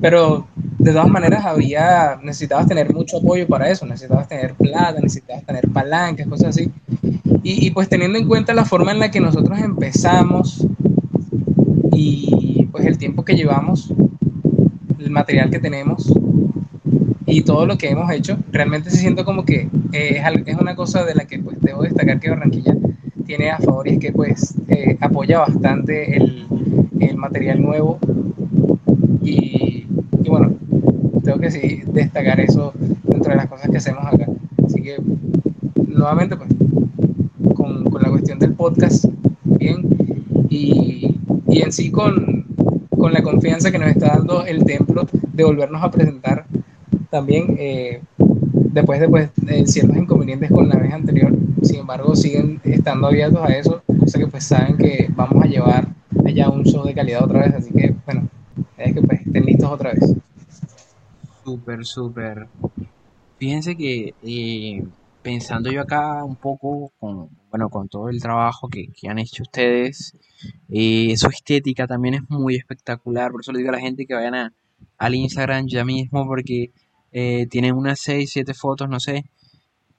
pero 0.01 0.47
de 0.79 0.93
todas 0.93 1.11
maneras 1.11 1.45
había, 1.45 2.19
necesitabas 2.23 2.67
tener 2.67 2.91
mucho 2.95 3.19
apoyo 3.19 3.47
para 3.47 3.69
eso, 3.69 3.85
necesitabas 3.85 4.29
tener 4.29 4.55
plata, 4.55 4.99
necesitabas 4.99 5.45
tener 5.45 5.69
palancas, 5.69 6.27
cosas 6.27 6.57
así. 6.57 6.71
Y, 7.43 7.67
y 7.67 7.71
pues 7.71 7.87
teniendo 7.87 8.19
en 8.19 8.27
cuenta 8.27 8.55
la 8.55 8.65
forma 8.65 8.93
en 8.93 8.99
la 8.99 9.11
que 9.11 9.21
nosotros 9.21 9.59
empezamos 9.59 10.67
y 11.93 12.67
pues 12.73 12.87
el 12.87 12.97
tiempo 12.97 13.25
que 13.27 13.37
llevamos, 13.37 13.93
material 15.13 15.51
que 15.51 15.59
tenemos 15.59 16.13
y 17.27 17.43
todo 17.43 17.67
lo 17.67 17.79
que 17.79 17.89
hemos 17.89 18.11
hecho, 18.11 18.37
realmente 18.51 18.91
se 18.91 18.99
siento 18.99 19.25
como 19.25 19.45
que 19.45 19.69
eh, 19.93 20.23
es, 20.47 20.57
una 20.57 20.75
cosa 20.75 21.05
de 21.05 21.15
la 21.15 21.25
que 21.25 21.39
pues 21.39 21.61
debo 21.61 21.83
destacar 21.83 22.21
que 22.21 22.31
Barranquilla 22.31 22.77
tiene 23.25 23.51
a 23.51 23.59
favor 23.59 23.89
y 23.89 23.93
es 23.93 23.99
que 23.99 24.13
pues 24.13 24.55
eh, 24.69 24.99
apoya 25.01 25.39
bastante 25.39 26.17
el, 26.17 26.47
material 27.17 27.63
nuevo 27.63 27.99
y, 29.23 29.87
bueno, 30.27 30.55
tengo 31.23 31.39
que 31.39 31.51
sí 31.53 31.83
destacar 31.87 32.41
eso 32.41 32.73
dentro 33.05 33.31
de 33.31 33.37
las 33.37 33.47
cosas 33.47 33.71
que 33.71 33.77
hacemos 33.77 34.05
acá. 34.05 34.27
Así 34.67 34.83
que 34.83 34.97
nuevamente 35.87 36.37
pues 36.37 36.51
con, 37.55 37.85
la 37.85 38.11
cuestión 38.11 38.41
del 38.41 38.55
podcast, 38.55 39.05
bien, 39.45 39.87
y, 40.49 41.17
y 41.49 41.63
en 41.63 41.71
sí 41.71 41.93
con, 41.93 42.45
con 43.03 43.13
la 43.13 43.21
confianza 43.21 43.73
que 43.73 43.81
nos 43.81 43.89
está 43.89 44.17
dando 44.17 44.47
el 44.47 44.65
templo 44.65 45.09
de 45.33 45.43
volvernos 45.43 45.83
a 45.83 45.91
presentar 45.91 46.47
también. 47.11 47.57
Eh, 47.59 48.01
después 48.17 49.01
de 49.01 49.09
pues, 49.09 49.31
ciertos 49.67 49.97
inconvenientes 49.97 50.53
con 50.53 50.69
la 50.69 50.77
vez 50.77 50.93
anterior, 50.93 51.37
sin 51.63 51.81
embargo 51.81 52.15
siguen 52.15 52.61
estando 52.63 53.09
abiertos 53.09 53.41
a 53.43 53.49
eso, 53.55 53.83
cosa 53.99 54.19
que 54.21 54.27
pues 54.29 54.45
saben 54.45 54.79
que 54.79 55.09
vamos 55.17 55.45
a 55.45 55.49
llevar 55.49 55.89
allá 56.25 56.49
un 56.49 56.63
show 56.63 56.85
de 56.85 56.95
calidad 56.95 57.25
otra 57.25 57.41
vez, 57.41 57.55
así 57.55 57.73
que 57.73 57.93
bueno, 58.07 58.29
es 58.79 58.95
que 58.95 59.03
pues 59.03 59.27
estén 59.27 59.47
listos 59.47 59.69
otra 59.69 59.95
vez. 59.95 60.15
Súper, 61.45 61.85
súper. 61.85 62.47
Fíjense 63.37 63.77
que 63.77 64.15
eh, 64.23 64.85
pensando 65.23 65.73
yo 65.73 65.81
acá 65.81 66.23
un 66.23 66.37
poco 66.37 66.93
con, 67.01 67.31
bueno, 67.51 67.69
con 67.69 67.89
todo 67.89 68.09
el 68.09 68.21
trabajo 68.21 68.69
que, 68.69 68.89
han 69.09 69.19
hecho 69.19 69.43
ustedes, 69.43 70.17
eh, 70.69 71.17
su 71.17 71.29
estética 71.29 71.87
también 71.87 72.15
es 72.15 72.31
muy 72.31 72.57
espectacular, 72.57 73.31
por 73.31 73.41
eso 73.41 73.53
le 73.53 73.59
digo 73.59 73.71
a 73.71 73.75
la 73.75 73.81
gente 73.81 74.07
que 74.07 74.15
vayan 74.15 74.35
a, 74.35 74.53
al 74.99 75.15
Instagram 75.15 75.67
ya 75.67 75.85
mismo 75.85 76.27
porque 76.27 76.73
eh, 77.13 77.47
tienen 77.51 77.75
unas 77.75 78.01
6, 78.01 78.31
7 78.31 78.55
fotos, 78.55 78.89
no 78.89 79.01
sé, 79.01 79.25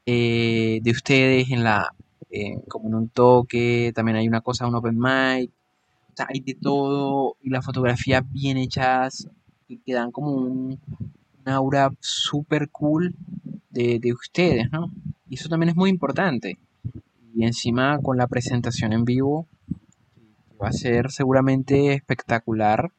eh, 0.05 0.79
de 0.81 0.91
ustedes 0.91 1.49
en 1.51 1.63
la, 1.63 1.93
como 2.67 2.87
en 2.87 2.95
un 2.95 3.09
toque, 3.09 3.91
también 3.95 4.17
hay 4.17 4.27
una 4.27 4.41
cosa, 4.41 4.67
un 4.67 4.75
open 4.75 4.97
mic, 4.97 5.51
o 6.19 6.23
hay 6.27 6.39
de 6.41 6.55
todo 6.55 7.37
y 7.41 7.49
las 7.49 7.65
fotografías 7.65 8.23
bien 8.31 8.57
hechas 8.57 9.27
que 9.85 9.93
dan 9.93 10.11
como 10.11 10.31
un, 10.31 10.79
aura 11.45 11.91
súper 11.99 12.69
cool 12.69 13.15
de, 13.69 13.99
de 13.99 14.13
ustedes, 14.13 14.71
¿no? 14.71 14.91
Y 15.29 15.35
eso 15.35 15.49
también 15.49 15.69
es 15.69 15.75
muy 15.75 15.89
importante. 15.89 16.57
Y 17.35 17.43
encima 17.43 17.99
con 17.99 18.17
la 18.17 18.27
presentación 18.27 18.93
en 18.93 19.03
vivo, 19.03 19.47
va 20.63 20.69
a 20.69 20.73
ser 20.73 21.11
seguramente 21.11 21.93
espectacular. 21.93 22.91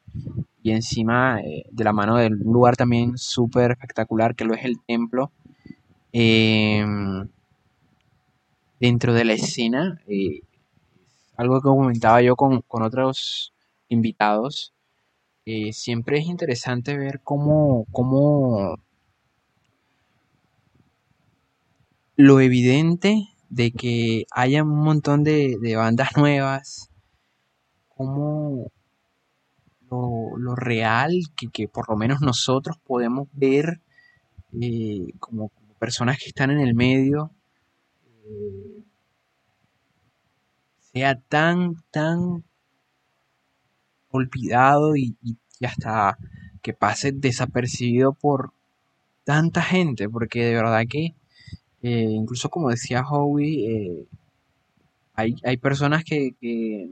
Y 0.62 0.72
encima 0.72 1.40
eh, 1.40 1.64
de 1.70 1.84
la 1.84 1.92
mano 1.92 2.16
del 2.16 2.34
lugar 2.38 2.76
también 2.76 3.18
súper 3.18 3.72
espectacular 3.72 4.34
que 4.34 4.44
lo 4.44 4.54
es 4.54 4.64
el 4.64 4.80
templo. 4.86 5.32
Em, 6.12 7.28
dentro 8.80 9.14
de 9.14 9.24
la 9.24 9.32
escena, 9.34 10.00
eh, 10.06 10.40
algo 11.36 11.60
que 11.60 11.68
comentaba 11.68 12.22
yo 12.22 12.36
con, 12.36 12.62
otros 12.68 13.52
invitados, 13.88 14.72
eh, 15.46 15.72
siempre 15.72 16.18
es 16.18 16.26
interesante 16.26 16.96
ver 16.96 17.20
cómo, 17.22 17.86
cómo 17.92 18.76
lo 22.16 22.40
evidente 22.40 23.28
de 23.50 23.72
que 23.72 24.26
haya 24.30 24.62
un 24.62 24.78
montón 24.78 25.24
de, 25.24 25.58
bandas 25.76 26.16
nuevas, 26.16 26.90
como 28.06 28.70
lo, 30.36 30.54
real 30.56 31.12
que, 31.52 31.68
por 31.68 31.88
lo 31.88 31.96
menos 31.96 32.20
nosotros 32.20 32.78
podemos 32.84 33.28
ver 33.32 33.80
eh, 34.60 35.08
como, 35.18 35.50
personas 35.78 36.18
que 36.18 36.26
están 36.26 36.50
en 36.50 36.60
el 36.60 36.74
medio, 36.74 37.30
eh, 38.24 38.82
sea 40.92 41.20
tan, 41.20 41.74
tan 41.90 42.42
olvidado 44.10 44.96
y, 44.96 45.16
hasta 45.62 46.16
que 46.62 46.72
pase 46.72 47.12
desapercibido 47.12 48.14
por 48.14 48.52
tanta 49.24 49.62
gente, 49.62 50.08
porque 50.08 50.44
de 50.44 50.54
verdad 50.54 50.84
que 50.88 51.14
eh, 51.82 52.08
incluso 52.10 52.48
como 52.48 52.70
decía 52.70 53.02
Howie, 53.02 54.06
hay, 55.14 55.36
hay, 55.44 55.56
personas 55.56 56.04
que, 56.04 56.34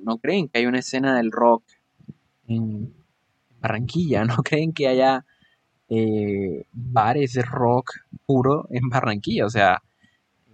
no 0.02 0.18
creen 0.18 0.48
que 0.48 0.58
hay 0.58 0.66
una 0.66 0.78
escena 0.78 1.16
del 1.16 1.32
rock 1.32 1.64
en 2.46 2.92
Barranquilla, 3.60 4.24
no 4.24 4.36
creen 4.36 4.72
que 4.72 4.88
haya 4.88 5.24
eh, 5.88 6.64
bares 6.72 7.34
de 7.34 7.42
rock 7.42 7.92
puro 8.26 8.66
en 8.70 8.88
Barranquilla, 8.88 9.46
o 9.46 9.50
sea, 9.50 9.82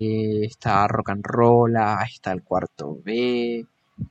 está 0.00 0.86
rock 0.86 1.10
and 1.10 1.24
roll, 1.24 1.74
está 2.12 2.32
el 2.32 2.42
cuarto 2.42 3.00
B, 3.04 3.66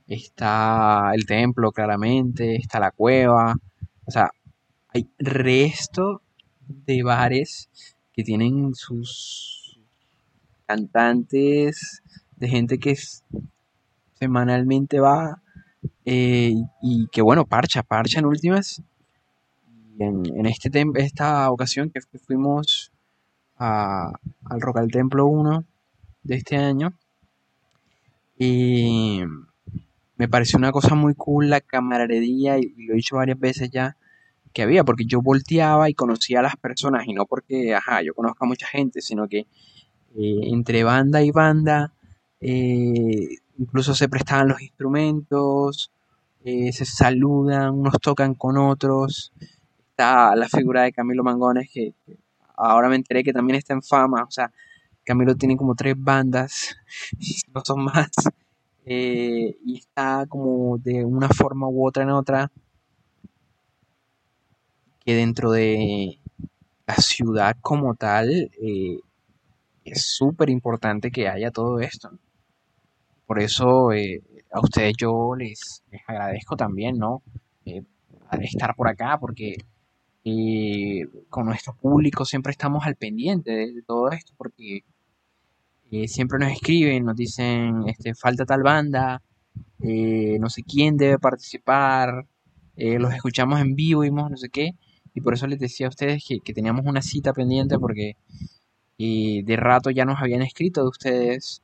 está 0.06 1.12
el 1.14 1.26
templo 1.26 1.72
claramente, 1.72 2.56
está 2.56 2.78
la 2.78 2.90
cueva, 2.90 3.54
o 4.04 4.10
sea, 4.10 4.30
hay 4.88 5.08
resto 5.18 6.22
de 6.66 7.02
bares 7.02 7.70
que 8.12 8.22
tienen 8.22 8.74
sus 8.74 9.78
cantantes, 10.66 12.02
de 12.38 12.48
gente 12.48 12.78
que 12.78 12.96
semanalmente 14.14 15.00
va 15.00 15.42
eh, 16.04 16.54
y 16.82 17.08
que 17.08 17.22
bueno, 17.22 17.44
parcha, 17.46 17.82
parcha 17.82 18.18
en 18.18 18.26
últimas. 18.26 18.82
Y 19.98 20.02
en, 20.04 20.46
este 20.46 20.70
esta 20.96 21.50
ocasión 21.50 21.90
que 21.90 22.00
fuimos 22.18 22.92
a, 23.56 24.12
al 24.44 24.60
Rock 24.60 24.78
al 24.78 24.90
Templo 24.90 25.26
1 25.26 25.64
de 26.22 26.36
este 26.36 26.56
año, 26.56 26.94
y 28.38 29.22
me 30.16 30.28
pareció 30.28 30.58
una 30.58 30.72
cosa 30.72 30.94
muy 30.94 31.14
cool 31.14 31.50
la 31.50 31.60
camaradería, 31.60 32.58
y, 32.58 32.72
lo 32.86 32.92
he 32.92 32.96
dicho 32.96 33.16
varias 33.16 33.38
veces 33.38 33.70
ya, 33.70 33.96
que 34.52 34.62
había, 34.62 34.84
porque 34.84 35.04
yo 35.04 35.20
volteaba 35.20 35.90
y 35.90 35.94
conocía 35.94 36.40
a 36.40 36.42
las 36.42 36.56
personas, 36.56 37.06
y 37.06 37.12
no 37.12 37.26
porque, 37.26 37.74
ajá, 37.74 38.02
yo 38.02 38.14
conozco 38.14 38.44
a 38.44 38.48
mucha 38.48 38.66
gente, 38.66 39.00
sino 39.00 39.28
que 39.28 39.40
eh, 40.16 40.40
entre 40.44 40.84
banda 40.84 41.22
y 41.22 41.30
banda, 41.32 41.92
eh, 42.40 43.28
incluso 43.58 43.94
se 43.94 44.08
prestaban 44.08 44.48
los 44.48 44.62
instrumentos, 44.62 45.90
eh, 46.44 46.72
se 46.72 46.84
saludan, 46.84 47.74
unos 47.74 47.94
tocan 48.00 48.34
con 48.34 48.56
otros. 48.58 49.32
Está 49.90 50.34
la 50.36 50.48
figura 50.48 50.82
de 50.82 50.92
Camilo 50.92 51.24
Mangones, 51.24 51.68
que 51.72 51.94
ahora 52.56 52.88
me 52.88 52.96
enteré 52.96 53.24
que 53.24 53.32
también 53.32 53.58
está 53.58 53.74
en 53.74 53.82
fama, 53.82 54.24
o 54.24 54.30
sea, 54.30 54.52
Camilo 55.04 55.34
tiene 55.36 55.56
como 55.56 55.74
tres 55.74 55.94
bandas, 55.96 56.76
no 57.54 57.62
son 57.64 57.84
más, 57.84 58.10
y 58.84 59.78
está 59.78 60.26
como 60.28 60.78
de 60.78 61.04
una 61.04 61.28
forma 61.28 61.68
u 61.68 61.86
otra 61.86 62.04
en 62.04 62.10
otra, 62.10 62.50
que 65.04 65.14
dentro 65.14 65.50
de 65.50 66.20
la 66.86 66.96
ciudad 66.96 67.56
como 67.60 67.94
tal, 67.94 68.50
es 69.84 70.02
súper 70.02 70.50
importante 70.50 71.10
que 71.10 71.28
haya 71.28 71.50
todo 71.50 71.80
esto. 71.80 72.10
Por 73.28 73.40
eso 73.40 73.92
eh, 73.92 74.22
a 74.50 74.58
ustedes 74.58 74.94
yo 74.96 75.34
les, 75.36 75.84
agradezco 76.06 76.56
también, 76.56 76.96
¿no? 76.96 77.22
Eh, 77.66 77.82
estar 78.40 78.74
por 78.74 78.88
acá, 78.88 79.18
porque 79.20 79.56
eh, 80.24 81.06
con 81.28 81.44
nuestro 81.44 81.74
público 81.76 82.24
siempre 82.24 82.52
estamos 82.52 82.86
al 82.86 82.96
pendiente 82.96 83.50
de, 83.50 83.82
todo 83.82 84.10
esto, 84.12 84.32
porque 84.38 84.82
siempre 86.06 86.38
nos 86.38 86.52
escriben, 86.52 87.04
nos 87.04 87.16
dicen, 87.16 87.86
este, 87.86 88.14
falta 88.14 88.46
tal 88.46 88.62
banda, 88.62 89.20
no 89.78 90.48
sé 90.48 90.62
quién 90.62 90.96
debe 90.96 91.18
participar, 91.18 92.26
los 92.76 93.12
escuchamos 93.12 93.60
en 93.60 93.74
vivo, 93.74 94.04
y 94.04 94.10
no 94.10 94.36
sé 94.36 94.48
qué, 94.48 94.70
y 95.12 95.20
por 95.20 95.34
eso 95.34 95.46
les 95.46 95.58
decía 95.58 95.86
a 95.86 95.90
ustedes 95.90 96.24
que, 96.26 96.40
que 96.40 96.54
teníamos 96.54 96.86
una 96.86 97.02
cita 97.02 97.34
pendiente, 97.34 97.78
porque 97.78 98.16
de 98.98 99.56
rato 99.56 99.90
ya 99.90 100.06
nos 100.06 100.18
habían 100.18 100.42
escrito 100.42 100.82
de 100.82 100.88
ustedes. 100.88 101.62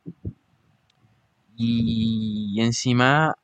Y 1.57 2.61
encima 2.61 3.37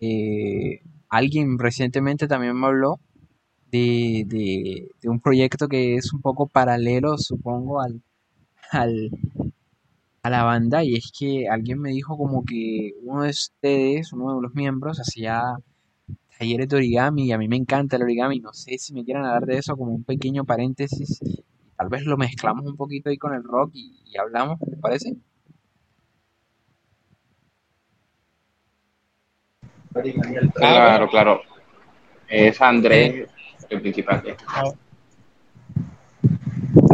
eh, 0.00 0.80
alguien 1.08 1.58
recientemente 1.58 2.28
también 2.28 2.56
me 2.56 2.66
habló 2.66 3.00
de, 3.70 4.24
de, 4.26 5.08
un 5.08 5.20
proyecto 5.20 5.68
que 5.68 5.96
es 5.96 6.12
un 6.12 6.20
poco 6.20 6.46
paralelo, 6.46 7.18
supongo, 7.18 7.80
al, 7.80 8.02
al, 8.70 9.10
a 10.22 10.30
la 10.30 10.44
banda. 10.44 10.84
Y 10.84 10.96
es 10.96 11.12
que 11.18 11.48
alguien 11.48 11.80
me 11.80 11.90
dijo 11.90 12.16
como 12.16 12.44
que 12.44 12.92
uno 13.02 13.22
de 13.22 13.30
ustedes, 13.30 14.12
uno 14.12 14.36
de 14.36 14.42
los 14.42 14.54
miembros, 14.54 15.00
hacía 15.00 15.42
talleres 16.38 16.68
de 16.68 16.76
origami 16.76 17.26
y 17.26 17.32
a 17.32 17.38
mí 17.38 17.48
me 17.48 17.56
encanta 17.56 17.96
el 17.96 18.02
origami. 18.02 18.40
No 18.40 18.52
sé 18.52 18.78
si 18.78 18.94
me 18.94 19.04
quieren 19.04 19.24
hablar 19.24 19.46
de 19.46 19.58
eso 19.58 19.76
como 19.76 19.92
un 19.92 20.04
pequeño 20.04 20.44
paréntesis 20.44 21.20
tal 21.76 21.88
vez 21.88 22.04
lo 22.04 22.16
mezclamos 22.16 22.66
un 22.66 22.76
poquito 22.76 23.10
ahí 23.10 23.18
con 23.18 23.34
el 23.34 23.44
rock 23.44 23.72
y, 23.74 24.16
hablamos, 24.18 24.58
¿te 24.60 24.76
parece? 24.76 25.16
Claro, 30.54 31.08
claro. 31.08 31.40
Es 32.28 32.60
Andrés 32.60 33.28
el 33.70 33.80
principal. 33.80 34.22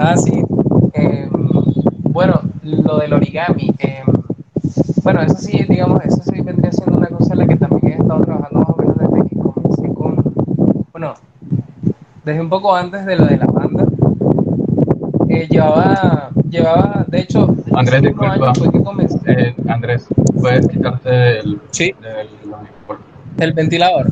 Ah, 0.00 0.16
sí. 0.16 0.42
Em, 0.94 1.30
bueno, 2.10 2.40
lo 2.62 2.98
del 2.98 3.14
origami. 3.14 3.74
Em, 3.78 4.06
bueno, 5.02 5.22
eso 5.22 5.36
sí, 5.36 5.64
digamos, 5.68 6.04
eso 6.04 6.22
sí 6.22 6.40
vendría 6.40 6.72
siendo 6.72 6.98
una 6.98 7.08
cosa 7.08 7.32
en 7.32 7.38
la 7.40 7.46
que 7.46 7.56
también 7.56 7.92
he 7.92 7.96
estado 7.96 8.24
trabajando 8.24 8.60
más 8.60 8.68
o 8.68 8.76
menos 8.76 8.96
desde 8.98 9.28
que 9.28 9.36
comencé 9.36 9.94
con. 9.94 10.86
Bueno, 10.92 11.14
desde 12.24 12.40
un 12.40 12.48
poco 12.48 12.74
antes 12.74 13.04
de 13.04 13.16
lo 13.16 13.26
de 13.26 13.36
la 13.36 13.46
banda 13.46 13.84
eh, 15.28 15.48
llevaba, 15.48 16.30
llevaba, 16.48 17.04
de 17.08 17.20
hecho, 17.20 17.56
Andrés, 17.74 18.02
disculpa. 18.02 18.52
Eh, 19.26 19.54
Andrés, 19.68 20.06
puedes 20.40 20.68
quitarte 20.68 21.40
el, 21.40 21.60
¿Sí? 21.70 21.94
el 22.02 22.41
ventilador. 23.50 24.06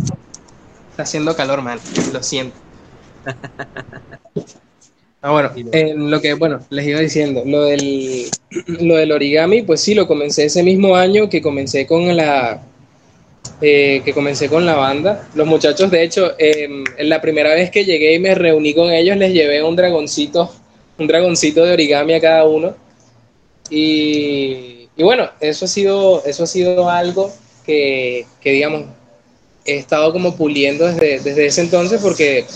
Está 0.91 1.05
haciendo 1.05 1.37
calor, 1.37 1.62
man, 1.62 1.78
lo 2.12 2.22
siento. 2.24 2.57
Ah, 5.22 5.33
bueno, 5.33 5.51
en 5.72 6.11
lo 6.11 6.20
que, 6.22 6.33
bueno, 6.33 6.61
les 6.70 6.87
iba 6.87 6.99
diciendo, 6.99 7.43
lo 7.45 7.64
del, 7.64 8.24
lo 8.66 8.97
del 8.97 9.12
origami, 9.12 9.62
pues 9.62 9.83
sí, 9.83 9.95
lo 9.95 10.07
comencé 10.09 10.47
ese 10.47 10.62
mismo 10.62 10.97
año 10.97 11.28
que 11.28 11.43
comencé 11.43 11.87
con 11.87 12.16
la, 12.16 12.62
eh, 13.61 14.01
que 14.03 14.14
comencé 14.14 14.49
con 14.49 14.64
la 14.64 14.76
banda. 14.76 15.28
Los 15.35 15.47
muchachos, 15.47 15.91
de 15.91 16.03
hecho, 16.03 16.33
en 16.39 16.85
la 17.09 17.20
primera 17.20 17.53
vez 17.53 17.70
que 17.70 17.85
llegué 17.85 18.14
y 18.14 18.18
me 18.18 18.35
reuní 18.35 18.72
con 18.72 18.91
ellos, 18.91 19.18
les 19.18 19.35
llevé 19.35 19.62
un 19.62 19.76
dragoncito, 19.76 20.51
un 20.99 21.07
dragoncito 21.07 21.64
de 21.64 21.72
origami 21.74 22.14
a 22.14 22.20
cada 22.20 22.47
uno. 22.47 22.74
Y, 23.68 24.89
y 24.97 25.03
bueno, 25.03 25.28
eso 25.41 25.66
ha 25.66 25.68
sido, 25.68 26.24
eso 26.24 26.45
ha 26.45 26.47
sido 26.47 26.89
algo 26.89 27.31
que, 27.66 28.24
que 28.41 28.53
digamos, 28.53 28.87
he 29.64 29.76
estado 29.76 30.12
como 30.12 30.36
puliendo 30.36 30.86
desde, 30.86 31.20
desde 31.20 31.46
ese 31.46 31.61
entonces 31.62 32.00
porque 32.00 32.46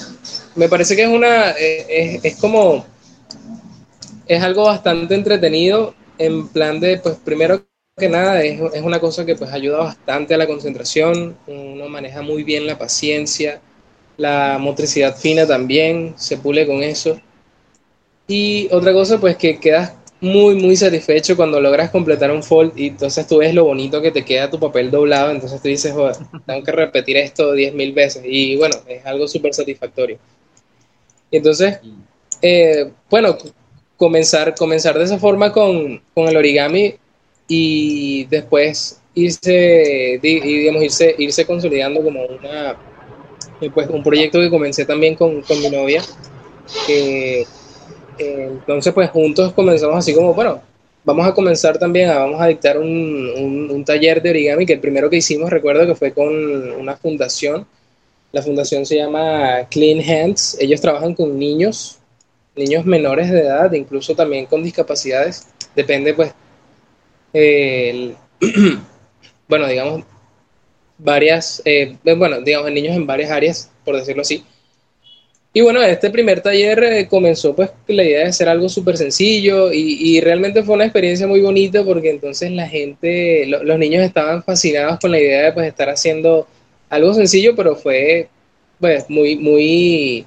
me 0.55 0.69
parece 0.69 0.97
que 0.97 1.03
es 1.03 1.09
una, 1.09 1.51
eh, 1.53 2.21
es, 2.23 2.37
como, 2.37 2.85
es 4.27 4.43
algo 4.43 4.65
bastante 4.65 5.15
entretenido 5.15 5.95
en 6.19 6.49
plan 6.49 6.81
de, 6.81 6.99
pues 6.99 7.17
primero 7.25 7.65
que 7.97 8.09
nada, 8.09 8.43
es, 8.43 8.61
es, 8.73 8.83
una 8.83 9.01
cosa 9.01 9.25
que 9.25 9.37
pues 9.37 9.53
ayuda 9.53 9.79
bastante 9.79 10.35
a 10.35 10.39
la 10.39 10.47
concentración, 10.47 11.37
uno 11.47 11.89
maneja 11.89 12.23
muy 12.23 12.43
bien 12.43 12.67
la 12.67 12.79
paciencia, 12.79 13.61
la 14.17 14.59
motricidad 14.61 15.17
fina 15.17 15.47
también, 15.47 16.15
se 16.17 16.37
pule 16.37 16.67
con 16.67 16.83
eso. 16.83 17.21
Y 18.27 18.69
otra 18.73 18.93
cosa 18.93 19.21
pues 19.21 19.37
que 19.37 19.61
quedas 19.61 19.93
muy, 20.25 20.55
muy 20.57 20.77
satisfecho 20.77 21.37
cuando 21.37 21.61
logras 21.61 21.91
completar 21.91 22.31
un 22.31 22.43
fold 22.43 22.73
y 22.77 22.89
entonces 22.89 23.27
tú 23.27 23.39
ves 23.39 23.55
lo 23.55 23.65
bonito 23.65 24.01
que 24.01 24.11
te 24.11 24.25
queda 24.25 24.51
tu 24.51 24.59
papel 24.59 24.91
doblado, 24.91 25.31
entonces 25.31 25.61
tú 25.61 25.69
dices, 25.69 25.93
joder, 25.93 26.17
tengo 26.47 26.65
que 26.65 26.73
repetir 26.73 27.17
esto 27.17 27.55
10.000 27.55 27.95
veces 27.95 28.23
y 28.27 28.57
bueno, 28.57 28.77
es 28.89 29.05
algo 29.07 29.29
súper 29.29 29.55
satisfactorio. 29.55 30.19
Entonces, 31.31 31.79
eh, 32.43 32.91
bueno, 33.11 33.37
comenzar, 33.97 34.55
comenzar 34.55 34.99
de 34.99 35.05
esa 35.05 35.19
forma 35.19 35.53
con, 35.53 36.03
con, 36.15 36.29
el 36.29 36.37
origami 36.37 36.95
y 37.49 38.25
después 38.25 39.01
irse, 39.15 40.19
digamos, 40.23 40.83
irse, 40.83 41.15
irse 41.19 41.45
consolidando 41.45 42.03
como 42.03 42.25
una, 42.25 42.77
pues, 43.73 43.89
un 43.89 44.03
proyecto 44.03 44.41
que 44.41 44.51
comencé 44.51 44.85
también 44.85 45.15
con, 45.15 45.43
con 45.43 45.61
mi 45.61 45.71
novia, 45.71 46.03
que 46.87 47.47
entonces, 48.19 48.93
pues 48.93 49.11
juntos 49.11 49.53
comenzamos 49.53 49.97
así 49.97 50.15
como, 50.15 50.35
bueno, 50.35 50.63
vamos 51.05 51.27
a 51.27 51.35
comenzar 51.35 51.79
también, 51.79 52.11
a, 52.11 52.19
vamos 52.19 52.41
a 52.41 52.47
dictar 52.47 52.79
un, 52.79 53.69
un, 53.71 53.85
taller 53.85 54.23
de 54.23 54.31
origami, 54.31 54.67
que 54.67 54.73
el 54.75 54.81
primero 54.81 55.11
que 55.11 55.17
hicimos, 55.17 55.51
recuerdo 55.51 55.87
que 55.87 55.95
fue 55.95 56.13
con 56.13 56.29
una 56.73 56.97
fundación. 56.97 57.67
La 58.33 58.43
fundación 58.43 58.85
se 58.85 58.97
llama 58.97 59.67
Clean 59.71 60.01
Hands. 60.01 60.57
Ellos 60.61 60.81
trabajan 60.81 61.15
con 61.15 61.39
niños, 61.39 61.99
niños 62.57 62.85
menores 62.85 63.31
de 63.31 63.43
edad, 63.43 63.73
incluso 63.73 64.15
también 64.15 64.47
con 64.47 64.63
discapacidades. 64.63 65.47
Depende, 65.77 66.15
pues, 66.15 66.33
bueno, 69.49 69.69
digamos, 69.69 70.05
varias, 70.99 71.63
eh, 71.65 71.97
bueno, 72.17 72.41
digamos, 72.41 72.73
niños 72.73 72.97
en 72.97 73.07
varias 73.07 73.31
áreas, 73.31 73.71
por 73.85 73.97
decirlo 73.97 74.23
así. 74.23 74.45
Y 75.57 75.61
bueno, 75.61 75.81
este 75.83 76.11
primer 76.11 76.41
taller 76.41 76.83
eh, 76.83 77.07
comenzó 77.07 77.55
pues 77.55 77.71
la 77.87 78.03
idea 78.03 78.21
de 78.23 78.27
hacer 78.27 78.49
algo 78.49 78.69
súper 78.69 78.97
sencillo 78.97 79.73
y, 79.73 80.21
realmente 80.21 80.65
fue 80.65 80.75
una 80.75 80.85
experiencia 80.85 81.29
muy 81.29 81.41
bonita 81.43 81.85
porque 81.85 82.11
entonces 82.11 82.51
la 82.51 82.69
gente, 82.69 83.47
los 83.47 83.79
niños 83.79 84.03
estaban 84.03 84.43
fascinados 84.43 84.99
con 84.99 85.13
la 85.13 85.21
idea 85.21 85.45
de 85.45 85.53
pues 85.53 85.69
estar 85.69 85.89
haciendo 85.89 86.49
algo 86.91 87.15
sencillo, 87.15 87.55
pero 87.55 87.77
fue 87.77 88.29
pues 88.81 89.09
muy, 89.09 89.37
muy 89.37 90.27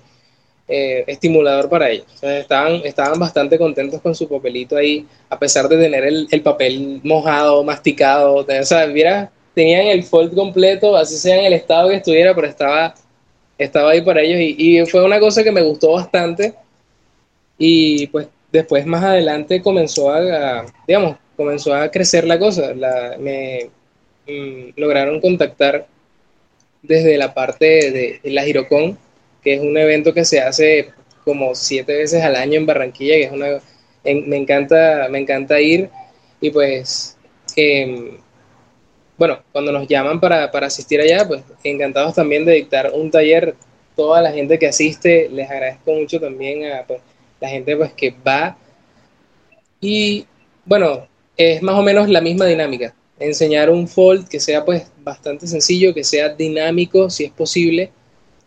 eh, 0.69 1.03
estimulador 1.07 1.69
para 1.69 1.89
ellos. 1.89 2.07
estaban, 2.21 2.75
estaban 2.85 3.19
bastante 3.19 3.57
contentos 3.57 4.01
con 4.01 4.15
su 4.15 4.29
papelito 4.29 4.77
ahí, 4.77 5.05
a 5.29 5.37
pesar 5.37 5.67
de 5.67 5.77
tener 5.77 6.05
el, 6.05 6.27
el 6.31 6.41
papel 6.41 7.01
mojado, 7.03 7.65
masticado, 7.65 8.35
o 8.35 8.63
sea, 8.63 8.87
mira, 8.87 9.29
tenían 9.53 9.87
el 9.87 10.03
fold 10.03 10.33
completo, 10.33 10.95
así 10.95 11.17
sea 11.17 11.37
en 11.39 11.45
el 11.47 11.53
estado 11.53 11.89
que 11.89 11.95
estuviera, 11.95 12.33
pero 12.33 12.47
estaba 12.47 12.95
estaba 13.57 13.91
ahí 13.91 14.01
para 14.01 14.21
ellos 14.21 14.39
y, 14.39 14.85
fue 14.85 15.03
una 15.03 15.19
cosa 15.19 15.43
que 15.43 15.51
me 15.51 15.61
gustó 15.63 15.93
bastante. 15.93 16.53
Y 17.57 18.07
pues 18.07 18.27
después 18.51 18.85
más 18.85 19.03
adelante 19.03 19.61
comenzó 19.61 20.11
a, 20.11 20.65
digamos, 20.87 21.17
comenzó 21.35 21.73
a 21.73 21.89
crecer 21.89 22.25
la 22.25 22.39
cosa, 22.39 22.73
me 23.19 23.69
mm, 24.27 24.73
lograron 24.75 25.21
contactar 25.21 25.87
desde 26.81 27.17
la 27.17 27.33
parte 27.33 27.65
de, 27.91 28.19
la 28.31 28.43
Girocon, 28.43 28.97
que 29.43 29.55
es 29.55 29.61
un 29.61 29.77
evento 29.77 30.13
que 30.13 30.25
se 30.25 30.39
hace 30.39 30.89
como 31.23 31.55
siete 31.55 31.97
veces 31.97 32.23
al 32.23 32.35
año 32.35 32.57
en 32.57 32.65
Barranquilla, 32.65 33.15
que 33.15 33.23
es 33.23 33.31
una, 33.31 33.59
me 34.03 34.37
encanta, 34.37 35.07
me 35.09 35.19
encanta 35.19 35.59
ir. 35.59 35.89
Y 36.39 36.51
pues 36.51 37.17
em, 37.55 38.17
bueno, 39.17 39.39
cuando 39.51 39.71
nos 39.71 39.87
llaman 39.87 40.19
para, 40.19 40.45
asistir 40.45 41.01
allá, 41.01 41.27
pues 41.27 41.43
encantados 41.63 42.13
también 42.15 42.45
de 42.45 42.53
dictar 42.53 42.91
un 42.93 43.09
taller. 43.09 43.55
Toda 43.95 44.21
la 44.21 44.31
gente 44.31 44.59
que 44.59 44.67
asiste, 44.67 45.27
les 45.29 45.49
agradezco 45.49 45.91
mucho 45.91 46.19
también 46.19 46.71
a 46.71 46.83
pues, 46.83 47.01
la 47.41 47.49
gente 47.49 47.75
pues, 47.75 47.93
que 47.93 48.13
va. 48.25 48.55
Y 49.81 50.25
bueno, 50.65 51.07
es 51.35 51.63
más 51.63 51.75
o 51.75 51.81
menos 51.81 52.07
la 52.07 52.21
misma 52.21 52.45
dinámica. 52.45 52.93
Enseñar 53.19 53.71
un 53.71 53.87
fold 53.87 54.27
que 54.27 54.39
sea 54.39 54.63
pues 54.63 54.91
bastante 54.99 55.47
sencillo, 55.47 55.95
que 55.95 56.03
sea 56.03 56.29
dinámico 56.29 57.09
si 57.09 57.25
es 57.25 57.31
posible, 57.31 57.91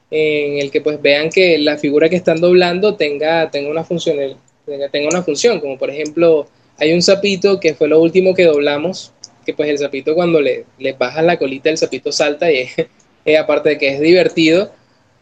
en 0.09 0.59
el 0.59 0.71
que 0.71 0.81
pues 0.81 1.03
vean 1.03 1.31
que 1.31 1.59
la 1.59 1.79
figura 1.79 2.09
que 2.09 2.17
están 2.17 2.41
doblando 2.41 2.95
tenga, 2.95 3.51
tenga, 3.51 3.71
una, 3.71 3.83
función, 3.83 4.17
tenga, 4.65 4.89
tenga 4.89 5.09
una 5.09 5.23
función, 5.23 5.59
como 5.59 5.77
por 5.79 5.91
ejemplo 5.91 6.47
hay 6.79 6.93
un 6.93 7.03
sapito 7.03 7.59
que 7.59 7.75
fue 7.75 7.89
lo 7.89 8.01
último 8.01 8.35
que 8.35 8.45
doblamos 8.45 9.13
que 9.51 9.57
pues 9.57 9.69
el 9.69 9.79
sapito 9.79 10.15
cuando 10.15 10.41
le, 10.41 10.65
le 10.79 10.93
bajas 10.93 11.25
la 11.25 11.39
colita 11.39 11.71
el 11.71 11.79
sapito 11.79 12.13
salta 12.13 12.51
y 12.51 12.69
aparte 13.37 13.71
de 13.71 13.79
que 13.79 13.89
es 13.89 14.01
divertido, 14.01 14.71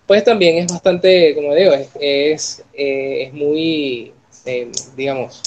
pues 0.06 0.24
también 0.24 0.58
es 0.58 0.72
bastante, 0.72 1.34
como 1.34 1.54
digo, 1.54 1.72
es, 1.72 1.88
es, 2.00 2.64
eh, 2.72 3.30
muy, 3.32 4.12
eh, 4.44 4.70
digamos, 4.96 5.42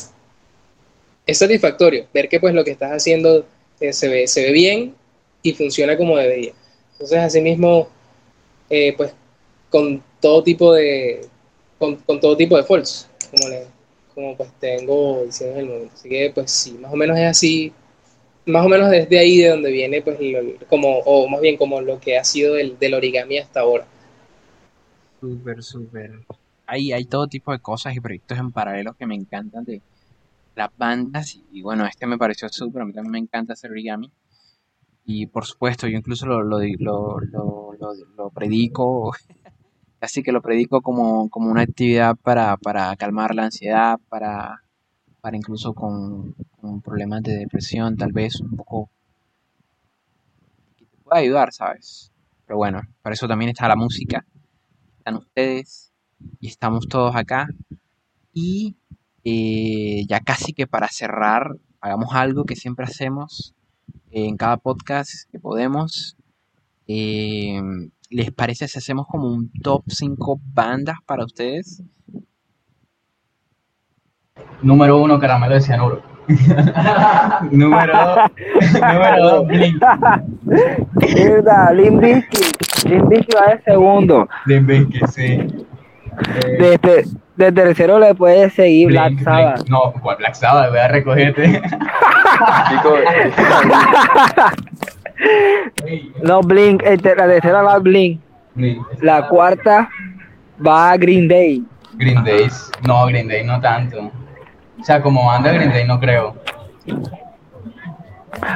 es 1.26 1.38
satisfactorio 1.38 2.08
ver 2.14 2.28
que 2.28 2.40
pues 2.40 2.54
lo 2.54 2.64
que 2.64 2.72
estás 2.72 2.92
haciendo 2.92 3.46
eh, 3.80 3.94
se, 3.94 4.08
ve, 4.08 4.28
se 4.28 4.44
ve 4.44 4.52
bien 4.52 4.96
y 5.44 5.54
funciona 5.54 5.98
como 5.98 6.18
debería. 6.18 6.54
Entonces, 6.94 7.18
asimismo, 7.20 7.90
pues 8.98 9.14
con 9.70 10.04
todo 10.20 10.44
tipo 10.44 10.74
de, 10.74 11.22
con, 11.80 11.98
todo 12.20 12.38
tipo 12.38 12.58
de 12.58 12.64
falls, 12.64 13.08
como, 13.32 13.56
como 14.14 14.38
pues 14.38 14.50
tengo 14.60 15.24
diciendo 15.26 15.56
en 15.56 15.60
el 15.62 15.66
momento. 15.68 15.94
Así 15.96 16.10
que 16.10 16.32
pues 16.34 16.52
sí, 16.52 16.72
más 16.74 16.94
o 16.94 16.96
menos 16.96 17.18
es 17.18 17.26
así 17.26 17.74
más 18.46 18.66
o 18.66 18.70
menos 18.70 18.90
desde 18.90 19.20
ahí 19.20 19.38
de 19.38 19.50
donde 19.50 19.72
viene, 19.72 20.02
pues, 20.02 20.18
como, 20.68 21.00
o 21.00 21.28
más 21.28 21.42
bien 21.42 21.58
como 21.58 21.82
lo 21.82 22.00
que 22.00 22.18
ha 22.18 22.24
sido 22.24 22.56
el, 22.56 22.78
del 22.80 22.94
origami 22.94 23.38
hasta 23.38 23.62
ahora. 23.62 23.86
Súper, 25.20 25.64
súper. 25.64 26.26
Hay, 26.66 26.92
hay 26.92 27.06
todo 27.06 27.28
tipo 27.28 27.52
de 27.52 27.60
cosas 27.60 27.96
y 27.96 28.00
proyectos 28.00 28.38
en 28.40 28.52
paralelo 28.52 28.94
que 28.94 29.06
me 29.06 29.16
encantan 29.16 29.64
de 29.64 29.82
las 30.56 30.70
bandas. 30.78 31.38
Y, 31.52 31.62
bueno, 31.62 31.86
este 31.86 32.08
me 32.08 32.18
pareció 32.18 32.50
súper, 32.50 32.82
a 32.82 32.86
mí 32.86 32.94
también 32.94 33.12
me 33.12 33.20
encanta 33.20 33.54
hacer 33.54 33.72
origami. 33.72 34.12
Y 35.06 35.28
por 35.28 35.46
supuesto, 35.46 35.88
yo 35.88 35.98
incluso 35.98 36.26
lo, 36.26 36.44
lo, 36.44 36.60
lo, 36.60 37.20
lo 38.18 38.30
predico, 38.30 39.14
casi 40.00 40.24
que 40.24 40.32
lo 40.32 40.42
predico 40.42 40.82
como, 40.82 41.30
como 41.30 41.52
una 41.52 41.62
actividad 41.62 42.16
para, 42.16 42.58
para 42.58 42.96
calmar 42.96 43.36
la 43.36 43.46
ansiedad, 43.46 44.00
para 44.10 44.62
para 45.22 45.38
incluso 45.38 45.74
con, 45.74 46.36
problemas 46.84 47.24
de 47.24 47.38
depresión, 47.38 47.98
tal 47.98 48.12
vez 48.12 48.40
un 48.40 48.56
poco 48.56 48.90
que 50.78 50.86
te 50.86 50.98
pueda 50.98 51.20
ayudar, 51.22 51.54
¿sabes? 51.54 52.12
Pero 52.46 52.58
bueno, 52.58 52.82
para 53.02 53.14
eso 53.14 53.28
también 53.28 53.50
está 53.50 53.68
la 53.68 53.76
música, 53.76 54.26
están 54.98 55.16
ustedes 55.16 55.92
y 56.40 56.48
estamos 56.48 56.88
todos 56.88 57.16
acá. 57.16 57.48
Y 58.34 58.76
eh, 59.24 60.06
ya 60.08 60.20
casi 60.20 60.54
que 60.54 60.68
para 60.68 60.88
cerrar, 60.88 61.56
hagamos 61.80 62.14
algo 62.14 62.46
que 62.46 62.56
siempre 62.56 62.86
hacemos 62.86 63.54
en 64.12 64.38
cada 64.38 64.58
podcast 64.58 65.30
que 65.32 65.40
podemos. 65.40 66.18
Eh, 66.88 67.62
¿Les 68.10 68.32
parece 68.32 68.68
si 68.68 68.78
hacemos 68.78 69.08
como 69.08 69.28
un 69.28 69.52
top 69.62 69.84
5 69.88 70.42
bandas 70.54 70.98
para 71.06 71.24
ustedes? 71.24 71.82
Número 74.62 75.02
uno, 75.02 75.20
caramelo 75.20 75.56
de 75.56 75.62
cianuro. 75.62 76.11
número 77.52 77.94
dos, 77.94 78.18
número 78.94 79.24
dos, 79.24 79.48
Blink. 79.48 79.84
Mierda, 81.16 81.74
Limbisky. 81.74 82.88
Limbisky 82.88 83.36
va 83.36 83.54
de 83.54 83.62
segundo. 83.64 84.28
Limbisky, 84.46 85.00
sí. 85.08 85.66
Eh, 86.36 86.78
de, 86.82 87.06
de, 87.38 87.52
tercero 87.52 88.00
le 88.00 88.14
puedes 88.14 88.54
seguir 88.54 88.88
Black 88.88 89.20
Sabbath. 89.24 89.68
No, 89.70 89.94
Black 90.18 90.36
Sabbath, 90.36 90.70
voy 90.70 90.80
a 90.80 90.88
recogerte. 90.88 91.62
no, 96.24 96.42
Blink, 96.42 96.84
la 96.84 96.98
tercera 96.98 97.62
va 97.62 97.74
a 97.76 97.80
Blink. 97.80 98.22
La 99.02 99.28
cuarta 99.28 99.90
va 100.66 100.92
a 100.92 100.98
Green 100.98 101.28
Day. 101.28 101.64
Green 101.94 102.24
Day, 102.24 102.48
no, 102.86 103.06
Green 103.08 103.28
Day 103.28 103.44
no 103.44 103.60
tanto. 103.60 104.12
O 104.82 104.84
sea, 104.84 105.02
como 105.02 105.26
banda 105.26 105.52
Green 105.52 105.72
Day 105.72 105.86
no 105.86 106.00
creo. 106.00 106.36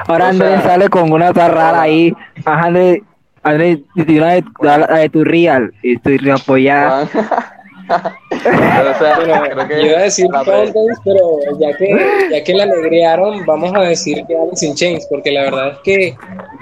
Ahora 0.07 0.30
Andrés 0.30 0.63
sale 0.63 0.89
con 0.89 1.11
una 1.11 1.32
rara 1.32 1.82
ahí. 1.82 2.13
Ajá, 2.43 2.65
Andrés, 2.65 3.01
Andrés, 3.43 3.80
de, 3.95 4.03
de 4.03 5.09
tu 5.09 5.23
real. 5.23 5.71
Y 5.84 5.95
estoy 5.95 6.17
reapoyada. 6.17 7.07
o 7.88 8.99
sea, 8.99 9.19
yo 9.19 9.86
iba 9.86 9.99
a 9.99 10.03
decir 10.03 10.28
Fountains, 10.32 10.99
pero 11.03 11.39
ya 11.59 11.78
que, 11.78 12.30
ya 12.32 12.43
que 12.43 12.53
la 12.53 12.63
alegrearon, 12.63 13.45
vamos 13.45 13.71
a 13.76 13.82
decir 13.82 14.23
que 14.28 14.36
Alice 14.36 14.65
in 14.65 14.76
Chains, 14.76 15.07
porque 15.09 15.32
la 15.32 15.43
verdad 15.43 15.71
es 15.73 15.78
que 15.84 16.15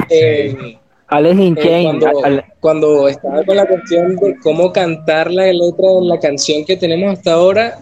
eh, 0.10 0.78
Alice 1.08 1.42
in 1.42 1.58
eh, 1.58 1.62
Chains 1.64 2.06
cuando, 2.22 2.44
cuando, 2.60 3.08
estaba 3.08 3.44
con 3.44 3.56
la 3.56 3.66
cuestión 3.66 4.16
de 4.18 4.36
cómo 4.42 4.74
cantar 4.74 5.32
la 5.32 5.46
letra 5.46 5.88
de 5.88 6.06
la 6.08 6.20
canción 6.20 6.66
que 6.66 6.76
tenemos 6.76 7.18
hasta 7.18 7.34
ahora, 7.34 7.78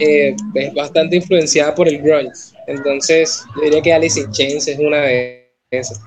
eh, 0.00 0.36
es 0.54 0.74
bastante 0.74 1.16
influenciada 1.16 1.74
por 1.74 1.88
el 1.88 2.00
grunge. 2.00 2.54
Entonces, 2.66 3.44
yo 3.56 3.62
diría 3.62 3.82
que 3.82 3.92
Alice 3.94 4.20
in 4.20 4.30
Chains 4.30 4.68
es 4.68 4.78
una 4.78 4.98
de 4.98 5.50
esas. 5.70 6.02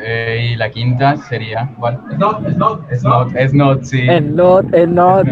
Eh, 0.00 0.50
y 0.52 0.56
la 0.56 0.70
quinta 0.70 1.16
sería, 1.16 1.74
¿cuál? 1.78 2.00
Es 2.12 2.18
not, 2.18 2.46
es 2.46 2.56
not, 2.56 2.92
es 2.92 3.02
not, 3.02 3.36
es 3.36 3.54
not, 3.54 3.82
sí. 3.82 4.06
Es 4.08 4.22
not, 4.22 4.72
es 4.74 4.88
not. 4.88 5.26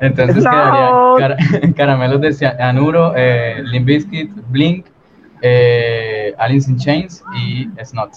Entonces 0.00 0.44
quedaría 0.44 1.74
Caramelos 1.76 2.20
de 2.20 2.32
Cianuro, 2.32 3.12
eh, 3.16 3.62
Limp 3.64 3.86
Bizkit, 3.86 4.30
Blink, 4.48 4.86
eh, 5.42 6.34
Alice 6.38 6.70
in 6.70 6.78
Chains 6.78 7.22
y 7.36 7.68
Snot. 7.84 8.10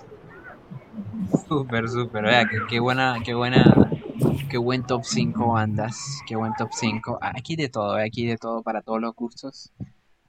Súper, 1.48 1.90
súper, 1.90 2.24
vea, 2.24 2.46
qué, 2.48 2.58
qué, 2.70 2.80
buena, 2.80 3.18
qué 3.24 3.34
buena, 3.34 3.90
qué 4.50 4.58
buen 4.58 4.84
top 4.84 5.04
5 5.04 5.54
bandas, 5.54 6.22
qué 6.28 6.36
buen 6.36 6.54
top 6.58 6.70
5. 6.74 7.20
Aquí 7.22 7.56
de 7.56 7.70
todo, 7.70 7.98
eh, 7.98 8.06
aquí 8.06 8.26
de 8.26 8.38
todo 8.38 8.62
para 8.64 8.82
todos 8.82 9.02
los 9.02 9.16
gustos. 9.16 9.72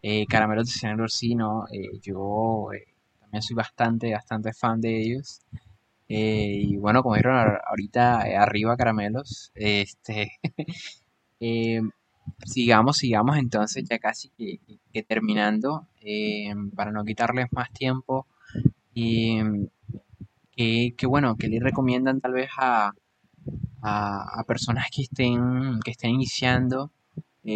Eh, 0.03 0.27
Caramelos 0.27 0.67
de 0.67 0.73
Cianuro 0.73 1.09
sí, 1.09 1.37
eh, 1.73 1.99
yo 2.01 2.69
soy 3.41 3.57
bastante, 3.57 4.13
bastante 4.13 4.53
fan 4.53 4.81
de 4.81 5.01
ellos. 5.03 5.41
Y 6.09 6.77
bueno, 6.77 7.03
como 7.03 7.15
dijeron 7.15 7.57
ahorita, 7.67 8.21
arriba 8.43 8.77
caramelos. 8.77 9.51
Este, 9.55 10.33
sigamos, 12.45 12.99
sigamos 12.99 13.39
entonces, 13.39 13.85
ya 13.89 13.99
casi 13.99 14.31
que, 14.31 15.03
terminando, 15.05 15.89
para 16.77 16.93
no 16.93 17.05
quitarles 17.05 17.47
más 17.53 17.73
tiempo. 17.73 18.27
Y 18.95 19.41
que, 20.57 21.07
bueno, 21.07 21.37
que 21.37 21.49
le 21.49 21.61
recomiendan 21.61 22.21
tal 22.21 22.33
vez 22.33 22.51
a, 22.59 22.93
a, 23.83 24.43
personas 24.47 24.87
que 24.91 25.03
estén, 25.03 25.81
que 25.85 25.91
estén 25.91 26.11
iniciando 26.11 26.91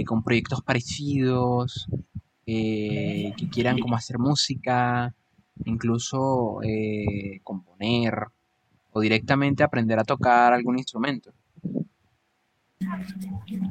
con 0.06 0.22
proyectos 0.22 0.62
parecidos, 0.62 1.86
que 2.44 3.48
quieran 3.50 3.78
como 3.78 3.96
hacer 3.96 4.18
música, 4.18 5.14
incluso 5.64 6.60
eh, 6.62 7.40
componer 7.42 8.26
o 8.92 9.00
directamente 9.00 9.62
aprender 9.62 9.98
a 9.98 10.04
tocar 10.04 10.52
algún 10.52 10.78
instrumento. 10.78 11.32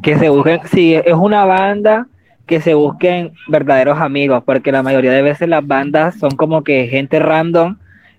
Que 0.02 0.18
se 0.18 0.30
busquen, 0.30 0.62
si 0.68 0.96
es 0.96 1.14
una 1.14 1.46
banda, 1.46 2.08
que 2.46 2.60
se 2.62 2.74
busquen 2.74 3.34
verdaderos 3.48 4.00
amigos, 4.00 4.44
porque 4.46 4.72
la 4.72 4.84
mayoría 4.84 5.12
de 5.12 5.22
veces 5.22 5.48
las 5.48 5.66
bandas 5.66 6.16
son 6.20 6.32
como 6.32 6.64
que 6.64 6.88
gente 6.88 7.20
random 7.20 7.78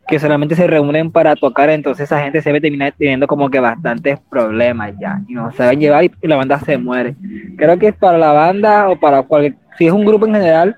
que 0.09 0.19
solamente 0.19 0.55
se 0.55 0.67
reúnen 0.67 1.11
para 1.11 1.35
tocar, 1.35 1.69
entonces 1.71 2.05
esa 2.05 2.21
gente 2.23 2.41
se 2.41 2.53
ve 2.53 2.61
terminar 2.61 2.95
teniendo 2.97 3.27
como 3.27 3.51
que 3.51 3.59
bastantes 3.59 4.21
problemas 4.31 4.93
ya, 5.01 5.21
y 5.27 5.35
no 5.35 5.51
saben 5.53 5.81
llevar 5.81 6.05
y 6.05 6.13
la 6.23 6.37
banda 6.37 6.61
se 6.61 6.79
muere. 6.79 7.17
Creo 7.57 7.79
que 7.79 7.89
es 7.89 7.95
para 7.95 8.17
la 8.17 8.33
banda 8.33 8.89
o 8.89 8.97
para 8.99 9.23
cualquier, 9.23 9.57
si 9.77 9.87
es 9.87 9.93
un 9.93 10.05
grupo 10.05 10.27
en 10.27 10.35
general, 10.35 10.77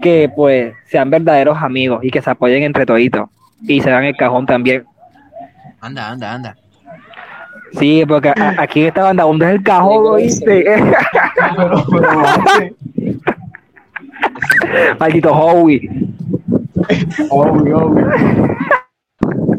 que 0.00 0.30
pues 0.34 0.74
sean 0.86 1.10
verdaderos 1.10 1.58
amigos 1.60 2.04
y 2.04 2.10
que 2.10 2.22
se 2.22 2.30
apoyen 2.30 2.62
entre 2.62 2.86
toditos 2.86 3.28
y 3.62 3.80
se 3.80 3.90
dan 3.90 4.04
el 4.04 4.16
cajón 4.16 4.46
también. 4.46 4.84
Anda, 5.80 6.10
anda, 6.10 6.34
anda. 6.34 6.56
Sí, 7.72 8.04
porque 8.06 8.32
aquí 8.58 8.82
en 8.82 8.86
esta 8.88 9.02
banda, 9.02 9.24
¿dónde 9.24 9.46
es 9.46 9.52
el 9.52 9.62
cajón, 9.62 10.16
¿viste? 10.16 10.64
Maldito 14.98 15.32
Howie. 15.32 15.90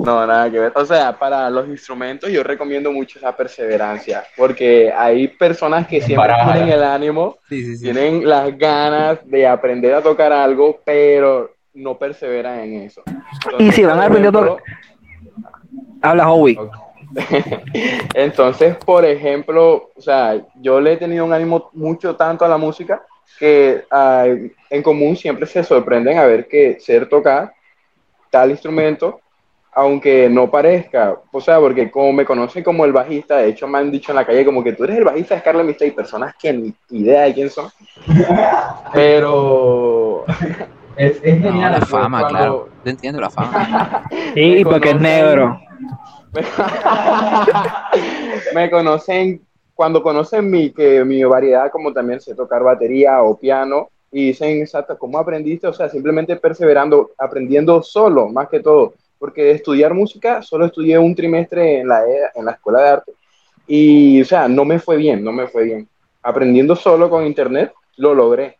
No, 0.07 0.25
nada 0.25 0.49
que 0.49 0.59
ver. 0.59 0.71
O 0.75 0.85
sea, 0.85 1.17
para 1.17 1.49
los 1.49 1.67
instrumentos 1.67 2.31
yo 2.31 2.43
recomiendo 2.43 2.91
mucho 2.91 3.19
esa 3.19 3.35
perseverancia, 3.35 4.23
porque 4.37 4.91
hay 4.95 5.27
personas 5.27 5.85
que 5.87 6.01
siempre 6.01 6.33
tienen 6.45 6.69
el 6.69 6.83
ánimo, 6.83 7.37
tienen 7.49 8.27
las 8.27 8.57
ganas 8.57 9.19
de 9.25 9.45
aprender 9.45 9.93
a 9.93 10.01
tocar 10.01 10.31
algo, 10.31 10.79
pero 10.85 11.51
no 11.73 11.97
perseveran 11.97 12.59
en 12.59 12.83
eso. 12.83 13.03
y 13.59 13.71
si 13.71 13.83
van 13.83 13.99
a 13.99 14.05
aprender 14.05 14.29
a 14.29 14.31
tocar... 14.31 14.63
Habla 16.01 16.31
Howie. 16.31 16.57
Entonces, 18.13 18.75
por 18.77 19.03
ejemplo, 19.03 19.91
o 19.95 20.01
sea, 20.01 20.41
yo 20.55 20.79
le 20.79 20.93
he 20.93 20.97
tenido 20.97 21.25
un 21.25 21.33
ánimo 21.33 21.69
mucho 21.73 22.15
tanto 22.15 22.45
a 22.45 22.47
la 22.47 22.57
música 22.57 23.03
que 23.39 23.83
en 24.69 24.83
común 24.83 25.15
siempre 25.15 25.45
se 25.45 25.63
sorprenden 25.63 26.17
a 26.17 26.25
ver 26.25 26.47
que 26.47 26.79
ser 26.79 27.07
tocar 27.07 27.53
tal 28.29 28.51
instrumento 28.51 29.21
aunque 29.77 30.27
no 30.27 30.49
parezca, 30.49 31.15
o 31.31 31.39
sea, 31.39 31.59
porque 31.59 31.91
como 31.91 32.11
me 32.11 32.25
conocen 32.25 32.63
como 32.63 32.83
el 32.83 32.91
bajista, 32.91 33.37
de 33.37 33.49
hecho 33.49 33.67
me 33.67 33.77
han 33.77 33.91
dicho 33.91 34.11
en 34.11 34.15
la 34.15 34.25
calle 34.25 34.43
como 34.43 34.63
que 34.63 34.73
tú 34.73 34.85
eres 34.85 34.97
el 34.97 35.03
bajista 35.03 35.35
de 35.35 35.41
Scarlet 35.41 35.67
Mista 35.67 35.85
y 35.85 35.91
personas 35.91 36.33
que 36.35 36.51
ni 36.51 36.73
idea 36.89 37.25
de 37.25 37.33
quién 37.35 37.49
son. 37.51 37.69
Pero 38.93 40.25
es, 40.97 41.21
genial. 41.21 41.73
la 41.73 41.85
fama, 41.85 42.27
claro. 42.27 42.69
Te 42.83 42.89
entiendo 42.89 43.21
la 43.21 43.29
fama. 43.29 44.03
sí, 44.33 44.63
porque 44.65 44.89
es 44.89 44.99
negro. 44.99 45.61
me 48.55 48.71
conocen, 48.71 49.45
cuando 49.77 50.03
conocen 50.03 50.51
mi, 50.51 50.71
que 50.71 51.05
mi 51.05 51.23
variedad, 51.23 51.71
como 51.71 51.93
también 51.93 52.19
sé 52.19 52.35
tocar 52.35 52.63
batería 52.63 53.21
o 53.23 53.37
piano, 53.37 53.87
y 54.11 54.27
dicen, 54.27 54.61
exacto, 54.61 54.97
¿cómo 54.97 55.17
aprendiste? 55.17 55.67
O 55.67 55.73
sea, 55.73 55.87
simplemente 55.87 56.35
perseverando, 56.35 57.11
aprendiendo 57.17 57.81
solo, 57.81 58.27
más 58.27 58.49
que 58.49 58.59
todo 58.59 58.93
porque 59.19 59.51
estudiar 59.51 59.93
música 59.93 60.41
solo 60.41 60.65
estudié 60.65 60.97
un 60.97 61.15
trimestre 61.15 61.79
en 61.79 61.87
la, 61.87 62.03
en 62.35 62.45
la 62.45 62.51
escuela 62.51 62.79
de 62.81 62.89
arte 62.89 63.11
y, 63.67 64.21
o 64.21 64.25
sea, 64.25 64.47
no 64.47 64.63
me 64.63 64.79
fue 64.79 64.95
bien, 64.95 65.23
no 65.23 65.33
me 65.33 65.47
fue 65.47 65.65
bien. 65.65 65.89
Aprendiendo 66.23 66.75
solo 66.75 67.09
con 67.09 67.25
internet, 67.25 67.73
lo 67.97 68.13
logré 68.13 68.57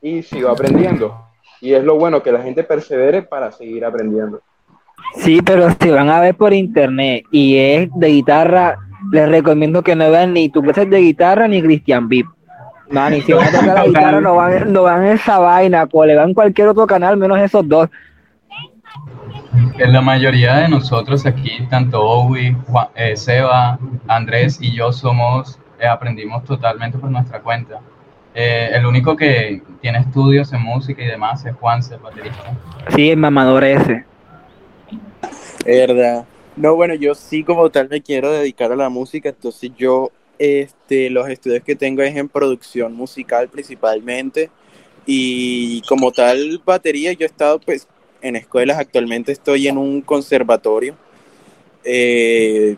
y 0.00 0.22
sigo 0.22 0.48
aprendiendo. 0.48 1.14
Y 1.60 1.74
es 1.74 1.84
lo 1.84 1.96
bueno 1.96 2.22
que 2.22 2.32
la 2.32 2.42
gente 2.42 2.64
persevere 2.64 3.22
para 3.22 3.52
seguir 3.52 3.84
aprendiendo. 3.84 4.40
Sí, 5.14 5.40
pero 5.42 5.68
si 5.80 5.90
van 5.90 6.10
a 6.10 6.20
ver 6.20 6.34
por 6.34 6.52
internet 6.52 7.24
y 7.30 7.56
es 7.56 7.88
de 7.94 8.08
guitarra, 8.08 8.78
les 9.10 9.28
recomiendo 9.28 9.82
que 9.82 9.96
no 9.96 10.10
vean 10.10 10.32
ni 10.32 10.48
tu 10.48 10.62
clases 10.62 10.88
de 10.88 10.98
guitarra 10.98 11.48
ni 11.48 11.62
Christian 11.62 12.08
Vip. 12.08 12.26
Man, 12.90 13.14
y 13.14 13.22
si 13.22 13.32
van 13.32 13.46
a 13.46 13.50
tocar 13.50 13.74
la 13.74 13.86
guitarra, 13.86 14.20
no 14.20 14.34
van, 14.34 14.72
no 14.72 14.82
van 14.82 15.06
esa 15.06 15.38
vaina, 15.38 15.86
pues 15.86 16.08
le 16.08 16.14
van 16.14 16.34
cualquier 16.34 16.68
otro 16.68 16.86
canal 16.86 17.16
menos 17.16 17.38
esos 17.38 17.66
dos. 17.66 17.88
La 19.78 20.00
mayoría 20.02 20.56
de 20.56 20.68
nosotros 20.68 21.24
aquí, 21.24 21.66
tanto 21.70 22.02
Owi, 22.02 22.56
eh, 22.94 23.16
Seba, 23.16 23.78
Andrés 24.06 24.58
y 24.60 24.76
yo 24.76 24.92
somos, 24.92 25.58
eh, 25.80 25.86
aprendimos 25.86 26.44
totalmente 26.44 26.98
por 26.98 27.10
nuestra 27.10 27.40
cuenta. 27.40 27.80
Eh, 28.34 28.70
el 28.74 28.86
único 28.86 29.16
que 29.16 29.62
tiene 29.80 29.98
estudios 29.98 30.52
en 30.52 30.62
música 30.62 31.02
y 31.02 31.06
demás 31.06 31.44
es 31.44 31.54
Juan, 31.56 31.80
el 31.90 31.98
baterista. 31.98 32.42
Sí, 32.94 33.10
el 33.10 33.16
mamador 33.16 33.64
ese. 33.64 34.04
Es 35.64 35.86
verdad. 35.86 36.24
No, 36.56 36.74
bueno, 36.76 36.94
yo 36.94 37.14
sí 37.14 37.44
como 37.44 37.70
tal 37.70 37.88
me 37.88 38.02
quiero 38.02 38.30
dedicar 38.30 38.72
a 38.72 38.76
la 38.76 38.90
música, 38.90 39.30
entonces 39.30 39.70
yo, 39.76 40.10
este, 40.38 41.08
los 41.10 41.28
estudios 41.28 41.62
que 41.64 41.76
tengo 41.76 42.02
es 42.02 42.14
en 42.16 42.28
producción 42.28 42.94
musical 42.94 43.48
principalmente 43.48 44.50
y 45.06 45.82
como 45.82 46.12
tal 46.12 46.60
batería 46.64 47.12
yo 47.12 47.24
he 47.24 47.26
estado 47.26 47.58
pues 47.60 47.88
en 48.20 48.36
escuelas. 48.36 48.78
Actualmente 48.78 49.32
estoy 49.32 49.68
en 49.68 49.78
un 49.78 50.02
conservatorio. 50.02 50.96
Eh, 51.84 52.76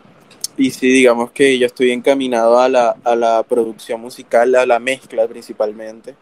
y 0.57 0.71
sí, 0.71 0.87
digamos 0.87 1.31
que 1.31 1.57
yo 1.59 1.65
estoy 1.67 1.91
encaminado 1.91 2.59
a 2.59 2.69
la, 2.69 2.95
a 3.03 3.15
la 3.15 3.43
producción 3.43 4.01
musical, 4.01 4.55
a 4.55 4.65
la 4.65 4.79
mezcla 4.79 5.27
principalmente. 5.27 6.15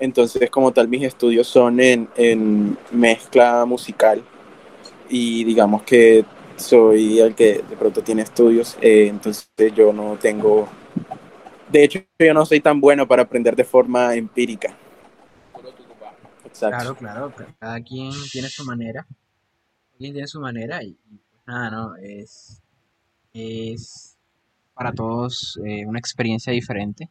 Entonces, 0.00 0.50
como 0.50 0.72
tal, 0.72 0.88
mis 0.88 1.02
estudios 1.02 1.46
son 1.46 1.80
en, 1.80 2.08
en 2.16 2.76
mezcla 2.90 3.64
musical. 3.64 4.22
Y 5.08 5.44
digamos 5.44 5.82
que 5.84 6.24
soy 6.58 7.20
el 7.20 7.34
que 7.34 7.62
de 7.68 7.76
pronto 7.76 8.02
tiene 8.02 8.22
estudios. 8.22 8.76
Eh, 8.80 9.08
entonces, 9.08 9.48
yo 9.74 9.92
no 9.92 10.16
tengo. 10.16 10.68
De 11.70 11.84
hecho, 11.84 12.00
yo 12.18 12.34
no 12.34 12.44
soy 12.46 12.60
tan 12.60 12.80
bueno 12.80 13.06
para 13.06 13.22
aprender 13.22 13.54
de 13.56 13.64
forma 13.64 14.14
empírica. 14.14 14.76
Claro, 16.58 16.96
claro, 16.96 17.32
cada 17.60 17.80
quien 17.80 18.10
tiene 18.32 18.48
su 18.48 18.64
manera, 18.64 19.06
quien 19.96 20.12
tiene 20.12 20.26
su 20.26 20.40
manera 20.40 20.82
y, 20.82 20.94
pues 21.30 21.42
nada, 21.46 21.70
¿no? 21.70 21.96
Es, 21.96 22.60
es 23.32 24.18
para 24.74 24.92
todos 24.92 25.58
eh, 25.64 25.86
una 25.86 26.00
experiencia 26.00 26.52
diferente. 26.52 27.10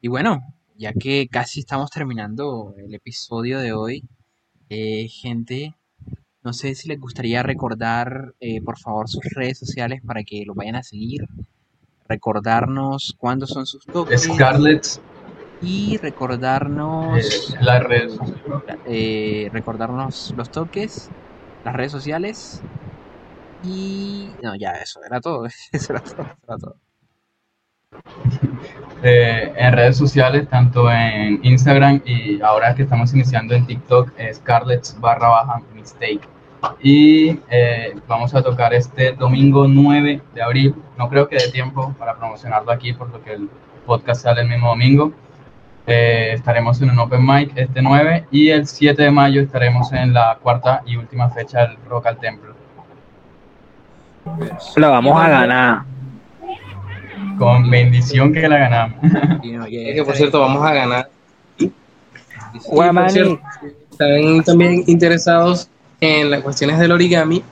Y 0.00 0.08
bueno, 0.08 0.40
ya 0.76 0.92
que 0.92 1.28
casi 1.28 1.60
estamos 1.60 1.90
terminando 1.90 2.74
el 2.76 2.92
episodio 2.94 3.60
de 3.60 3.72
hoy, 3.72 4.02
eh, 4.68 5.06
gente, 5.08 5.76
no 6.42 6.52
sé 6.52 6.74
si 6.74 6.88
les 6.88 6.98
gustaría 6.98 7.42
recordar, 7.42 8.34
eh, 8.40 8.62
por 8.62 8.78
favor, 8.78 9.08
sus 9.08 9.22
redes 9.34 9.58
sociales 9.58 10.00
para 10.06 10.22
que 10.22 10.44
lo 10.46 10.54
vayan 10.54 10.76
a 10.76 10.82
seguir. 10.82 11.22
Recordarnos 12.08 13.14
cuándo 13.18 13.46
son 13.46 13.66
sus 13.66 13.84
toques. 13.86 14.22
Scarlett. 14.22 14.86
Y 15.60 15.98
recordarnos. 15.98 17.54
Eh, 17.54 17.58
las 17.60 17.82
redes 17.84 18.18
recordarnos 19.52 20.32
los 20.34 20.50
toques, 20.50 21.10
las 21.62 21.74
redes 21.74 21.92
sociales. 21.92 22.62
Y. 23.62 24.34
No, 24.42 24.56
ya, 24.56 24.72
eso 24.72 25.00
era 25.04 25.20
todo. 25.20 25.46
Eso 25.72 25.92
era 25.92 26.02
todo. 26.02 26.22
Era 26.22 26.56
todo. 26.56 26.89
Eh, 29.02 29.52
en 29.56 29.72
redes 29.72 29.96
sociales, 29.96 30.48
tanto 30.48 30.90
en 30.90 31.40
Instagram 31.42 32.02
y 32.04 32.40
ahora 32.42 32.74
que 32.74 32.82
estamos 32.82 33.12
iniciando 33.14 33.54
en 33.54 33.66
TikTok, 33.66 34.12
Scarlett 34.32 34.94
barra 34.98 35.28
baja 35.28 35.62
mistake. 35.74 36.20
Y 36.82 37.40
eh, 37.50 37.96
vamos 38.06 38.34
a 38.34 38.42
tocar 38.42 38.74
este 38.74 39.12
domingo 39.12 39.66
9 39.66 40.20
de 40.34 40.42
abril. 40.42 40.74
No 40.98 41.08
creo 41.08 41.28
que 41.28 41.36
dé 41.36 41.50
tiempo 41.50 41.94
para 41.98 42.16
promocionarlo 42.16 42.70
aquí, 42.70 42.92
por 42.92 43.10
lo 43.10 43.22
que 43.24 43.32
el 43.32 43.48
podcast 43.86 44.22
sale 44.22 44.42
el 44.42 44.48
mismo 44.48 44.68
domingo. 44.68 45.12
Eh, 45.86 46.32
estaremos 46.34 46.80
en 46.82 46.90
un 46.90 46.98
open 46.98 47.26
mic 47.26 47.52
este 47.56 47.80
9 47.80 48.26
y 48.30 48.50
el 48.50 48.66
7 48.66 49.02
de 49.02 49.10
mayo 49.10 49.40
estaremos 49.40 49.90
en 49.92 50.12
la 50.12 50.38
cuarta 50.40 50.82
y 50.84 50.96
última 50.96 51.30
fecha 51.30 51.60
del 51.66 51.76
Rock 51.88 52.06
al 52.06 52.18
Templo. 52.18 52.54
Lo 54.76 54.90
vamos 54.90 55.20
a 55.20 55.28
ganar 55.28 55.89
con 57.40 57.70
bendición 57.70 58.34
que 58.34 58.46
la 58.46 58.58
ganamos. 58.58 58.98
es 59.42 59.94
que 59.94 60.04
por 60.04 60.14
cierto, 60.14 60.40
vamos 60.40 60.62
a 60.62 60.74
ganar. 60.74 61.08
Y, 61.58 61.72
están 63.90 64.44
también 64.44 64.84
interesados 64.86 65.70
en 66.02 66.30
las 66.30 66.42
cuestiones 66.42 66.78
del 66.78 66.92
origami, 66.92 67.42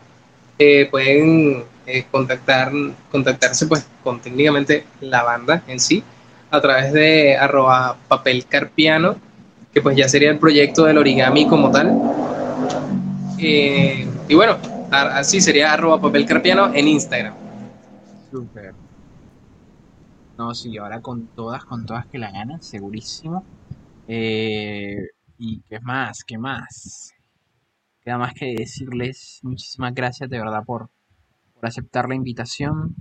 eh, 0.58 0.88
pueden 0.90 1.64
eh, 1.86 2.04
contactar, 2.10 2.70
contactarse 3.10 3.66
pues 3.66 3.86
con 4.04 4.20
técnicamente 4.20 4.84
la 5.00 5.22
banda 5.22 5.62
en 5.66 5.80
sí 5.80 6.04
a 6.50 6.60
través 6.60 6.92
de 6.92 7.38
arroba 7.38 7.96
papel 8.08 8.44
carpiano, 8.44 9.16
que 9.72 9.80
pues 9.80 9.96
ya 9.96 10.06
sería 10.06 10.30
el 10.30 10.38
proyecto 10.38 10.84
del 10.84 10.98
origami 10.98 11.46
como 11.46 11.70
tal. 11.70 11.98
Eh, 13.38 14.06
y 14.28 14.34
bueno, 14.34 14.58
así 14.90 15.40
sería 15.40 15.72
arroba 15.72 15.98
papel 15.98 16.26
carpiano 16.26 16.74
en 16.74 16.88
Instagram. 16.88 17.32
Super. 18.30 18.87
No, 20.38 20.54
sí, 20.54 20.78
ahora 20.78 21.02
con 21.02 21.26
todas, 21.26 21.64
con 21.64 21.84
todas 21.84 22.06
que 22.06 22.16
la 22.18 22.30
ganan, 22.30 22.62
segurísimo. 22.62 23.44
Eh, 24.06 24.96
y 25.36 25.60
qué 25.62 25.80
más, 25.80 26.22
qué 26.24 26.38
más. 26.38 27.12
Queda 28.02 28.18
más 28.18 28.34
que 28.34 28.54
decirles 28.56 29.40
muchísimas 29.42 29.94
gracias 29.94 30.30
de 30.30 30.38
verdad 30.38 30.64
por, 30.64 30.90
por 31.54 31.66
aceptar 31.66 32.08
la 32.08 32.14
invitación. 32.14 32.94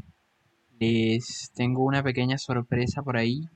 Les 0.79 1.51
tengo 1.55 1.83
una 1.85 2.03
pequeña 2.03 2.39
sorpresa 2.39 3.03
por 3.03 3.17
ahí. 3.17 3.47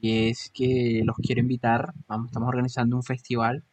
Y 0.00 0.30
es 0.30 0.50
que 0.54 1.02
los 1.04 1.16
quiero 1.16 1.40
invitar. 1.42 1.92
Vamos, 2.08 2.28
estamos 2.28 2.48
organizando 2.48 2.96
un 2.96 3.02
festival. 3.02 3.64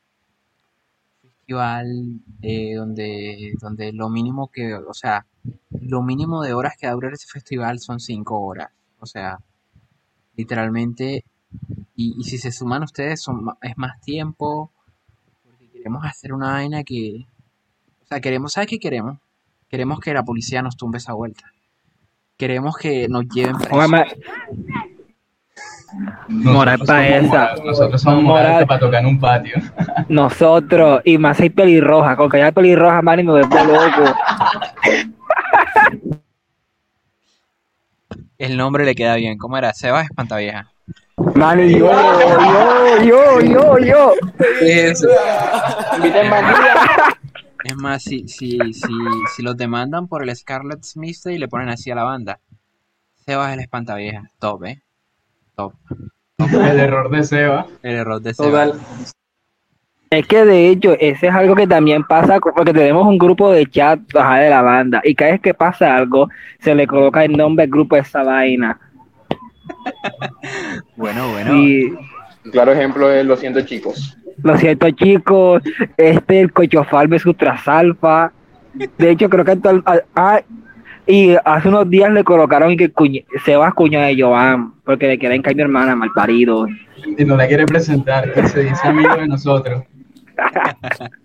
Festival 1.21 2.21
eh, 2.41 2.75
donde, 2.75 3.53
donde 3.61 3.93
lo 3.93 4.09
mínimo 4.09 4.49
que, 4.49 4.73
o 4.75 4.93
sea, 4.93 5.25
lo 5.71 6.01
mínimo 6.03 6.43
de 6.43 6.53
horas 6.53 6.75
que 6.77 6.87
va 6.87 6.91
a 6.91 6.95
durar 6.95 7.13
ese 7.13 7.27
festival 7.27 7.79
son 7.79 7.99
cinco 8.01 8.39
horas. 8.41 8.71
O 9.01 9.05
sea, 9.07 9.39
literalmente, 10.35 11.25
y, 11.95 12.23
si 12.23 12.37
se 12.37 12.51
suman 12.51 12.83
ustedes, 12.83 13.21
son, 13.21 13.45
es 13.61 13.77
más 13.77 13.99
tiempo, 14.01 14.71
porque 15.43 15.69
queremos 15.69 16.05
hacer 16.05 16.33
una 16.33 16.51
vaina 16.53 16.83
que, 16.83 17.25
o 18.03 18.05
sea, 18.05 18.21
queremos, 18.21 18.53
¿sabes 18.53 18.69
qué 18.69 18.79
queremos? 18.79 19.17
Queremos 19.69 19.99
que 19.99 20.13
la 20.13 20.23
policía 20.23 20.61
nos 20.61 20.77
tumbe 20.77 20.99
esa 20.99 21.13
vuelta. 21.13 21.51
Queremos 22.37 22.77
que 22.77 23.07
nos 23.07 23.27
lleven 23.27 23.55
Moral 26.29 26.79
para 26.85 27.07
esa. 27.07 27.55
Nosotros 27.65 28.01
somos 28.01 28.23
moral 28.23 28.65
para 28.65 28.79
tocar 28.79 29.01
en 29.01 29.07
un 29.07 29.19
patio. 29.19 29.57
Nosotros, 30.07 31.01
y 31.03 31.17
más 31.17 31.39
hay 31.41 31.49
pelirroja, 31.49 32.15
con 32.15 32.29
que 32.29 32.37
haya 32.37 32.51
pelirroja, 32.51 33.01
man, 33.01 33.19
y 33.19 33.23
me 33.23 33.31
vuelvo 33.31 33.55
loco. 33.55 34.15
El 38.41 38.57
nombre 38.57 38.85
le 38.85 38.95
queda 38.95 39.17
bien. 39.17 39.37
¿Cómo 39.37 39.55
era? 39.55 39.71
Sebas 39.71 40.05
Espantavieja. 40.05 40.71
Mano, 41.35 41.61
yo, 41.61 41.91
yo, 43.03 43.39
yo, 43.39 43.39
yo, 43.39 43.77
yo. 43.77 44.13
Es, 44.59 45.05
es 47.63 47.75
más, 47.75 48.01
si, 48.01 48.27
si, 48.27 48.57
si, 48.73 48.93
si 49.35 49.43
los 49.43 49.55
demandan 49.55 50.07
por 50.07 50.23
el 50.23 50.35
Scarlet 50.35 50.81
Smith 50.83 51.23
y 51.27 51.37
le 51.37 51.47
ponen 51.47 51.69
así 51.69 51.91
a 51.91 51.95
la 51.95 52.03
banda. 52.03 52.39
Sebas 53.27 53.53
el 53.53 53.59
Espantavieja. 53.59 54.23
Top, 54.39 54.65
¿eh? 54.65 54.81
Top. 55.55 55.75
El 56.39 56.79
error 56.79 57.11
de 57.11 57.23
Seba. 57.23 57.67
El 57.83 57.95
error 57.95 58.23
de 58.23 58.33
Seba. 58.33 58.71
Es 60.11 60.27
que 60.27 60.43
de 60.43 60.67
hecho, 60.67 60.97
ese 60.99 61.27
es 61.27 61.33
algo 61.33 61.55
que 61.55 61.65
también 61.65 62.03
pasa 62.03 62.37
porque 62.41 62.73
tenemos 62.73 63.07
un 63.07 63.17
grupo 63.17 63.49
de 63.49 63.65
chat 63.65 63.97
de 64.01 64.49
la 64.49 64.61
banda 64.61 64.99
y 65.05 65.15
cada 65.15 65.31
vez 65.31 65.39
que 65.39 65.53
pasa 65.53 65.95
algo, 65.95 66.27
se 66.59 66.75
le 66.75 66.85
coloca 66.85 67.23
el 67.23 67.37
nombre 67.37 67.63
al 67.63 67.69
grupo 67.69 67.95
de 67.95 68.01
esa 68.01 68.21
vaina. 68.21 68.77
bueno, 70.97 71.31
bueno. 71.31 71.97
Claro 72.51 72.73
ejemplo 72.73 73.09
es 73.09 73.25
Lo 73.25 73.37
siento 73.37 73.61
chicos. 73.61 74.17
Lo 74.43 74.57
siento 74.57 74.91
chicos, 74.91 75.63
este 75.95 76.41
el 76.41 76.51
Cochofal 76.51 77.17
su 77.17 77.33
Trasalfa. 77.33 78.33
De 78.97 79.11
hecho, 79.11 79.29
creo 79.29 79.45
que 79.45 79.57
ah, 80.15 80.41
y 81.07 81.35
hace 81.45 81.69
unos 81.69 81.89
días 81.89 82.11
le 82.11 82.25
colocaron 82.25 82.75
que 82.75 82.91
se 83.45 83.55
va 83.55 83.71
cuña 83.71 84.03
de 84.07 84.21
Joan, 84.21 84.73
porque 84.83 85.07
le 85.07 85.17
quieren 85.17 85.41
caer 85.41 85.55
mi 85.55 85.61
hermana, 85.61 85.95
mal 85.95 86.11
parido. 86.13 86.67
Y 87.17 87.23
no 87.23 87.37
la 87.37 87.47
quiere 87.47 87.65
presentar, 87.65 88.33
que 88.33 88.45
se 88.49 88.63
dice 88.63 88.87
amigo 88.87 89.15
de 89.15 89.27
nosotros. 89.27 89.83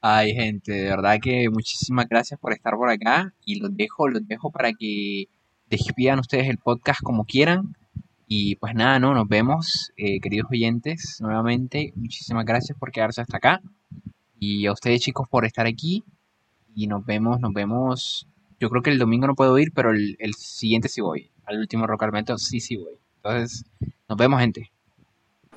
Ay, 0.00 0.34
gente, 0.34 0.72
de 0.72 0.88
verdad 0.88 1.18
que 1.22 1.48
muchísimas 1.48 2.08
gracias 2.08 2.40
por 2.40 2.52
estar 2.52 2.74
por 2.74 2.88
acá 2.90 3.32
y 3.44 3.60
los 3.60 3.76
dejo, 3.76 4.08
los 4.08 4.26
dejo 4.26 4.50
para 4.50 4.72
que 4.72 5.28
despidan 5.70 6.18
ustedes 6.18 6.48
el 6.48 6.58
podcast 6.58 7.00
como 7.02 7.24
quieran. 7.24 7.76
Y 8.26 8.56
pues 8.56 8.74
nada, 8.74 8.98
no, 8.98 9.14
nos 9.14 9.28
vemos, 9.28 9.92
eh, 9.96 10.18
queridos 10.20 10.50
oyentes, 10.50 11.18
nuevamente. 11.20 11.92
Muchísimas 11.96 12.44
gracias 12.44 12.78
por 12.78 12.90
quedarse 12.90 13.20
hasta 13.20 13.36
acá. 13.36 13.60
Y 14.38 14.66
a 14.66 14.72
ustedes, 14.72 15.02
chicos, 15.02 15.28
por 15.28 15.44
estar 15.44 15.66
aquí. 15.66 16.02
Y 16.74 16.86
nos 16.86 17.04
vemos, 17.04 17.40
nos 17.40 17.52
vemos. 17.52 18.26
Yo 18.58 18.70
creo 18.70 18.82
que 18.82 18.90
el 18.90 18.98
domingo 18.98 19.26
no 19.26 19.34
puedo 19.34 19.58
ir, 19.58 19.70
pero 19.72 19.90
el, 19.92 20.34
siguiente 20.34 20.88
sí 20.88 21.00
voy. 21.00 21.30
Al 21.44 21.58
último 21.58 21.86
Rock 21.86 22.04
sí, 22.38 22.58
sí 22.58 22.76
voy. 22.76 22.94
Entonces, 23.16 23.64
nos 24.08 24.18
vemos, 24.18 24.40
gente. 24.40 24.71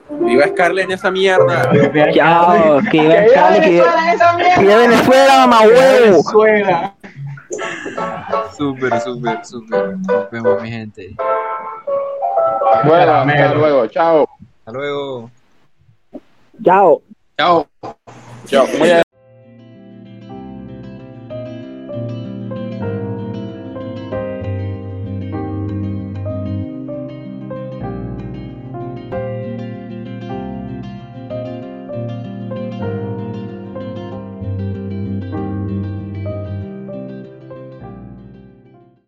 Viva 0.09 0.47
Scarlett 0.47 0.85
en 0.85 0.91
esa 0.91 1.11
mierda. 1.11 1.71
Chao, 2.13 2.79
que 2.91 3.01
viva 3.01 3.27
Scarlett, 3.29 3.63
que 3.63 4.61
viva 4.61 4.77
Venezuela, 4.77 5.47
mamá 5.47 5.61
huevo. 5.61 6.01
Venezuela. 6.01 6.95
Súper, 8.57 8.99
súper, 9.01 9.45
súper. 9.45 9.97
Nos 9.97 10.31
vemos, 10.31 10.61
mi 10.61 10.69
gente. 10.69 11.15
Bueno, 12.85 13.11
hasta 13.13 13.53
luego, 13.53 13.87
chao. 13.87 14.27
Hasta 14.59 14.71
luego. 14.71 15.31
Chao. 16.63 17.01
Chao. 17.37 17.67
Chao. 18.45 18.65